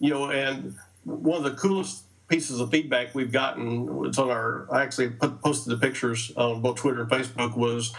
You 0.00 0.10
know, 0.10 0.30
and 0.30 0.76
one 1.04 1.38
of 1.38 1.44
the 1.44 1.56
coolest 1.58 2.02
pieces 2.32 2.60
of 2.60 2.70
feedback 2.70 3.14
we've 3.14 3.30
gotten, 3.30 4.06
it's 4.06 4.18
on 4.18 4.30
our, 4.30 4.66
I 4.72 4.82
actually 4.82 5.10
put, 5.10 5.42
posted 5.42 5.70
the 5.70 5.76
pictures 5.76 6.32
on 6.34 6.62
both 6.62 6.76
Twitter 6.76 7.02
and 7.02 7.10
Facebook, 7.10 7.54
was 7.54 7.94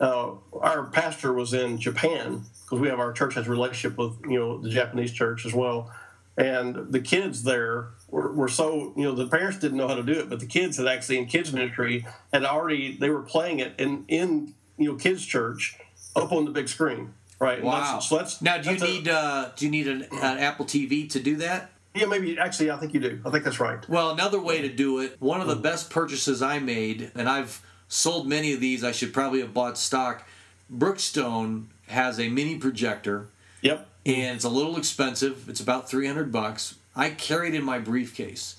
uh, 0.00 0.30
our 0.58 0.84
pastor 0.84 1.34
was 1.34 1.52
in 1.52 1.76
Japan 1.78 2.44
because 2.62 2.80
we 2.80 2.88
have 2.88 2.98
our 2.98 3.12
church 3.12 3.34
has 3.34 3.46
a 3.46 3.50
relationship 3.50 3.98
with, 3.98 4.14
you 4.26 4.38
know, 4.38 4.56
the 4.56 4.70
Japanese 4.70 5.12
church 5.12 5.44
as 5.44 5.52
well. 5.52 5.92
And 6.38 6.90
the 6.90 7.00
kids 7.00 7.42
there 7.42 7.90
were, 8.08 8.32
were 8.32 8.48
so, 8.48 8.94
you 8.96 9.02
know, 9.02 9.12
the 9.12 9.26
parents 9.28 9.58
didn't 9.58 9.76
know 9.76 9.86
how 9.86 9.96
to 9.96 10.02
do 10.02 10.14
it, 10.14 10.30
but 10.30 10.40
the 10.40 10.46
kids 10.46 10.78
had 10.78 10.86
actually 10.86 11.18
in 11.18 11.26
kids 11.26 11.52
ministry 11.52 12.06
had 12.32 12.42
already, 12.42 12.96
they 12.96 13.10
were 13.10 13.22
playing 13.22 13.58
it 13.58 13.74
in, 13.78 14.06
in 14.08 14.54
you 14.78 14.92
know, 14.92 14.96
kids 14.96 15.26
church 15.26 15.76
up 16.16 16.32
on 16.32 16.46
the 16.46 16.50
big 16.52 16.68
screen. 16.68 17.12
Right. 17.38 17.62
Wow. 17.62 17.72
that's- 17.80 18.08
so 18.08 18.16
that's 18.16 18.40
now, 18.40 18.56
do 18.56 18.70
you 18.70 18.76
a- 18.76 18.88
need 18.88 19.08
uh, 19.08 19.50
do 19.56 19.66
you 19.66 19.70
need 19.70 19.88
an, 19.88 20.02
an 20.10 20.38
Apple 20.38 20.64
TV 20.64 21.10
to 21.10 21.20
do 21.20 21.36
that? 21.36 21.72
Yeah, 21.94 22.06
maybe 22.06 22.38
actually, 22.38 22.70
I 22.70 22.76
think 22.76 22.92
you 22.94 23.00
do. 23.00 23.20
I 23.24 23.30
think 23.30 23.44
that's 23.44 23.60
right. 23.60 23.86
Well, 23.88 24.10
another 24.10 24.40
way 24.40 24.60
to 24.62 24.68
do 24.68 25.00
it, 25.00 25.16
one 25.20 25.40
of 25.40 25.46
the 25.46 25.56
best 25.56 25.90
purchases 25.90 26.42
I 26.42 26.58
made, 26.58 27.10
and 27.14 27.28
I've 27.28 27.62
sold 27.88 28.26
many 28.26 28.52
of 28.52 28.60
these, 28.60 28.82
I 28.82 28.92
should 28.92 29.12
probably 29.12 29.40
have 29.40 29.54
bought 29.54 29.78
stock. 29.78 30.26
Brookstone 30.72 31.66
has 31.88 32.18
a 32.18 32.28
mini 32.28 32.56
projector, 32.58 33.28
Yep. 33.62 33.86
and 34.06 34.36
it's 34.36 34.44
a 34.44 34.48
little 34.48 34.76
expensive. 34.76 35.48
It's 35.48 35.60
about 35.60 35.88
300 35.88 36.32
bucks. 36.32 36.74
I 36.96 37.10
carry 37.10 37.48
it 37.48 37.54
in 37.54 37.62
my 37.64 37.78
briefcase. 37.78 38.56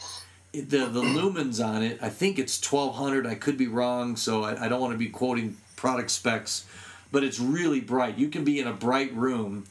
The, 0.53 0.61
the 0.61 1.01
lumens 1.01 1.63
on 1.65 1.83
it, 1.83 1.99
I 2.01 2.09
think 2.09 2.39
it's 2.39 2.59
1200. 2.71 3.27
I 3.27 3.35
could 3.35 3.57
be 3.57 3.67
wrong, 3.67 4.15
so 4.15 4.43
I, 4.43 4.65
I 4.65 4.69
don't 4.69 4.79
want 4.79 4.93
to 4.93 4.97
be 4.97 5.09
quoting 5.09 5.57
product 5.75 6.11
specs, 6.11 6.65
but 7.11 7.23
it's 7.23 7.39
really 7.39 7.81
bright. 7.81 8.17
You 8.17 8.29
can 8.29 8.43
be 8.43 8.59
in 8.59 8.67
a 8.67 8.73
bright 8.73 9.13
room. 9.13 9.65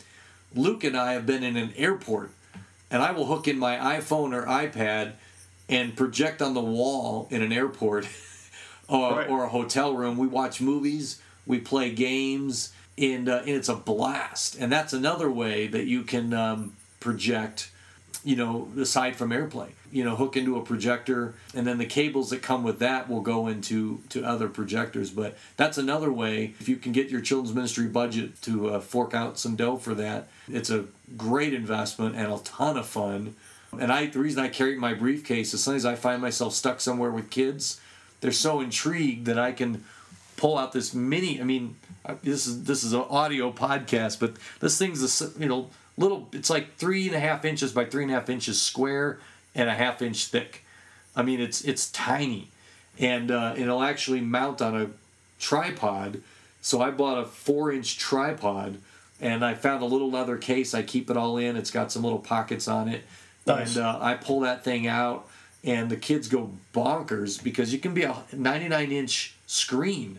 Luke 0.55 0.85
and 0.85 0.97
I 0.97 1.13
have 1.15 1.25
been 1.27 1.43
in 1.43 1.57
an 1.57 1.73
airport, 1.77 2.31
and 2.91 3.03
I 3.03 3.13
will 3.13 3.27
hook 3.27 3.49
in 3.49 3.59
my 3.59 3.77
iPhone 3.77 4.33
or 4.35 4.47
iPad 4.47 5.13
and 5.69 5.97
project 5.97 6.43
on 6.43 6.55
the 6.55 6.61
wall 6.61 7.27
in 7.31 7.43
an 7.43 7.53
airport 7.53 8.07
or, 8.89 9.11
Right. 9.13 9.29
or 9.29 9.45
a 9.45 9.49
hotel 9.49 9.95
room. 9.95 10.17
We 10.19 10.27
watch 10.27 10.61
movies, 10.61 11.21
we 11.47 11.59
play 11.59 11.91
games, 11.91 12.73
and, 12.99 13.29
uh, 13.29 13.39
and 13.41 13.49
it's 13.51 13.69
a 13.69 13.75
blast. 13.75 14.57
And 14.59 14.71
that's 14.71 14.93
another 14.93 15.31
way 15.31 15.67
that 15.69 15.87
you 15.87 16.03
can 16.03 16.33
um, 16.35 16.77
project, 17.01 17.71
you 18.25 18.37
know, 18.37 18.69
aside 18.79 19.17
from 19.17 19.31
AirPlay. 19.31 19.71
You 19.91 20.03
know, 20.03 20.17
hook 20.17 20.37
into 20.37 20.57
a 20.57 20.63
projector, 20.63 21.35
and 21.55 21.65
then 21.65 21.79
the 21.79 21.87
cables 21.87 22.31
that 22.31 22.43
come 22.43 22.65
with 22.65 22.81
that 22.81 23.09
will 23.09 23.21
go 23.21 23.47
into 23.47 24.01
to 24.09 24.25
other 24.25 24.49
projectors. 24.49 25.11
But 25.11 25.37
that's 25.57 25.79
another 25.79 26.13
way. 26.13 26.55
If 26.59 26.69
you 26.69 26.77
can 26.77 26.91
get 26.91 27.11
your 27.11 27.21
children's 27.21 27.55
ministry 27.55 27.87
budget 27.87 28.43
to 28.43 28.71
uh, 28.71 28.81
fork 28.81 29.15
out 29.15 29.39
some 29.39 29.55
dough 29.55 29.77
for 29.77 29.95
that, 29.95 30.27
it's 30.49 30.71
a 30.71 30.85
great 31.17 31.55
investment 31.55 32.17
and 32.17 32.33
a 32.33 32.39
ton 32.39 32.77
of 32.77 32.87
fun. 32.87 33.35
And 33.79 33.91
I, 33.93 34.07
the 34.07 34.21
reason 34.21 34.43
I 34.43 34.49
carry 34.49 34.77
my 34.77 34.95
briefcase 34.95 35.53
is 35.53 35.63
sometimes 35.63 35.85
I 35.85 35.95
find 35.97 36.23
myself 36.23 36.55
stuck 36.55 36.81
somewhere 36.81 37.11
with 37.11 37.31
kids. 37.31 37.81
They're 38.21 38.33
so 38.33 38.61
intrigued 38.61 39.27
that 39.27 39.39
I 39.39 39.53
can 39.53 39.85
pull 40.37 40.59
out 40.59 40.73
this 40.73 40.95
mini. 40.95 41.41
I 41.41 41.45
mean, 41.45 41.77
uh, 42.05 42.15
this 42.23 42.47
is 42.47 42.65
this 42.65 42.85
is 42.85 42.93
an 42.93 43.05
audio 43.09 43.53
podcast, 43.53 44.21
but 44.21 44.35
this 44.61 44.79
thing's 44.79 45.03
a 45.21 45.41
you 45.41 45.49
know 45.49 45.71
little. 45.97 46.29
It's 46.33 46.51
like 46.51 46.77
three 46.77 47.07
and 47.07 47.17
a 47.17 47.21
half 47.21 47.45
inches 47.45 47.73
by 47.73 47.85
three 47.85 48.03
and 48.03 48.13
a 48.13 48.15
half 48.15 48.29
inches 48.29 48.61
square 48.61 49.19
and 49.55 49.69
a 49.69 49.75
half 49.75 50.03
inch 50.03 50.27
thick. 50.27 50.65
I 51.17 51.23
mean, 51.23 51.41
it's 51.41 51.63
it's 51.63 51.91
tiny, 51.91 52.49
and 52.99 53.31
uh, 53.31 53.55
it'll 53.57 53.83
actually 53.83 54.21
mount 54.21 54.61
on 54.61 54.81
a 54.81 54.91
tripod. 55.39 56.23
So 56.61 56.81
I 56.81 56.91
bought 56.91 57.19
a 57.19 57.27
four 57.27 57.71
inch 57.73 57.99
tripod, 57.99 58.79
and 59.21 59.45
I 59.45 59.55
found 59.55 59.83
a 59.83 59.87
little 59.87 60.11
leather 60.11 60.37
case. 60.37 60.75
I 60.75 60.83
keep 60.83 61.11
it 61.11 61.17
all 61.17 61.37
in. 61.39 61.57
It's 61.57 61.71
got 61.71 61.93
some 61.93 62.03
little 62.03 62.19
pockets 62.19 62.69
on 62.69 62.89
it, 62.89 63.03
Nice. 63.47 63.77
and 63.77 63.85
uh, 63.85 63.99
I 64.01 64.15
pull 64.15 64.41
that 64.41 64.65
thing 64.65 64.87
out, 64.87 65.29
and 65.63 65.89
the 65.91 65.97
kids 65.97 66.29
go 66.29 66.51
bonkers 66.75 67.43
because 67.43 67.73
you 67.73 67.79
can 67.79 67.95
be 67.95 68.03
a 68.03 68.17
99 68.33 68.93
inch 68.93 69.35
screen 69.47 70.19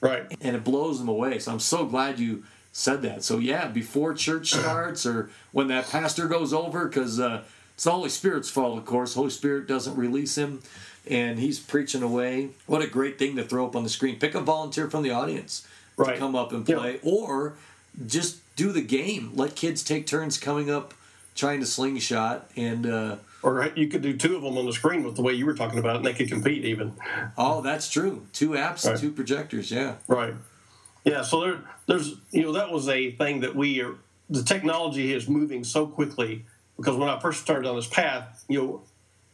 Right. 0.00 0.24
and 0.40 0.54
it 0.54 0.62
blows 0.64 0.98
them 0.98 1.08
away. 1.08 1.38
So 1.40 1.52
I'm 1.52 1.60
so 1.60 1.84
glad 1.84 2.18
you 2.20 2.44
said 2.72 3.02
that. 3.02 3.24
So 3.24 3.38
yeah, 3.38 3.66
before 3.68 4.14
church 4.14 4.50
starts 4.52 5.04
or 5.04 5.30
when 5.52 5.68
that 5.68 5.88
pastor 5.88 6.28
goes 6.28 6.52
over, 6.52 6.86
because 6.86 7.18
uh, 7.18 7.42
it's 7.74 7.84
the 7.84 7.90
Holy 7.90 8.08
Spirit's 8.08 8.48
fault, 8.50 8.78
of 8.78 8.84
course. 8.84 9.14
Holy 9.14 9.30
Spirit 9.30 9.66
doesn't 9.66 9.96
release 9.96 10.36
him, 10.38 10.62
and 11.10 11.38
he's 11.38 11.58
preaching 11.58 12.02
away. 12.02 12.50
What 12.66 12.82
a 12.82 12.86
great 12.86 13.18
thing 13.18 13.34
to 13.36 13.42
throw 13.42 13.66
up 13.66 13.74
on 13.74 13.82
the 13.82 13.88
screen. 13.88 14.18
Pick 14.18 14.34
a 14.34 14.40
volunteer 14.40 14.88
from 14.90 15.02
the 15.02 15.10
audience 15.10 15.66
Right. 15.96 16.12
to 16.14 16.18
come 16.18 16.36
up 16.36 16.52
and 16.52 16.68
Yeah. 16.68 16.76
play, 16.76 17.00
or 17.02 17.54
just 18.06 18.38
do 18.56 18.72
the 18.72 18.80
game. 18.82 19.32
Let 19.34 19.54
kids 19.56 19.82
take 19.82 20.06
turns 20.06 20.38
coming 20.38 20.70
up, 20.70 20.94
trying 21.34 21.60
to 21.60 21.66
slingshot, 21.66 22.50
and 22.56 22.86
uh, 22.86 23.16
Or 23.42 23.70
you 23.76 23.88
could 23.88 24.02
do 24.02 24.16
two 24.16 24.36
of 24.36 24.42
them 24.42 24.56
on 24.58 24.66
the 24.66 24.72
screen 24.72 25.04
with 25.04 25.16
the 25.16 25.22
way 25.22 25.32
you 25.32 25.46
were 25.46 25.54
talking 25.54 25.78
about, 25.78 25.94
it, 25.94 25.96
and 25.98 26.06
they 26.06 26.14
could 26.14 26.28
compete 26.28 26.64
even. 26.64 26.94
oh, 27.36 27.60
that's 27.62 27.88
true. 27.90 28.26
Two 28.32 28.50
apps, 28.50 28.86
Right. 28.86 28.98
two 28.98 29.12
projectors. 29.12 29.70
Yeah. 29.70 29.94
Right. 30.06 30.34
Yeah. 31.04 31.22
So 31.22 31.40
there, 31.40 31.58
there's, 31.86 32.14
you 32.32 32.42
know, 32.42 32.52
that 32.52 32.70
was 32.72 32.88
a 32.88 33.12
thing 33.12 33.40
that 33.40 33.54
we 33.54 33.80
are. 33.82 33.94
The 34.30 34.42
technology 34.42 35.14
is 35.14 35.26
moving 35.28 35.64
so 35.64 35.86
quickly 35.86 36.44
because 36.76 36.96
when 36.96 37.08
I 37.08 37.18
first 37.18 37.40
started 37.40 37.66
on 37.68 37.76
this 37.76 37.86
path, 37.86 38.44
you 38.48 38.58
know, 38.58 38.82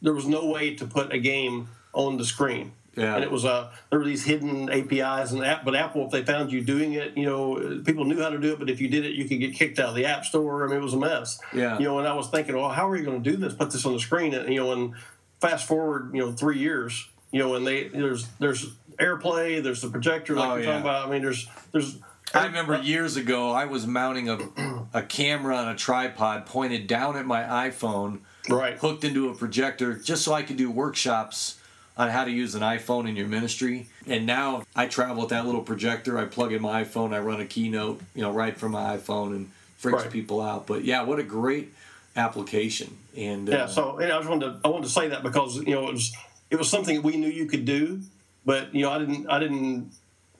there 0.01 0.13
was 0.13 0.25
no 0.25 0.45
way 0.45 0.73
to 0.75 0.85
put 0.85 1.11
a 1.11 1.17
game 1.17 1.67
on 1.93 2.17
the 2.17 2.23
screen. 2.25 2.71
Yeah. 2.95 3.15
And 3.15 3.23
it 3.23 3.31
was 3.31 3.43
uh, 3.45 3.71
there 3.89 3.99
were 3.99 4.05
these 4.05 4.23
hidden 4.23 4.69
APIs 4.69 5.31
and 5.31 5.43
app, 5.43 5.65
but 5.65 5.75
Apple, 5.75 6.05
if 6.05 6.11
they 6.11 6.23
found 6.23 6.51
you 6.51 6.61
doing 6.61 6.93
it, 6.93 7.17
you 7.17 7.25
know, 7.25 7.81
people 7.83 8.05
knew 8.05 8.21
how 8.21 8.29
to 8.29 8.39
do 8.39 8.53
it, 8.53 8.59
but 8.59 8.69
if 8.69 8.79
you 8.79 8.87
did 8.87 9.05
it, 9.05 9.13
you 9.13 9.25
could 9.25 9.39
get 9.39 9.53
kicked 9.53 9.79
out 9.79 9.89
of 9.89 9.95
the 9.95 10.05
App 10.05 10.23
Store. 10.25 10.65
I 10.65 10.69
mean, 10.69 10.77
it 10.77 10.83
was 10.83 10.93
a 10.93 10.97
mess. 10.99 11.39
Yeah. 11.53 11.77
You 11.77 11.85
know, 11.85 11.99
and 11.99 12.07
I 12.07 12.13
was 12.13 12.29
thinking, 12.29 12.55
well, 12.55 12.69
how 12.69 12.89
are 12.89 12.95
you 12.95 13.03
going 13.03 13.21
to 13.21 13.29
do 13.31 13.35
this? 13.37 13.53
Put 13.53 13.71
this 13.71 13.85
on 13.85 13.93
the 13.93 13.99
screen, 13.99 14.33
and 14.33 14.47
you 14.53 14.61
know, 14.63 14.71
and 14.71 14.93
fast 15.41 15.67
forward, 15.67 16.11
you 16.13 16.21
know, 16.21 16.31
three 16.31 16.57
years, 16.59 17.07
you 17.31 17.39
know, 17.39 17.55
and 17.55 17.67
they 17.67 17.89
there's 17.89 18.27
there's 18.39 18.71
AirPlay, 18.97 19.61
there's 19.61 19.81
the 19.81 19.89
projector, 19.89 20.35
like 20.35 20.49
Oh, 20.49 20.55
you're 20.55 20.63
yeah. 20.63 20.71
talking 20.71 20.81
about. 20.81 21.07
I 21.07 21.11
mean, 21.11 21.21
there's 21.21 21.47
there's 21.73 21.97
I 22.33 22.45
remember 22.45 22.79
years 22.81 23.17
ago, 23.17 23.51
I 23.51 23.65
was 23.65 23.85
mounting 23.85 24.29
a, 24.29 24.37
a 24.93 25.03
camera 25.03 25.55
on 25.55 25.67
a 25.69 25.75
tripod 25.75 26.45
pointed 26.45 26.87
down 26.87 27.15
at 27.17 27.25
my 27.25 27.41
iPhone, 27.43 28.19
right, 28.49 28.77
hooked 28.77 29.03
into 29.03 29.29
a 29.29 29.35
projector, 29.35 29.93
just 29.97 30.23
so 30.23 30.33
I 30.33 30.43
could 30.43 30.57
do 30.57 30.71
workshops 30.71 31.59
on 31.97 32.09
how 32.09 32.25
to 32.25 32.31
use 32.31 32.55
an 32.55 32.61
iPhone 32.61 33.07
in 33.07 33.15
your 33.15 33.27
ministry. 33.27 33.87
And 34.07 34.25
now 34.25 34.63
I 34.75 34.87
travel 34.87 35.21
with 35.23 35.29
that 35.29 35.45
little 35.45 35.61
projector. 35.61 36.17
I 36.17 36.25
plug 36.25 36.51
in 36.51 36.61
my 36.61 36.83
iPhone, 36.83 37.13
I 37.13 37.19
run 37.19 37.39
a 37.39 37.45
keynote, 37.45 38.01
you 38.13 38.21
know, 38.21 38.31
right 38.31 38.55
from 38.55 38.73
my 38.73 38.97
iPhone 38.97 39.27
and 39.35 39.51
freaks 39.77 40.03
Right. 40.03 40.11
people 40.11 40.41
out. 40.41 40.67
But 40.67 40.83
yeah, 40.83 41.03
what 41.03 41.19
a 41.19 41.23
great 41.23 41.73
application. 42.15 42.97
And 43.17 43.47
yeah. 43.47 43.63
uh, 43.63 43.67
So 43.67 43.97
know, 43.99 44.05
I 44.15 44.19
just 44.19 44.29
wanted 44.29 44.45
to 44.45 44.59
I 44.65 44.67
wanted 44.69 44.85
to 44.85 44.91
say 44.91 45.09
that 45.09 45.23
because 45.23 45.57
you 45.57 45.75
know 45.75 45.87
it 45.87 45.93
was 45.93 46.13
it 46.49 46.57
was 46.57 46.69
something 46.69 47.01
we 47.01 47.17
knew 47.17 47.29
you 47.29 47.45
could 47.45 47.65
do, 47.65 48.01
but 48.45 48.73
you 48.73 48.83
know 48.83 48.91
I 48.91 48.99
didn't 48.99 49.29
I 49.29 49.39
didn't 49.39 49.91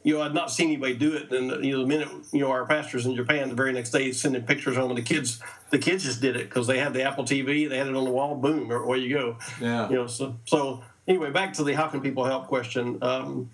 you 0.03 0.13
know 0.15 0.21
I'd 0.21 0.33
not 0.33 0.51
seen 0.51 0.67
anybody 0.67 0.93
do 0.95 1.13
it. 1.13 1.31
And 1.31 1.63
you 1.63 1.73
know 1.73 1.81
the 1.81 1.87
minute 1.87 2.09
you 2.33 2.41
know 2.41 2.51
our 2.51 2.65
pastors 2.65 3.05
in 3.05 3.15
Japan 3.15 3.49
the 3.49 3.55
very 3.55 3.71
next 3.73 3.91
day 3.91 4.11
sending 4.11 4.43
pictures 4.43 4.75
home, 4.75 4.89
and 4.91 4.97
the 4.97 5.03
kids 5.03 5.39
the 5.69 5.79
kids 5.79 6.03
just 6.03 6.21
did 6.21 6.35
it 6.35 6.49
because 6.49 6.67
they 6.67 6.79
had 6.79 6.93
the 6.93 7.03
Apple 7.03 7.23
TV, 7.23 7.67
they 7.69 7.77
had 7.77 7.87
it 7.87 7.95
on 7.95 8.03
the 8.03 8.11
wall, 8.11 8.35
boom, 8.35 8.69
away 8.71 8.99
you 8.99 9.15
go. 9.15 9.37
yeah. 9.61 9.89
you 9.89 9.95
know 9.95 10.07
so 10.07 10.35
so 10.45 10.83
anyway 11.07 11.31
back 11.31 11.53
to 11.53 11.63
the 11.63 11.73
how 11.73 11.87
can 11.87 12.01
people 12.01 12.25
help 12.25 12.47
question 12.47 12.97
um, 13.01 13.49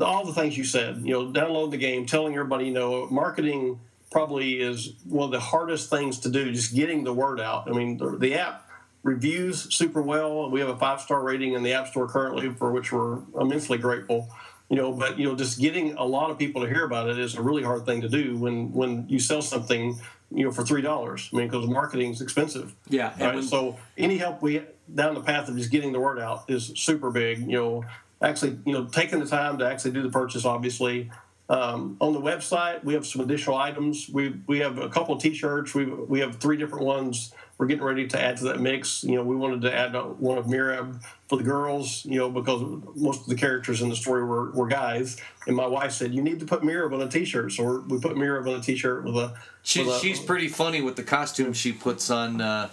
all 0.00 0.24
the 0.24 0.32
things 0.32 0.56
you 0.56 0.64
said 0.64 1.00
you 1.04 1.12
know 1.12 1.30
download 1.30 1.70
the 1.70 1.76
game 1.76 2.06
telling 2.06 2.32
everybody 2.34 2.66
you 2.66 2.72
know 2.72 3.06
marketing 3.08 3.78
probably 4.10 4.60
is 4.60 4.92
one 5.04 5.26
of 5.26 5.32
the 5.32 5.40
hardest 5.40 5.90
things 5.90 6.20
to 6.20 6.30
do 6.30 6.52
just 6.52 6.74
getting 6.74 7.04
the 7.04 7.12
word 7.12 7.40
out 7.40 7.68
i 7.68 7.72
mean 7.72 7.96
the, 7.96 8.16
the 8.18 8.34
app 8.34 8.66
reviews 9.06 9.72
super 9.72 10.02
well. 10.02 10.50
We 10.50 10.60
have 10.60 10.68
a 10.68 10.76
five 10.76 11.00
star 11.00 11.22
rating 11.22 11.54
in 11.54 11.62
the 11.62 11.72
App 11.72 11.86
Store 11.86 12.08
currently, 12.08 12.50
for 12.50 12.72
which 12.72 12.92
we're 12.92 13.20
immensely 13.40 13.78
grateful. 13.78 14.28
You 14.68 14.76
know, 14.76 14.92
but 14.92 15.18
you 15.18 15.26
know, 15.28 15.36
just 15.36 15.60
getting 15.60 15.92
a 15.94 16.04
lot 16.04 16.30
of 16.30 16.38
people 16.38 16.62
to 16.62 16.68
hear 16.68 16.84
about 16.84 17.08
it 17.08 17.18
is 17.18 17.36
a 17.36 17.42
really 17.42 17.62
hard 17.62 17.86
thing 17.86 18.00
to 18.00 18.08
do 18.08 18.36
when 18.36 18.72
when 18.72 19.06
you 19.08 19.20
sell 19.20 19.40
something, 19.40 20.00
you 20.32 20.44
know, 20.44 20.50
for 20.50 20.64
three 20.64 20.82
dollars. 20.82 21.30
I 21.32 21.36
mean, 21.36 21.46
because 21.48 21.68
marketing 21.68 22.10
is 22.10 22.20
expensive. 22.20 22.74
Yeah. 22.88 23.12
Right. 23.24 23.34
when- 23.36 23.44
so 23.44 23.76
any 23.96 24.18
help 24.18 24.42
we 24.42 24.62
down 24.92 25.14
the 25.14 25.20
path 25.20 25.48
of 25.48 25.56
just 25.56 25.70
getting 25.70 25.92
the 25.92 26.00
word 26.00 26.18
out 26.18 26.44
is 26.48 26.72
super 26.74 27.10
big. 27.12 27.40
You 27.40 27.52
know, 27.52 27.84
actually, 28.20 28.58
you 28.66 28.72
know, 28.72 28.86
taking 28.86 29.20
the 29.20 29.26
time 29.26 29.58
to 29.58 29.66
actually 29.70 29.92
do 29.92 30.02
the 30.02 30.10
purchase, 30.10 30.44
obviously. 30.44 31.10
Um, 31.48 31.96
on 32.00 32.12
the 32.12 32.20
website, 32.20 32.82
we 32.82 32.94
have 32.94 33.06
some 33.06 33.20
additional 33.22 33.56
items. 33.56 34.08
We 34.12 34.34
we 34.48 34.58
have 34.58 34.78
a 34.78 34.88
couple 34.88 35.14
of 35.14 35.22
T-shirts. 35.22 35.74
We 35.76 35.84
we 35.84 36.18
have 36.18 36.36
three 36.36 36.56
different 36.56 36.84
ones. 36.84 37.32
We're 37.58 37.66
getting 37.66 37.84
ready 37.84 38.06
to 38.08 38.20
add 38.20 38.36
to 38.38 38.44
that 38.44 38.60
mix. 38.60 39.02
You 39.02 39.14
know, 39.16 39.22
we 39.22 39.34
wanted 39.34 39.62
to 39.62 39.74
add 39.74 39.94
one 40.18 40.36
of 40.36 40.44
Merab 40.44 41.02
for 41.28 41.38
the 41.38 41.42
girls. 41.44 42.04
You 42.04 42.18
know, 42.18 42.30
because 42.30 42.60
most 42.94 43.22
of 43.22 43.26
the 43.28 43.34
characters 43.34 43.80
in 43.80 43.88
the 43.88 43.96
story 43.96 44.24
were, 44.24 44.50
were 44.50 44.66
guys. 44.66 45.16
And 45.46 45.56
my 45.56 45.66
wife 45.66 45.92
said 45.92 46.12
you 46.12 46.22
need 46.22 46.38
to 46.40 46.46
put 46.46 46.60
Merab 46.60 46.92
on 46.92 47.00
a 47.00 47.08
T-shirt. 47.08 47.52
So 47.52 47.64
we're, 47.64 47.80
we 47.80 47.98
put 47.98 48.14
Merab 48.16 48.46
on 48.52 48.60
a 48.60 48.62
T-shirt 48.62 49.04
with 49.04 49.16
a. 49.16 49.34
She, 49.62 49.84
with 49.84 49.96
a- 49.96 49.98
she's 50.00 50.20
pretty 50.20 50.48
funny 50.48 50.82
with 50.82 50.96
the 50.96 51.02
costume 51.02 51.54
she 51.54 51.72
puts 51.72 52.10
on 52.10 52.40
uh, 52.42 52.68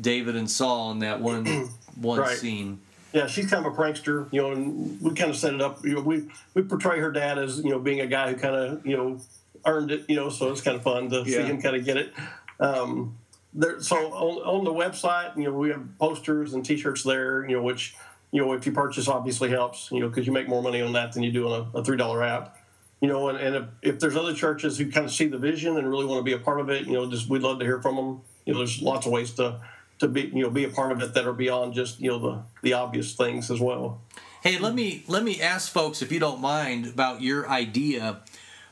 David 0.00 0.34
and 0.36 0.50
Saul 0.50 0.90
in 0.90 0.98
that 1.00 1.20
one 1.20 1.44
one 2.00 2.18
Right. 2.20 2.36
scene. 2.36 2.80
Yeah, 3.12 3.28
she's 3.28 3.48
kind 3.48 3.64
of 3.64 3.72
a 3.72 3.76
prankster, 3.76 4.26
you 4.32 4.42
know, 4.42 4.50
and 4.50 5.00
we 5.00 5.14
kind 5.14 5.30
of 5.30 5.36
set 5.36 5.54
it 5.54 5.60
up. 5.60 5.84
You 5.84 5.94
know, 5.94 6.00
we 6.00 6.24
we 6.54 6.62
portray 6.62 6.98
her 6.98 7.12
dad 7.12 7.38
as 7.38 7.58
you 7.58 7.70
know 7.70 7.78
being 7.78 8.00
a 8.00 8.08
guy 8.08 8.32
who 8.32 8.36
kind 8.36 8.56
of 8.56 8.84
you 8.84 8.96
know 8.96 9.20
earned 9.64 9.92
it, 9.92 10.04
you 10.08 10.16
know, 10.16 10.28
so 10.28 10.50
it's 10.50 10.60
kind 10.60 10.76
of 10.76 10.82
fun 10.82 11.08
to 11.10 11.24
see 11.24 11.40
him 11.40 11.62
kind 11.62 11.76
of 11.76 11.84
get 11.84 11.96
it. 11.96 12.12
Um, 12.58 13.16
there, 13.54 13.80
so 13.80 13.96
on, 14.12 14.38
on 14.58 14.64
the 14.64 14.72
website, 14.72 15.36
you 15.36 15.44
know, 15.44 15.52
we 15.52 15.70
have 15.70 15.82
posters 15.98 16.54
and 16.54 16.64
T-shirts 16.64 17.02
there, 17.02 17.48
you 17.48 17.56
know, 17.56 17.62
which 17.62 17.94
you 18.32 18.40
know 18.40 18.52
if 18.52 18.66
you 18.66 18.72
purchase 18.72 19.06
obviously 19.08 19.48
helps, 19.50 19.90
you 19.92 20.00
know, 20.00 20.08
because 20.08 20.26
you 20.26 20.32
make 20.32 20.48
more 20.48 20.62
money 20.62 20.80
on 20.80 20.92
that 20.94 21.12
than 21.12 21.22
you 21.22 21.30
do 21.32 21.48
on 21.48 21.70
a, 21.74 21.78
a 21.78 21.84
three 21.84 21.96
dollar 21.96 22.22
app. 22.22 22.58
You 23.00 23.08
know, 23.08 23.28
and, 23.28 23.38
and 23.38 23.54
if, 23.56 23.64
if 23.82 24.00
there's 24.00 24.16
other 24.16 24.32
churches 24.34 24.78
who 24.78 24.90
kind 24.90 25.04
of 25.04 25.12
see 25.12 25.26
the 25.26 25.36
vision 25.36 25.76
and 25.76 25.88
really 25.88 26.06
want 26.06 26.20
to 26.20 26.22
be 26.24 26.32
a 26.32 26.38
part 26.38 26.58
of 26.58 26.70
it, 26.70 26.86
you 26.86 26.94
know, 26.94 27.10
just 27.10 27.28
we'd 27.28 27.42
love 27.42 27.58
to 27.58 27.64
hear 27.64 27.82
from 27.82 27.96
them. 27.96 28.22
You 28.46 28.54
know, 28.54 28.60
there's 28.60 28.80
lots 28.80 29.04
of 29.06 29.12
ways 29.12 29.32
to 29.32 29.60
to 29.98 30.08
be 30.08 30.22
you 30.22 30.42
know 30.42 30.50
be 30.50 30.64
a 30.64 30.68
part 30.70 30.90
of 30.90 31.00
it 31.02 31.14
that 31.14 31.26
are 31.26 31.32
beyond 31.32 31.74
just 31.74 32.00
you 32.00 32.10
know 32.10 32.18
the 32.18 32.42
the 32.62 32.72
obvious 32.72 33.14
things 33.14 33.50
as 33.50 33.60
well. 33.60 34.00
Hey, 34.42 34.58
let 34.58 34.74
me 34.74 35.04
let 35.06 35.22
me 35.22 35.40
ask 35.40 35.70
folks 35.72 36.02
if 36.02 36.10
you 36.12 36.18
don't 36.18 36.40
mind 36.40 36.86
about 36.86 37.20
your 37.22 37.48
idea 37.48 38.20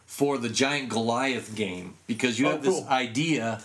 for 0.07 0.37
the 0.39 0.49
giant 0.49 0.89
Goliath 0.91 1.55
game 1.55 1.95
because 2.07 2.39
you 2.39 2.47
Oh, 2.49 2.51
have 2.53 2.63
this 2.63 2.75
cool. 2.81 2.89
idea, 2.89 3.63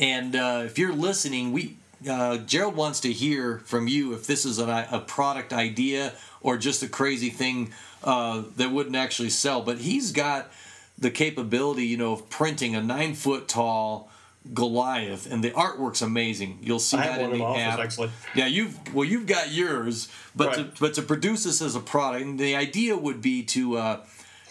and 0.00 0.34
uh, 0.34 0.62
if 0.64 0.78
you're 0.78 0.92
listening, 0.92 1.52
we 1.52 1.76
uh, 2.08 2.38
Gerald 2.38 2.74
wants 2.76 3.00
to 3.00 3.12
hear 3.12 3.58
from 3.66 3.86
you 3.86 4.14
if 4.14 4.26
this 4.26 4.44
is 4.44 4.58
a, 4.58 4.88
a 4.90 5.00
product 5.00 5.52
idea 5.52 6.12
or 6.40 6.56
just 6.56 6.82
a 6.82 6.88
crazy 6.88 7.28
thing 7.30 7.72
uh, 8.02 8.42
that 8.56 8.70
wouldn't 8.70 8.96
actually 8.96 9.30
sell. 9.30 9.60
But 9.62 9.78
he's 9.78 10.10
got 10.12 10.50
the 10.98 11.10
capability, 11.10 11.86
you 11.86 11.96
know, 11.98 12.14
of 12.14 12.30
printing 12.30 12.74
a 12.74 12.82
nine 12.82 13.14
foot 13.14 13.48
tall 13.48 14.10
Goliath, 14.54 15.30
and 15.30 15.44
the 15.44 15.50
artwork's 15.50 16.00
amazing. 16.00 16.60
You'll 16.62 16.78
see 16.78 16.96
I 16.96 17.06
that 17.08 17.20
have 17.20 17.32
in 17.32 17.38
the 17.38 17.44
office 17.44 17.62
app. 17.62 17.78
actually. 17.78 18.10
Yeah, 18.34 18.46
you've 18.46 18.94
well, 18.94 19.04
you've 19.04 19.26
got 19.26 19.52
yours, 19.52 20.08
but 20.34 20.56
Right. 20.56 20.74
to 20.74 20.80
but 20.80 20.94
to 20.94 21.02
produce 21.02 21.44
this 21.44 21.60
as 21.60 21.74
a 21.74 21.80
product, 21.80 22.24
and 22.24 22.38
the 22.40 22.56
idea 22.56 22.96
would 22.96 23.20
be 23.20 23.42
to 23.42 23.76
uh, 23.76 24.00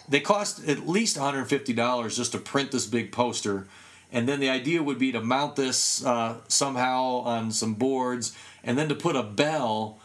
they 0.08 0.20
cost 0.20 0.68
at 0.68 0.88
least 0.88 1.18
one 1.18 1.26
hundred 1.26 1.45
fifty 1.45 1.74
dollars 1.74 2.16
just 2.18 2.34
to 2.34 2.38
print 2.38 2.70
this 2.72 2.86
big 2.86 3.12
poster, 3.12 3.66
and 4.12 4.28
then 4.28 4.39
the 4.39 4.49
idea 4.49 4.82
would 4.84 4.99
be 4.99 5.12
to 5.12 5.22
mount 5.22 5.55
this 5.55 6.03
uh, 6.05 6.38
somehow 6.47 7.22
on 7.26 7.51
some 7.51 7.74
boards, 7.76 8.36
and 8.64 8.78
then 8.78 8.89
to 8.89 8.95
put 8.95 9.16
a 9.16 9.24
bell, 9.24 9.99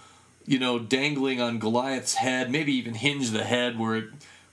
you 0.47 0.59
know, 0.59 0.79
dangling 0.79 1.41
on 1.41 1.59
Goliath's 1.59 2.15
head, 2.15 2.51
maybe 2.51 2.73
even 2.75 2.95
hinge 2.95 3.31
the 3.31 3.45
head 3.45 3.79
where 3.79 3.97
it 3.97 4.05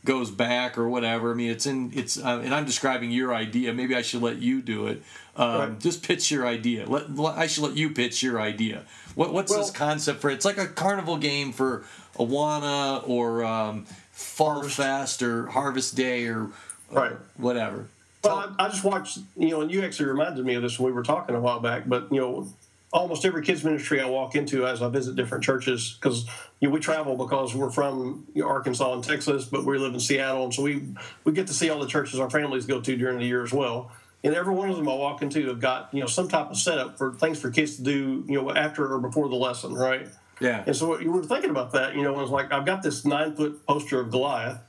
goes 0.04 0.32
back 0.32 0.78
or 0.78 0.90
whatever. 0.90 1.32
I 1.32 1.36
mean, 1.36 1.52
it's 1.52 1.66
in 1.66 1.92
it's, 1.94 2.18
uh, 2.18 2.42
and 2.44 2.56
I'm 2.56 2.66
describing 2.66 3.12
your 3.12 3.36
idea. 3.36 3.72
Maybe 3.74 3.96
I 3.96 4.02
should 4.02 4.22
let 4.24 4.38
you 4.38 4.62
do 4.62 4.88
it. 4.88 5.04
Um, 5.38 5.60
Right. 5.60 5.80
Just 5.80 6.02
pitch 6.04 6.32
your 6.32 6.46
idea. 6.48 6.86
Let, 6.88 7.16
let- 7.16 7.38
I 7.38 7.48
should 7.48 7.64
let 7.64 7.78
you 7.78 7.92
pitch 7.92 8.24
your 8.24 8.40
idea. 8.42 8.84
What, 9.16 9.32
what's 9.34 9.54
this 9.56 9.70
concept 9.72 10.22
for? 10.22 10.30
It's 10.30 10.46
like 10.46 10.58
a 10.58 10.68
carnival 10.68 11.18
game 11.18 11.52
for 11.52 11.84
Awana 12.18 13.08
or 13.08 13.44
um, 13.44 13.86
Fall 14.12 14.64
Fest 14.64 15.22
or 15.22 15.48
Harvest 15.48 15.96
Day 15.96 16.26
or 16.28 16.50
Right. 16.90 17.14
whatever. 17.38 17.88
Well, 18.24 18.54
I, 18.60 18.66
I 18.66 18.70
just 18.70 18.84
watched, 18.84 19.20
you 19.36 19.50
know, 19.50 19.62
and 19.62 19.72
you 19.72 19.84
actually 19.84 20.10
reminded 20.10 20.46
me 20.46 20.56
of 20.56 20.62
this 20.62 20.80
when 20.80 20.92
we 20.92 20.96
were 20.96 21.04
talking 21.04 21.36
a 21.36 21.40
while 21.40 21.60
back. 21.60 21.84
But 21.88 22.12
you 22.12 22.20
know, 22.20 22.48
almost 22.94 23.26
every 23.26 23.42
kids 23.44 23.64
ministry 23.64 24.00
I 24.00 24.06
walk 24.06 24.36
into 24.36 24.68
as 24.68 24.82
I 24.82 24.90
visit 24.90 25.16
different 25.16 25.44
churches, 25.44 25.98
because 26.00 26.26
you 26.60 26.68
know 26.68 26.74
we 26.74 26.80
travel 26.80 27.16
because 27.16 27.56
we're 27.56 27.72
from 27.72 28.28
you 28.34 28.44
know, 28.44 28.50
Arkansas 28.50 28.94
and 28.94 29.04
Texas, 29.04 29.46
but 29.46 29.66
we 29.66 29.78
live 29.78 29.94
in 29.94 30.00
Seattle, 30.00 30.44
and 30.44 30.54
so 30.54 30.64
we 30.64 30.84
we 31.24 31.32
get 31.32 31.48
to 31.48 31.54
see 31.54 31.70
all 31.70 31.80
the 31.80 31.88
churches 31.88 32.20
our 32.20 32.30
families 32.30 32.66
go 32.66 32.82
to 32.82 32.96
during 32.96 33.20
the 33.20 33.26
year 33.26 33.44
as 33.44 33.52
well. 33.52 33.92
And 34.24 34.36
every 34.36 34.54
one 34.54 34.70
of 34.70 34.78
them 34.78 34.88
I 34.88 34.94
walk 34.94 35.24
into 35.24 35.48
have 35.48 35.60
got 35.60 35.90
you 35.94 36.02
know 36.02 36.08
some 36.08 36.28
type 36.28 36.52
of 36.52 36.58
setup 36.58 36.98
for 36.98 37.14
things 37.14 37.40
for 37.40 37.50
kids 37.50 37.78
to 37.78 37.84
do, 37.84 38.26
you 38.28 38.40
know, 38.40 38.52
after 38.52 38.94
or 38.94 39.00
before 39.00 39.30
the 39.30 39.36
lesson, 39.36 39.74
right? 39.74 40.08
Yeah. 40.40 40.64
And 40.66 40.76
so 40.76 41.00
you 41.00 41.12
were 41.12 41.24
thinking 41.24 41.52
about 41.52 41.72
that, 41.74 41.96
you 41.96 42.02
know, 42.02 42.14
and 42.14 42.24
it's 42.24 42.32
like 42.32 42.52
I've 42.52 42.66
got 42.66 42.82
this 42.82 43.06
nine 43.06 43.36
foot 43.36 43.66
poster 43.68 44.00
of 44.00 44.10
Goliath, 44.10 44.60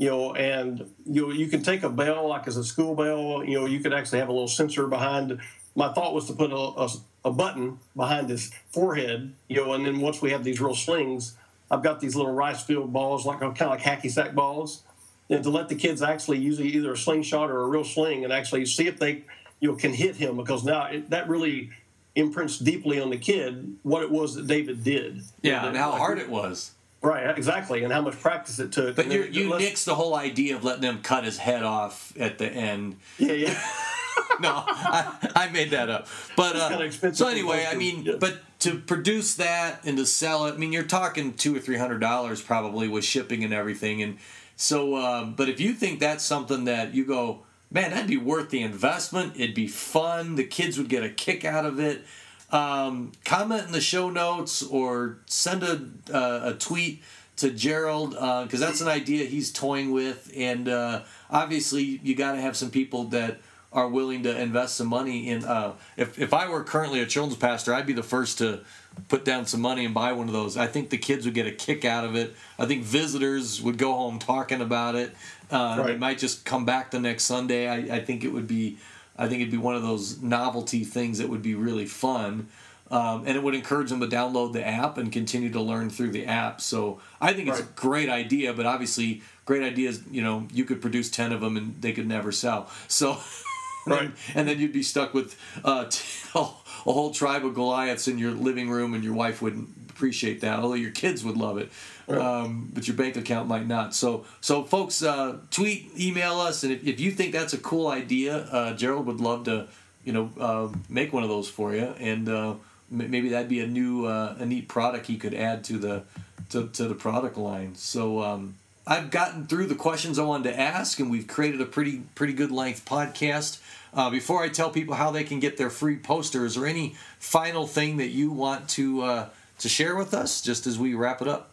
you 0.00 0.08
know, 0.08 0.34
and 0.34 0.90
you 1.04 1.26
know, 1.26 1.30
you 1.30 1.46
can 1.48 1.62
take 1.62 1.82
a 1.82 1.90
bell 1.90 2.26
like 2.26 2.48
as 2.48 2.56
a 2.56 2.64
school 2.64 2.94
bell, 2.94 3.44
you 3.44 3.60
know, 3.60 3.66
you 3.66 3.80
could 3.80 3.92
actually 3.92 4.18
have 4.18 4.30
a 4.30 4.32
little 4.32 4.48
sensor 4.48 4.86
behind. 4.86 5.38
My 5.76 5.92
thought 5.92 6.14
was 6.14 6.26
to 6.28 6.32
put 6.32 6.50
a, 6.52 6.56
a, 6.56 6.88
a 7.26 7.30
button 7.30 7.78
behind 7.94 8.30
his 8.30 8.50
forehead, 8.72 9.34
you 9.48 9.56
know, 9.56 9.74
and 9.74 9.84
then 9.84 10.00
once 10.00 10.22
we 10.22 10.30
have 10.30 10.42
these 10.42 10.58
real 10.58 10.74
slings, 10.74 11.34
I've 11.70 11.82
got 11.82 12.00
these 12.00 12.16
little 12.16 12.32
rice 12.32 12.62
field 12.62 12.94
balls, 12.94 13.26
like 13.26 13.40
kind 13.40 13.52
of 13.60 13.68
like 13.68 13.80
hacky 13.82 14.10
sack 14.10 14.34
balls, 14.34 14.82
and 15.28 15.42
to 15.44 15.50
let 15.50 15.68
the 15.68 15.74
kids 15.74 16.00
actually 16.00 16.38
use 16.38 16.58
either 16.62 16.94
a 16.94 16.96
slingshot 16.96 17.50
or 17.50 17.60
a 17.60 17.66
real 17.68 17.84
sling 17.84 18.24
and 18.24 18.32
actually 18.32 18.64
see 18.64 18.86
if 18.86 18.98
they, 18.98 19.24
you 19.60 19.68
know, 19.68 19.74
can 19.76 19.92
hit 19.92 20.16
him 20.16 20.38
because 20.38 20.64
now 20.64 20.86
it, 20.86 21.10
that 21.10 21.28
really 21.28 21.68
imprints 22.14 22.58
deeply 22.58 22.98
on 22.98 23.10
the 23.10 23.18
kid 23.18 23.76
what 23.82 24.02
it 24.02 24.10
was 24.10 24.34
that 24.34 24.46
David 24.46 24.82
did. 24.82 25.20
Yeah, 25.42 25.60
You 25.64 25.68
and 25.68 25.76
how 25.76 25.90
like- 25.90 25.98
hard 25.98 26.18
it 26.18 26.30
was. 26.30 26.70
Right, 27.02 27.36
exactly, 27.36 27.82
and 27.82 27.92
how 27.92 28.02
much 28.02 28.20
practice 28.20 28.58
it 28.58 28.72
took. 28.72 28.94
But 28.94 29.10
you 29.10 29.22
you 29.24 29.50
nixed 29.50 29.84
the 29.84 29.94
whole 29.94 30.14
idea 30.14 30.56
of 30.56 30.64
letting 30.64 30.82
them 30.82 31.00
cut 31.02 31.24
his 31.24 31.38
head 31.38 31.62
off 31.62 32.12
at 32.18 32.36
the 32.36 32.46
end. 32.46 32.96
Yeah, 33.18 33.32
yeah. 33.32 33.54
no, 34.40 34.64
I, 34.66 35.30
I 35.34 35.48
made 35.48 35.70
that 35.70 35.88
up. 35.88 36.08
But 36.36 36.56
uh, 36.56 37.12
so 37.12 37.28
anyway, 37.28 37.66
I 37.68 37.74
mean, 37.74 38.02
yeah. 38.02 38.14
but 38.20 38.40
to 38.60 38.78
produce 38.78 39.36
that 39.36 39.84
and 39.84 39.96
to 39.96 40.04
sell 40.04 40.46
it, 40.46 40.54
I 40.54 40.56
mean, 40.58 40.72
you're 40.72 40.82
talking 40.82 41.32
two 41.32 41.56
or 41.56 41.60
three 41.60 41.78
hundred 41.78 42.00
dollars 42.00 42.42
probably 42.42 42.86
with 42.86 43.04
shipping 43.04 43.44
and 43.44 43.54
everything. 43.54 44.02
And 44.02 44.18
so, 44.56 44.96
um, 44.96 45.34
but 45.34 45.48
if 45.48 45.58
you 45.58 45.72
think 45.72 46.00
that's 46.00 46.22
something 46.22 46.64
that 46.64 46.94
you 46.94 47.06
go, 47.06 47.44
man, 47.70 47.92
that'd 47.92 48.08
be 48.08 48.18
worth 48.18 48.50
the 48.50 48.62
investment. 48.62 49.34
It'd 49.36 49.54
be 49.54 49.68
fun. 49.68 50.34
The 50.34 50.44
kids 50.44 50.76
would 50.76 50.88
get 50.88 51.02
a 51.02 51.08
kick 51.08 51.44
out 51.46 51.64
of 51.64 51.80
it. 51.80 52.04
Um, 52.52 53.12
comment 53.24 53.66
in 53.66 53.72
the 53.72 53.80
show 53.80 54.10
notes 54.10 54.62
or 54.62 55.18
send 55.26 55.62
a 55.62 55.80
uh, 56.12 56.50
a 56.50 56.54
tweet 56.54 57.02
to 57.36 57.50
Gerald 57.50 58.10
because 58.10 58.60
that's 58.60 58.80
an 58.80 58.88
idea 58.88 59.24
he's 59.26 59.52
toying 59.52 59.92
with, 59.92 60.32
and 60.36 60.68
uh, 60.68 61.02
obviously 61.30 62.00
you 62.02 62.14
got 62.14 62.32
to 62.32 62.40
have 62.40 62.56
some 62.56 62.70
people 62.70 63.04
that 63.04 63.38
are 63.72 63.88
willing 63.88 64.24
to 64.24 64.36
invest 64.40 64.74
some 64.76 64.88
money 64.88 65.28
in. 65.28 65.44
Uh, 65.44 65.74
if 65.96 66.18
if 66.18 66.34
I 66.34 66.48
were 66.48 66.64
currently 66.64 67.00
a 67.00 67.06
children's 67.06 67.38
pastor, 67.38 67.72
I'd 67.72 67.86
be 67.86 67.92
the 67.92 68.02
first 68.02 68.38
to 68.38 68.60
put 69.08 69.24
down 69.24 69.46
some 69.46 69.60
money 69.60 69.84
and 69.84 69.94
buy 69.94 70.12
one 70.12 70.26
of 70.26 70.32
those. 70.32 70.56
I 70.56 70.66
think 70.66 70.90
the 70.90 70.98
kids 70.98 71.24
would 71.24 71.34
get 71.34 71.46
a 71.46 71.52
kick 71.52 71.84
out 71.84 72.04
of 72.04 72.16
it. 72.16 72.34
I 72.58 72.66
think 72.66 72.82
visitors 72.82 73.62
would 73.62 73.78
go 73.78 73.94
home 73.94 74.18
talking 74.18 74.60
about 74.60 74.96
it. 74.96 75.14
Uh, 75.50 75.76
They 75.86 75.96
might 75.96 76.18
just 76.18 76.44
come 76.44 76.64
back 76.64 76.90
the 76.90 76.98
next 76.98 77.24
Sunday. 77.24 77.68
I, 77.68 77.96
I 77.98 78.00
think 78.04 78.24
it 78.24 78.32
would 78.32 78.48
be. 78.48 78.78
I 79.20 79.28
think 79.28 79.40
it'd 79.42 79.52
be 79.52 79.58
one 79.58 79.76
of 79.76 79.82
those 79.82 80.20
novelty 80.20 80.82
things 80.84 81.18
that 81.18 81.28
would 81.28 81.42
be 81.42 81.54
really 81.54 81.86
fun. 81.86 82.48
Um, 82.90 83.22
and 83.24 83.36
it 83.36 83.42
would 83.44 83.54
encourage 83.54 83.90
them 83.90 84.00
to 84.00 84.08
download 84.08 84.52
the 84.52 84.66
app 84.66 84.98
and 84.98 85.12
continue 85.12 85.48
to 85.52 85.60
learn 85.60 85.90
through 85.90 86.10
the 86.10 86.26
app. 86.26 86.60
So 86.60 87.00
I 87.20 87.32
think 87.32 87.48
it's 87.48 87.60
a 87.60 87.68
great 87.76 88.08
idea, 88.08 88.52
but 88.52 88.66
obviously, 88.66 89.22
great 89.44 89.62
ideas. 89.62 90.02
You 90.10 90.22
know, 90.22 90.48
you 90.52 90.64
could 90.64 90.80
produce 90.80 91.08
ten 91.08 91.30
of 91.30 91.40
them 91.40 91.56
and 91.56 91.80
they 91.80 91.92
could 91.92 92.08
never 92.08 92.32
sell. 92.32 92.68
So, 92.88 93.10
and, 93.86 93.94
Right. 93.94 94.00
then, 94.00 94.12
and 94.34 94.48
then 94.48 94.58
you'd 94.58 94.72
be 94.72 94.82
stuck 94.82 95.14
with 95.14 95.38
uh, 95.64 95.84
t- 95.88 96.02
a 96.34 96.42
whole 96.44 97.12
tribe 97.12 97.44
of 97.46 97.54
Goliaths 97.54 98.08
in 98.08 98.18
your 98.18 98.32
living 98.32 98.68
room, 98.68 98.92
and 98.94 99.04
your 99.04 99.14
wife 99.14 99.40
wouldn't 99.40 99.68
appreciate 99.90 100.40
that. 100.40 100.58
Although 100.58 100.74
your 100.74 100.90
kids 100.90 101.22
would 101.22 101.36
love 101.36 101.58
it, 101.58 101.70
um, 102.18 102.70
but 102.72 102.86
your 102.88 102.96
bank 102.96 103.16
account 103.16 103.48
might 103.48 103.66
not. 103.66 103.94
So, 103.94 104.24
so 104.40 104.64
folks, 104.64 105.02
uh, 105.02 105.38
tweet, 105.50 105.90
email 105.98 106.40
us, 106.40 106.62
and 106.62 106.72
if, 106.72 106.86
if 106.86 107.00
you 107.00 107.10
think 107.10 107.32
that's 107.32 107.52
a 107.52 107.58
cool 107.58 107.88
idea, 107.88 108.38
uh, 108.50 108.74
Gerald 108.74 109.06
would 109.06 109.20
love 109.20 109.44
to, 109.44 109.68
you 110.04 110.12
know, 110.12 110.30
uh, 110.38 110.76
make 110.88 111.12
one 111.12 111.22
of 111.22 111.28
those 111.28 111.48
for 111.48 111.74
you, 111.74 111.94
and 111.98 112.28
uh, 112.28 112.50
m- 112.90 113.10
maybe 113.10 113.28
that'd 113.28 113.48
be 113.48 113.60
a 113.60 113.66
new, 113.66 114.06
uh, 114.06 114.36
a 114.38 114.46
neat 114.46 114.68
product 114.68 115.06
he 115.06 115.16
could 115.16 115.34
add 115.34 115.64
to 115.64 115.78
the, 115.78 116.02
to, 116.50 116.68
to 116.68 116.88
the 116.88 116.94
product 116.94 117.36
line. 117.36 117.74
So. 117.74 118.22
Um, 118.22 118.54
I've 118.86 119.10
gotten 119.12 119.46
through 119.46 119.66
the 119.66 119.76
questions 119.76 120.18
I 120.18 120.24
wanted 120.24 120.50
to 120.50 120.58
ask, 120.58 120.98
and 120.98 121.10
we've 121.10 121.28
created 121.28 121.60
a 121.60 121.66
pretty 121.66 122.02
pretty 122.16 122.32
good 122.32 122.50
length 122.50 122.84
podcast. 122.84 123.60
Uh, 123.94 124.10
before 124.10 124.42
I 124.42 124.48
tell 124.48 124.70
people 124.70 124.94
how 124.94 125.12
they 125.12 125.22
can 125.22 125.38
get 125.38 125.58
their 125.58 125.70
free 125.70 125.96
poster, 125.96 126.44
is 126.44 126.56
there 126.56 126.66
any 126.66 126.96
final 127.18 127.68
thing 127.68 127.98
that 127.98 128.08
you 128.08 128.32
want 128.32 128.68
to 128.70 129.02
uh, 129.02 129.28
to 129.58 129.68
share 129.68 129.94
with 129.94 130.12
us, 130.12 130.40
just 130.40 130.66
as 130.66 130.76
we 130.76 130.94
wrap 130.94 131.22
it 131.22 131.28
up? 131.28 131.49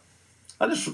I 0.60 0.68
just 0.68 0.88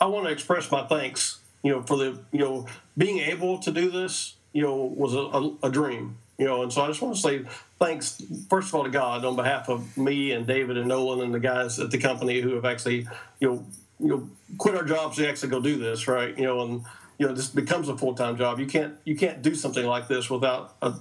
I 0.00 0.06
want 0.06 0.26
to 0.26 0.32
express 0.32 0.70
my 0.70 0.86
thanks, 0.86 1.40
you 1.62 1.72
know, 1.72 1.82
for 1.82 1.96
the 1.96 2.18
you 2.32 2.40
know 2.40 2.66
being 2.96 3.18
able 3.18 3.58
to 3.58 3.70
do 3.70 3.90
this, 3.90 4.36
you 4.52 4.62
know, 4.62 4.76
was 4.76 5.14
a, 5.14 5.18
a, 5.18 5.68
a 5.68 5.70
dream, 5.70 6.18
you 6.38 6.46
know, 6.46 6.62
and 6.62 6.72
so 6.72 6.82
I 6.82 6.88
just 6.88 7.02
want 7.02 7.16
to 7.16 7.20
say 7.20 7.44
thanks 7.78 8.22
first 8.48 8.68
of 8.68 8.74
all 8.74 8.84
to 8.84 8.90
God 8.90 9.24
on 9.24 9.36
behalf 9.36 9.68
of 9.68 9.96
me 9.96 10.32
and 10.32 10.46
David 10.46 10.76
and 10.76 10.88
Nolan 10.88 11.20
and 11.20 11.34
the 11.34 11.40
guys 11.40 11.78
at 11.78 11.90
the 11.90 11.98
company 11.98 12.40
who 12.40 12.54
have 12.54 12.64
actually, 12.64 13.06
you 13.40 13.48
know, 13.48 13.66
you 14.00 14.08
know, 14.08 14.30
quit 14.56 14.74
our 14.76 14.84
jobs 14.84 15.16
to 15.16 15.28
actually 15.28 15.50
go 15.50 15.60
do 15.60 15.76
this, 15.76 16.06
right? 16.06 16.36
You 16.38 16.44
know, 16.44 16.62
and 16.62 16.84
you 17.18 17.26
know 17.26 17.34
this 17.34 17.48
becomes 17.48 17.88
a 17.88 17.98
full 17.98 18.14
time 18.14 18.36
job. 18.36 18.60
You 18.60 18.66
can't 18.66 18.94
you 19.04 19.16
can't 19.16 19.42
do 19.42 19.54
something 19.54 19.84
like 19.84 20.08
this 20.08 20.30
without 20.30 20.76
a, 20.80 20.94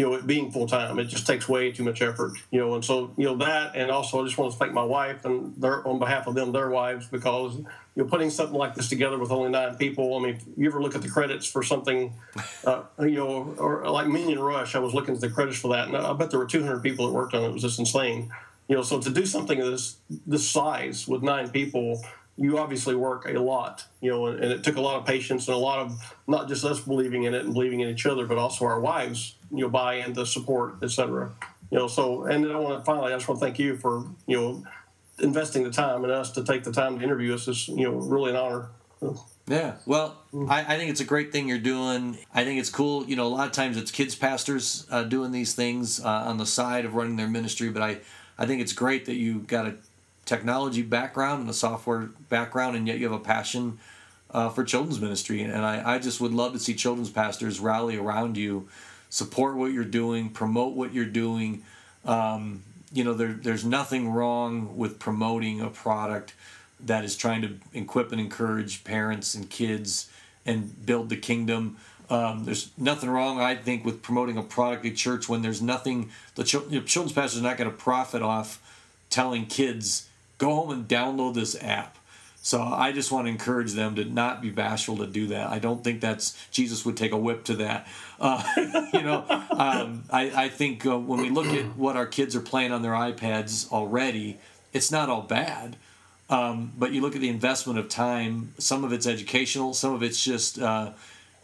you 0.00 0.06
know 0.06 0.14
it 0.14 0.26
being 0.26 0.50
full 0.50 0.66
time. 0.66 0.98
It 0.98 1.04
just 1.08 1.26
takes 1.26 1.46
way 1.46 1.72
too 1.72 1.84
much 1.84 2.00
effort. 2.00 2.32
You 2.50 2.60
know, 2.60 2.74
and 2.74 2.82
so 2.82 3.12
you 3.18 3.26
know 3.26 3.36
that, 3.36 3.76
and 3.76 3.90
also 3.90 4.22
I 4.22 4.24
just 4.24 4.38
want 4.38 4.50
to 4.50 4.58
thank 4.58 4.72
my 4.72 4.82
wife 4.82 5.26
and 5.26 5.54
their 5.60 5.86
on 5.86 5.98
behalf 5.98 6.26
of 6.26 6.34
them, 6.34 6.52
their 6.52 6.70
wives, 6.70 7.06
because 7.06 7.56
you 7.56 7.66
know 7.96 8.04
putting 8.04 8.30
something 8.30 8.56
like 8.56 8.74
this 8.74 8.88
together 8.88 9.18
with 9.18 9.30
only 9.30 9.50
nine 9.50 9.74
people. 9.76 10.16
I 10.16 10.22
mean, 10.22 10.36
if 10.36 10.42
you 10.56 10.66
ever 10.68 10.80
look 10.80 10.94
at 10.94 11.02
the 11.02 11.10
credits 11.10 11.44
for 11.44 11.62
something, 11.62 12.14
uh, 12.64 12.84
you 13.00 13.16
know, 13.16 13.54
or 13.58 13.90
like 13.90 14.06
Minion 14.06 14.38
Rush, 14.38 14.74
I 14.74 14.78
was 14.78 14.94
looking 14.94 15.14
at 15.14 15.20
the 15.20 15.28
credits 15.28 15.58
for 15.58 15.68
that, 15.74 15.88
and 15.88 15.96
I 15.98 16.14
bet 16.14 16.30
there 16.30 16.38
were 16.40 16.46
200 16.46 16.82
people 16.82 17.06
that 17.06 17.12
worked 17.12 17.34
on 17.34 17.42
it. 17.42 17.48
It 17.48 17.52
was 17.52 17.62
just 17.62 17.78
insane. 17.78 18.32
You 18.68 18.76
know, 18.76 18.82
so 18.82 19.02
to 19.02 19.10
do 19.10 19.26
something 19.26 19.60
of 19.60 19.70
this 19.70 19.98
this 20.26 20.48
size 20.48 21.06
with 21.06 21.22
nine 21.22 21.50
people 21.50 22.02
you 22.40 22.58
obviously 22.58 22.94
work 22.94 23.26
a 23.26 23.38
lot, 23.38 23.84
you 24.00 24.10
know, 24.10 24.26
and, 24.26 24.42
and, 24.42 24.50
it 24.50 24.64
took 24.64 24.76
a 24.76 24.80
lot 24.80 24.96
of 24.96 25.04
patience 25.04 25.46
and 25.46 25.54
a 25.54 25.58
lot 25.58 25.78
of 25.78 26.16
not 26.26 26.48
just 26.48 26.64
us 26.64 26.80
believing 26.80 27.24
in 27.24 27.34
it 27.34 27.44
and 27.44 27.52
believing 27.52 27.80
in 27.80 27.88
each 27.90 28.06
other, 28.06 28.26
but 28.26 28.38
also 28.38 28.64
our 28.64 28.80
wives, 28.80 29.36
you 29.50 29.58
know, 29.58 29.68
buy 29.68 29.94
into 29.94 30.24
support, 30.24 30.76
et 30.82 30.90
cetera. 30.90 31.30
You 31.70 31.78
know, 31.78 31.86
so 31.86 32.24
and 32.24 32.42
then 32.42 32.50
I 32.50 32.56
want 32.56 32.78
to 32.78 32.84
finally, 32.84 33.12
I 33.12 33.16
just 33.16 33.28
want 33.28 33.40
to 33.40 33.46
thank 33.46 33.58
you 33.58 33.76
for 33.76 34.06
you 34.26 34.40
know 34.40 34.64
investing 35.18 35.64
the 35.64 35.70
time 35.70 36.02
in 36.02 36.10
us 36.10 36.32
to 36.32 36.42
take 36.42 36.64
the 36.64 36.72
time 36.72 36.98
to 36.98 37.04
interview 37.04 37.34
us. 37.34 37.46
Is 37.46 37.68
you 37.68 37.84
know 37.84 37.92
really 37.92 38.30
an 38.30 38.36
honor. 38.36 38.68
Yeah, 39.46 39.76
well, 39.84 40.16
I, 40.48 40.60
I, 40.60 40.78
think 40.78 40.90
it's 40.90 41.00
a 41.00 41.04
great 41.04 41.32
thing 41.32 41.48
you're 41.48 41.58
doing. 41.58 42.18
I 42.32 42.44
think 42.44 42.60
it's 42.60 42.70
cool. 42.70 43.04
You 43.06 43.16
know, 43.16 43.26
a 43.26 43.28
lot 43.28 43.46
of 43.46 43.52
times 43.52 43.76
it's 43.76 43.90
kids 43.90 44.14
pastors 44.14 44.86
uh, 44.90 45.02
doing 45.02 45.32
these 45.32 45.54
things 45.54 45.98
uh, 46.04 46.08
on 46.08 46.36
the 46.36 46.46
side 46.46 46.84
of 46.84 46.94
running 46.94 47.16
their 47.16 47.26
ministry, 47.26 47.70
but 47.70 47.82
I, 47.82 47.98
I 48.38 48.46
think 48.46 48.62
it's 48.62 48.72
great 48.72 49.06
that 49.06 49.16
you 49.16 49.40
got 49.40 49.66
a 49.66 49.74
technology 50.30 50.82
background 50.82 51.40
and 51.40 51.50
a 51.50 51.52
software 51.52 52.10
background, 52.28 52.76
and 52.76 52.86
yet 52.86 52.98
you 52.98 53.10
have 53.10 53.20
a 53.20 53.24
passion 53.24 53.80
uh, 54.30 54.48
for 54.48 54.62
children's 54.62 55.00
ministry. 55.00 55.42
And 55.42 55.66
I, 55.66 55.94
I 55.94 55.98
just 55.98 56.20
would 56.20 56.32
love 56.32 56.52
to 56.52 56.60
see 56.60 56.72
children's 56.72 57.10
pastors 57.10 57.58
rally 57.58 57.96
around 57.96 58.36
you, 58.36 58.68
support 59.08 59.56
what 59.56 59.72
you're 59.72 59.82
doing, 59.84 60.30
promote 60.30 60.76
what 60.76 60.94
you're 60.94 61.04
doing. 61.04 61.64
Um, 62.04 62.62
you 62.92 63.02
know, 63.02 63.12
there, 63.12 63.32
there's 63.32 63.64
nothing 63.64 64.12
wrong 64.12 64.76
with 64.76 65.00
promoting 65.00 65.60
a 65.60 65.68
product 65.68 66.34
that 66.86 67.04
is 67.04 67.16
trying 67.16 67.42
to 67.42 67.56
equip 67.74 68.12
and 68.12 68.20
encourage 68.20 68.84
parents 68.84 69.34
and 69.34 69.50
kids 69.50 70.08
and 70.46 70.86
build 70.86 71.08
the 71.08 71.16
kingdom. 71.16 71.76
Um, 72.08 72.44
there's 72.44 72.70
nothing 72.78 73.10
wrong, 73.10 73.40
I 73.40 73.56
think, 73.56 73.84
with 73.84 74.00
promoting 74.00 74.36
a 74.36 74.44
product 74.44 74.86
at 74.86 74.94
church 74.94 75.28
when 75.28 75.42
there's 75.42 75.60
nothing. 75.60 76.10
The 76.36 76.44
ch- 76.44 76.86
children's 76.86 77.12
pastor 77.12 77.38
is 77.38 77.42
not 77.42 77.56
going 77.58 77.70
to 77.70 77.76
profit 77.76 78.22
off 78.22 78.62
telling 79.10 79.46
kids 79.46 80.06
go 80.40 80.54
home 80.54 80.70
and 80.70 80.88
download 80.88 81.34
this 81.34 81.54
app. 81.62 81.96
So 82.42 82.62
I 82.62 82.92
just 82.92 83.12
want 83.12 83.26
to 83.26 83.30
encourage 83.30 83.74
them 83.74 83.96
to 83.96 84.04
not 84.06 84.40
be 84.40 84.48
bashful 84.48 84.96
to 84.96 85.06
do 85.06 85.26
that. 85.28 85.50
I 85.50 85.58
don't 85.58 85.84
think 85.84 86.00
that's 86.00 86.48
Jesus 86.50 86.86
would 86.86 86.96
take 86.96 87.12
a 87.12 87.16
whip 87.16 87.44
to 87.44 87.56
that. 87.56 87.86
Uh, 88.18 88.42
you 88.94 89.02
know, 89.02 89.24
um, 89.50 90.04
I, 90.10 90.44
I 90.44 90.48
think 90.48 90.86
uh, 90.86 90.98
when 90.98 91.20
we 91.20 91.28
look 91.28 91.48
at 91.48 91.76
what 91.76 91.96
our 91.96 92.06
kids 92.06 92.34
are 92.34 92.40
playing 92.40 92.72
on 92.72 92.80
their 92.80 92.92
iPads 92.92 93.70
already, 93.70 94.38
it's 94.72 94.90
not 94.90 95.10
all 95.10 95.20
bad. 95.20 95.76
Um, 96.30 96.72
but 96.78 96.92
you 96.92 97.02
look 97.02 97.14
at 97.14 97.20
the 97.20 97.28
investment 97.28 97.78
of 97.78 97.90
time. 97.90 98.54
Some 98.56 98.84
of 98.84 98.92
it's 98.94 99.06
educational. 99.06 99.74
Some 99.74 99.92
of 99.92 100.02
it's 100.02 100.24
just 100.24 100.58
uh, 100.58 100.92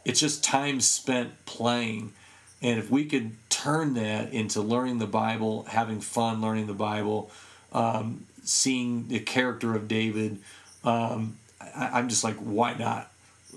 it's 0.06 0.20
just 0.20 0.42
time 0.42 0.80
spent 0.80 1.44
playing. 1.44 2.14
And 2.62 2.78
if 2.78 2.90
we 2.90 3.04
could 3.04 3.32
turn 3.50 3.94
that 3.94 4.32
into 4.32 4.62
learning 4.62 4.98
the 4.98 5.06
Bible, 5.06 5.64
having 5.64 6.00
fun 6.00 6.40
learning 6.40 6.68
the 6.68 6.74
Bible, 6.74 7.30
um, 7.72 8.24
seeing 8.46 9.08
the 9.08 9.20
character 9.20 9.74
of 9.74 9.88
David, 9.88 10.38
um, 10.84 11.36
I, 11.60 11.98
am 11.98 12.08
just 12.08 12.24
like, 12.24 12.36
why 12.36 12.74
not? 12.74 13.10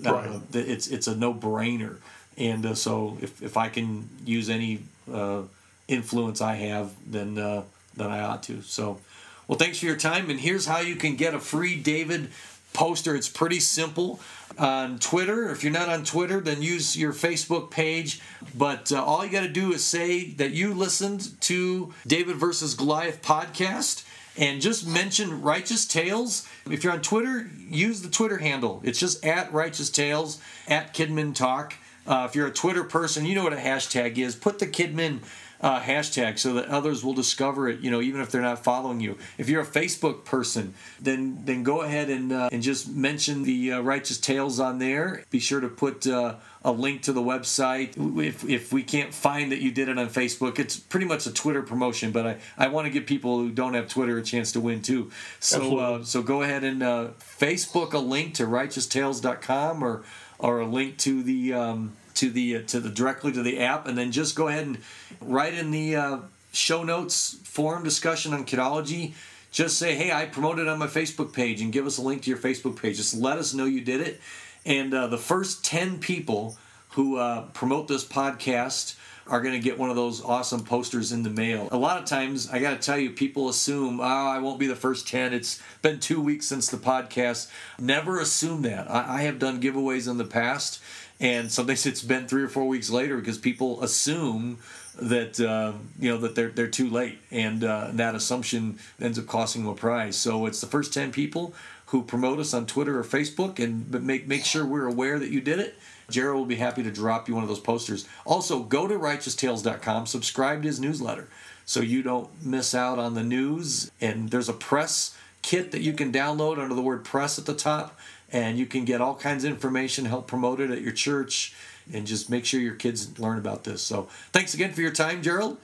Uh, 0.04 0.12
right. 0.12 0.28
Uh, 0.28 0.40
it's 0.52 0.88
it's 0.88 1.06
a 1.06 1.14
no 1.14 1.32
brainer, 1.34 1.96
and 2.36 2.64
uh, 2.64 2.74
so 2.74 3.18
if, 3.20 3.42
if 3.42 3.56
I 3.56 3.68
can 3.68 4.08
use 4.24 4.48
any 4.48 4.80
uh, 5.12 5.42
influence 5.88 6.40
I 6.40 6.54
have, 6.54 6.92
then 7.06 7.38
uh, 7.38 7.62
then 7.96 8.10
I 8.10 8.20
ought 8.20 8.42
to. 8.44 8.62
So, 8.62 8.98
well, 9.46 9.58
thanks 9.58 9.78
for 9.78 9.86
your 9.86 9.96
time, 9.96 10.30
and 10.30 10.40
here's 10.40 10.66
how 10.66 10.80
you 10.80 10.96
can 10.96 11.16
get 11.16 11.34
a 11.34 11.40
free 11.40 11.76
David 11.76 12.30
poster. 12.72 13.14
It's 13.14 13.28
pretty 13.28 13.60
simple. 13.60 14.20
On 14.58 14.98
Twitter, 14.98 15.48
if 15.50 15.62
you're 15.62 15.72
not 15.72 15.88
on 15.88 16.04
Twitter, 16.04 16.40
then 16.40 16.60
use 16.60 16.96
your 16.96 17.12
Facebook 17.12 17.70
page. 17.70 18.20
But 18.54 18.92
uh, 18.92 19.02
all 19.02 19.24
you 19.24 19.30
got 19.30 19.42
to 19.42 19.48
do 19.48 19.72
is 19.72 19.84
say 19.84 20.30
that 20.32 20.50
you 20.50 20.74
listened 20.74 21.40
to 21.42 21.94
David 22.06 22.36
versus 22.36 22.74
Goliath 22.74 23.22
podcast 23.22 24.04
and 24.36 24.60
just 24.60 24.86
mention 24.86 25.42
Righteous 25.42 25.86
Tales. 25.86 26.48
If 26.70 26.84
you're 26.84 26.92
on 26.92 27.02
Twitter, 27.02 27.50
use 27.68 28.02
the 28.02 28.08
Twitter 28.08 28.38
handle. 28.38 28.80
It's 28.84 28.98
just 28.98 29.24
at 29.24 29.52
Righteous 29.52 29.90
Tales, 29.90 30.40
at 30.68 30.94
Kidmin 30.94 31.34
Talk. 31.34 31.74
Uh, 32.06 32.26
if 32.28 32.34
you're 32.34 32.46
a 32.46 32.52
Twitter 32.52 32.84
person, 32.84 33.26
you 33.26 33.34
know 33.34 33.44
what 33.44 33.52
a 33.52 33.56
hashtag 33.56 34.18
is. 34.18 34.34
Put 34.34 34.58
the 34.58 34.66
Kidmin 34.66 35.20
uh, 35.62 35.80
hashtag 35.80 36.38
so 36.38 36.54
that 36.54 36.66
others 36.66 37.04
will 37.04 37.12
discover 37.12 37.68
it. 37.68 37.80
You 37.80 37.90
know, 37.90 38.00
even 38.00 38.20
if 38.20 38.30
they're 38.30 38.40
not 38.40 38.64
following 38.64 39.00
you. 39.00 39.18
If 39.38 39.48
you're 39.48 39.62
a 39.62 39.66
Facebook 39.66 40.24
person, 40.24 40.74
then 41.00 41.42
then 41.44 41.62
go 41.62 41.82
ahead 41.82 42.08
and 42.08 42.32
uh, 42.32 42.48
and 42.52 42.62
just 42.62 42.88
mention 42.88 43.42
the 43.42 43.72
uh, 43.72 43.80
Righteous 43.80 44.18
Tales 44.18 44.58
on 44.60 44.78
there. 44.78 45.24
Be 45.30 45.38
sure 45.38 45.60
to 45.60 45.68
put 45.68 46.06
uh, 46.06 46.36
a 46.64 46.72
link 46.72 47.02
to 47.02 47.12
the 47.12 47.22
website. 47.22 47.94
If, 48.24 48.44
if 48.48 48.72
we 48.72 48.82
can't 48.82 49.12
find 49.12 49.52
that 49.52 49.60
you 49.60 49.70
did 49.70 49.88
it 49.88 49.98
on 49.98 50.08
Facebook, 50.08 50.58
it's 50.58 50.78
pretty 50.78 51.06
much 51.06 51.26
a 51.26 51.32
Twitter 51.32 51.62
promotion. 51.62 52.10
But 52.12 52.26
I, 52.26 52.36
I 52.56 52.68
want 52.68 52.86
to 52.86 52.90
give 52.90 53.06
people 53.06 53.38
who 53.38 53.50
don't 53.50 53.74
have 53.74 53.88
Twitter 53.88 54.16
a 54.18 54.22
chance 54.22 54.52
to 54.52 54.60
win 54.60 54.82
too. 54.82 55.10
So 55.40 55.78
uh, 55.78 56.04
so 56.04 56.22
go 56.22 56.42
ahead 56.42 56.64
and 56.64 56.82
uh, 56.82 57.08
Facebook 57.20 57.92
a 57.92 57.98
link 57.98 58.34
to 58.34 58.44
righteoustales.com 58.44 59.82
or 59.84 60.02
or 60.38 60.60
a 60.60 60.66
link 60.66 60.96
to 60.98 61.22
the 61.22 61.52
um, 61.52 61.92
to 62.14 62.30
the 62.30 62.56
uh, 62.56 62.62
to 62.68 62.80
the 62.80 62.88
directly 62.88 63.32
to 63.32 63.42
the 63.42 63.60
app, 63.60 63.86
and 63.86 63.96
then 63.96 64.12
just 64.12 64.34
go 64.36 64.48
ahead 64.48 64.66
and 64.66 64.78
write 65.20 65.54
in 65.54 65.70
the 65.70 65.96
uh, 65.96 66.18
show 66.52 66.82
notes 66.82 67.38
forum 67.44 67.84
discussion 67.84 68.32
on 68.32 68.44
kidology. 68.44 69.14
Just 69.50 69.78
say, 69.78 69.96
hey, 69.96 70.12
I 70.12 70.26
promoted 70.26 70.68
on 70.68 70.78
my 70.78 70.86
Facebook 70.86 71.32
page, 71.32 71.60
and 71.60 71.72
give 71.72 71.86
us 71.86 71.98
a 71.98 72.02
link 72.02 72.22
to 72.22 72.30
your 72.30 72.38
Facebook 72.38 72.80
page. 72.80 72.96
Just 72.96 73.14
let 73.14 73.36
us 73.36 73.52
know 73.52 73.64
you 73.64 73.80
did 73.80 74.00
it 74.00 74.20
and 74.64 74.92
uh, 74.92 75.06
the 75.06 75.18
first 75.18 75.64
10 75.64 75.98
people 75.98 76.56
who 76.90 77.16
uh, 77.16 77.42
promote 77.52 77.88
this 77.88 78.04
podcast 78.04 78.96
are 79.26 79.40
going 79.40 79.54
to 79.54 79.60
get 79.60 79.78
one 79.78 79.90
of 79.90 79.96
those 79.96 80.22
awesome 80.24 80.64
posters 80.64 81.12
in 81.12 81.22
the 81.22 81.30
mail. 81.30 81.68
A 81.70 81.76
lot 81.76 81.98
of 81.98 82.04
times, 82.04 82.50
I 82.50 82.58
got 82.58 82.70
to 82.70 82.84
tell 82.84 82.98
you, 82.98 83.10
people 83.10 83.48
assume, 83.48 84.00
oh, 84.00 84.02
I 84.02 84.38
won't 84.38 84.58
be 84.58 84.66
the 84.66 84.74
first 84.74 85.06
10. 85.06 85.32
It's 85.32 85.62
been 85.82 86.00
two 86.00 86.20
weeks 86.20 86.46
since 86.46 86.68
the 86.68 86.76
podcast. 86.76 87.48
Never 87.78 88.18
assume 88.18 88.62
that. 88.62 88.90
I 88.90 89.22
have 89.22 89.38
done 89.38 89.60
giveaways 89.60 90.10
in 90.10 90.18
the 90.18 90.24
past, 90.24 90.82
and 91.20 91.52
sometimes 91.52 91.86
it's 91.86 92.02
been 92.02 92.26
three 92.26 92.42
or 92.42 92.48
four 92.48 92.66
weeks 92.66 92.90
later 92.90 93.18
because 93.18 93.38
people 93.38 93.82
assume 93.82 94.58
that 95.00 95.38
uh, 95.38 95.72
you 95.98 96.10
know 96.10 96.18
that 96.18 96.34
they're 96.34 96.50
they're 96.50 96.66
too 96.66 96.88
late, 96.88 97.18
and 97.30 97.62
uh, 97.62 97.90
that 97.92 98.14
assumption 98.14 98.78
ends 99.00 99.18
up 99.18 99.26
costing 99.26 99.62
them 99.62 99.72
a 99.72 99.76
prize. 99.76 100.16
So 100.16 100.46
it's 100.46 100.60
the 100.60 100.66
first 100.66 100.92
ten 100.92 101.12
people 101.12 101.54
who 101.86 102.02
promote 102.02 102.38
us 102.38 102.54
on 102.54 102.66
Twitter 102.66 102.98
or 102.98 103.04
Facebook 103.04 103.58
and 103.58 103.90
make 104.04 104.26
make 104.26 104.44
sure 104.44 104.64
we're 104.64 104.86
aware 104.86 105.18
that 105.18 105.30
you 105.30 105.40
did 105.40 105.58
it. 105.58 105.76
Jared 106.08 106.36
will 106.36 106.46
be 106.46 106.56
happy 106.56 106.82
to 106.82 106.90
drop 106.90 107.28
you 107.28 107.34
one 107.34 107.44
of 107.44 107.48
those 107.48 107.60
posters. 107.60 108.06
Also, 108.24 108.64
go 108.64 108.88
to 108.88 108.94
righteoustales.com, 108.94 110.06
subscribe 110.06 110.62
to 110.62 110.68
his 110.68 110.80
newsletter 110.80 111.28
so 111.64 111.80
you 111.80 112.02
don't 112.02 112.44
miss 112.44 112.74
out 112.74 112.98
on 112.98 113.14
the 113.14 113.22
news. 113.22 113.92
And 114.00 114.30
there's 114.30 114.48
a 114.48 114.52
press 114.52 115.16
kit 115.42 115.70
that 115.70 115.82
you 115.82 115.92
can 115.92 116.12
download 116.12 116.58
under 116.58 116.74
the 116.74 116.82
word 116.82 117.04
press 117.04 117.38
at 117.38 117.46
the 117.46 117.54
top, 117.54 117.96
and 118.32 118.58
you 118.58 118.66
can 118.66 118.84
get 118.84 119.00
all 119.00 119.14
kinds 119.14 119.44
of 119.44 119.50
information, 119.50 120.04
help 120.04 120.26
promote 120.26 120.60
it 120.60 120.70
at 120.70 120.82
your 120.82 120.92
church, 120.92 121.54
and 121.92 122.06
just 122.06 122.30
make 122.30 122.44
sure 122.44 122.60
your 122.60 122.74
kids 122.74 123.18
learn 123.18 123.38
about 123.38 123.64
this. 123.64 123.82
So, 123.82 124.08
thanks 124.32 124.54
again 124.54 124.72
for 124.72 124.80
your 124.80 124.92
time, 124.92 125.22
Gerald. 125.22 125.58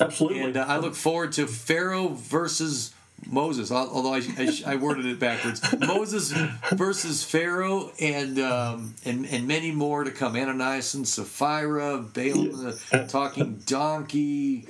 Absolutely. 0.00 0.40
And 0.40 0.56
uh, 0.56 0.64
I 0.66 0.78
look 0.78 0.94
forward 0.94 1.32
to 1.32 1.46
Pharaoh 1.46 2.08
versus 2.08 2.94
Moses, 3.26 3.72
although 3.72 4.14
I, 4.14 4.22
I, 4.38 4.74
I 4.74 4.76
worded 4.76 5.06
it 5.06 5.18
backwards. 5.18 5.60
Moses 5.80 6.32
versus 6.72 7.24
Pharaoh, 7.24 7.90
and 8.00 8.38
um, 8.38 8.94
and 9.04 9.26
and 9.26 9.48
many 9.48 9.72
more 9.72 10.04
to 10.04 10.10
come. 10.10 10.36
Ananias 10.36 10.94
and 10.94 11.06
Sapphira, 11.06 11.98
Balaam 11.98 12.52
the 12.52 13.06
talking 13.08 13.60
donkey. 13.66 14.66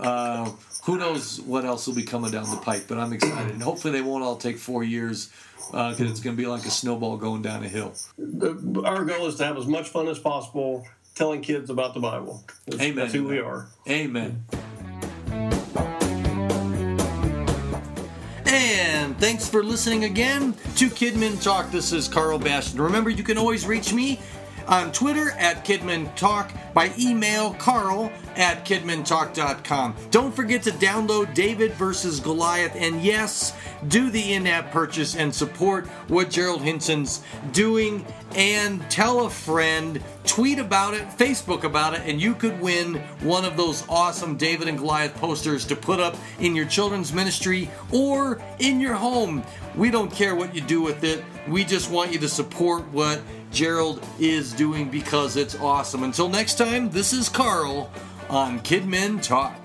Uh, 0.00 0.50
who 0.84 0.96
knows 0.96 1.40
what 1.42 1.64
else 1.64 1.86
will 1.86 1.94
be 1.94 2.02
coming 2.02 2.30
down 2.30 2.48
the 2.50 2.56
pipe? 2.56 2.84
But 2.88 2.98
I'm 2.98 3.12
excited, 3.12 3.52
and 3.52 3.62
hopefully 3.62 3.92
they 3.92 4.02
won't 4.02 4.24
all 4.24 4.36
take 4.36 4.58
four 4.58 4.82
years 4.82 5.30
Uh, 5.72 5.90
because 5.90 6.10
it's 6.10 6.20
going 6.20 6.36
to 6.36 6.42
be 6.42 6.48
like 6.48 6.64
a 6.66 6.70
snowball 6.70 7.16
going 7.16 7.42
down 7.42 7.62
a 7.64 7.68
hill. 7.68 7.92
The- 8.18 8.82
Our 8.84 9.04
goal 9.04 9.26
is 9.26 9.36
to 9.36 9.44
have 9.44 9.56
as 9.56 9.66
much 9.66 9.88
fun 9.88 10.08
as 10.08 10.18
possible 10.18 10.86
telling 11.14 11.40
kids 11.42 11.70
about 11.70 11.94
the 11.94 12.00
Bible. 12.00 12.42
That's, 12.66 12.82
Amen. 12.82 12.96
That's 12.96 13.12
who 13.12 13.24
we 13.24 13.38
are. 13.38 13.68
Amen. 13.88 14.44
And 18.46 19.16
thanks 19.18 19.48
for 19.48 19.62
listening 19.62 20.04
again 20.04 20.54
to 20.76 20.88
Kidmin 20.88 21.42
Talk. 21.42 21.70
This 21.70 21.92
is 21.92 22.08
Karl 22.08 22.38
Bastian. 22.38 22.80
Remember, 22.80 23.10
you 23.10 23.22
can 23.22 23.38
always 23.38 23.66
reach 23.66 23.92
me 23.92 24.18
on 24.66 24.92
Twitter 24.92 25.30
at 25.32 25.64
Kidmin 25.64 26.14
Talk, 26.16 26.52
by 26.72 26.92
email 26.98 27.54
carl 27.54 28.12
at 28.36 28.64
kidmintalk.com. 28.64 29.94
Don't 30.10 30.34
forget 30.34 30.62
to 30.62 30.70
download 30.72 31.34
David 31.34 31.72
versus 31.72 32.20
Goliath, 32.20 32.74
and 32.76 33.02
yes, 33.02 33.54
do 33.88 34.10
the 34.10 34.34
in-app 34.34 34.70
purchase 34.70 35.16
and 35.16 35.34
support 35.34 35.86
what 36.08 36.30
Gerald 36.30 36.62
Hinson's 36.62 37.22
doing 37.52 38.04
and 38.34 38.88
tell 38.90 39.26
a 39.26 39.30
friend, 39.30 40.02
tweet 40.24 40.58
about 40.58 40.94
it, 40.94 41.08
Facebook 41.08 41.64
about 41.64 41.94
it, 41.94 42.02
and 42.04 42.20
you 42.20 42.34
could 42.34 42.60
win 42.60 42.94
one 43.20 43.44
of 43.44 43.56
those 43.56 43.84
awesome 43.88 44.36
David 44.36 44.68
and 44.68 44.78
Goliath 44.78 45.14
posters 45.16 45.64
to 45.66 45.76
put 45.76 45.98
up 45.98 46.16
in 46.38 46.54
your 46.54 46.66
children's 46.66 47.12
ministry 47.12 47.68
or 47.90 48.40
in 48.60 48.80
your 48.80 48.94
home. 48.94 49.42
We 49.74 49.90
don't 49.90 50.12
care 50.12 50.34
what 50.34 50.54
you 50.54 50.60
do 50.60 50.80
with 50.80 51.02
it. 51.02 51.24
We 51.48 51.64
just 51.64 51.90
want 51.90 52.12
you 52.12 52.18
to 52.20 52.28
support 52.28 52.86
what 52.92 53.20
Gerald 53.50 54.04
is 54.18 54.52
doing 54.52 54.88
because 54.88 55.36
it's 55.36 55.54
awesome. 55.56 56.02
Until 56.02 56.28
next 56.28 56.56
time, 56.56 56.90
this 56.90 57.12
is 57.12 57.28
Karl 57.28 57.90
on 58.28 58.60
Kidmin 58.60 59.22
Talk. 59.22 59.56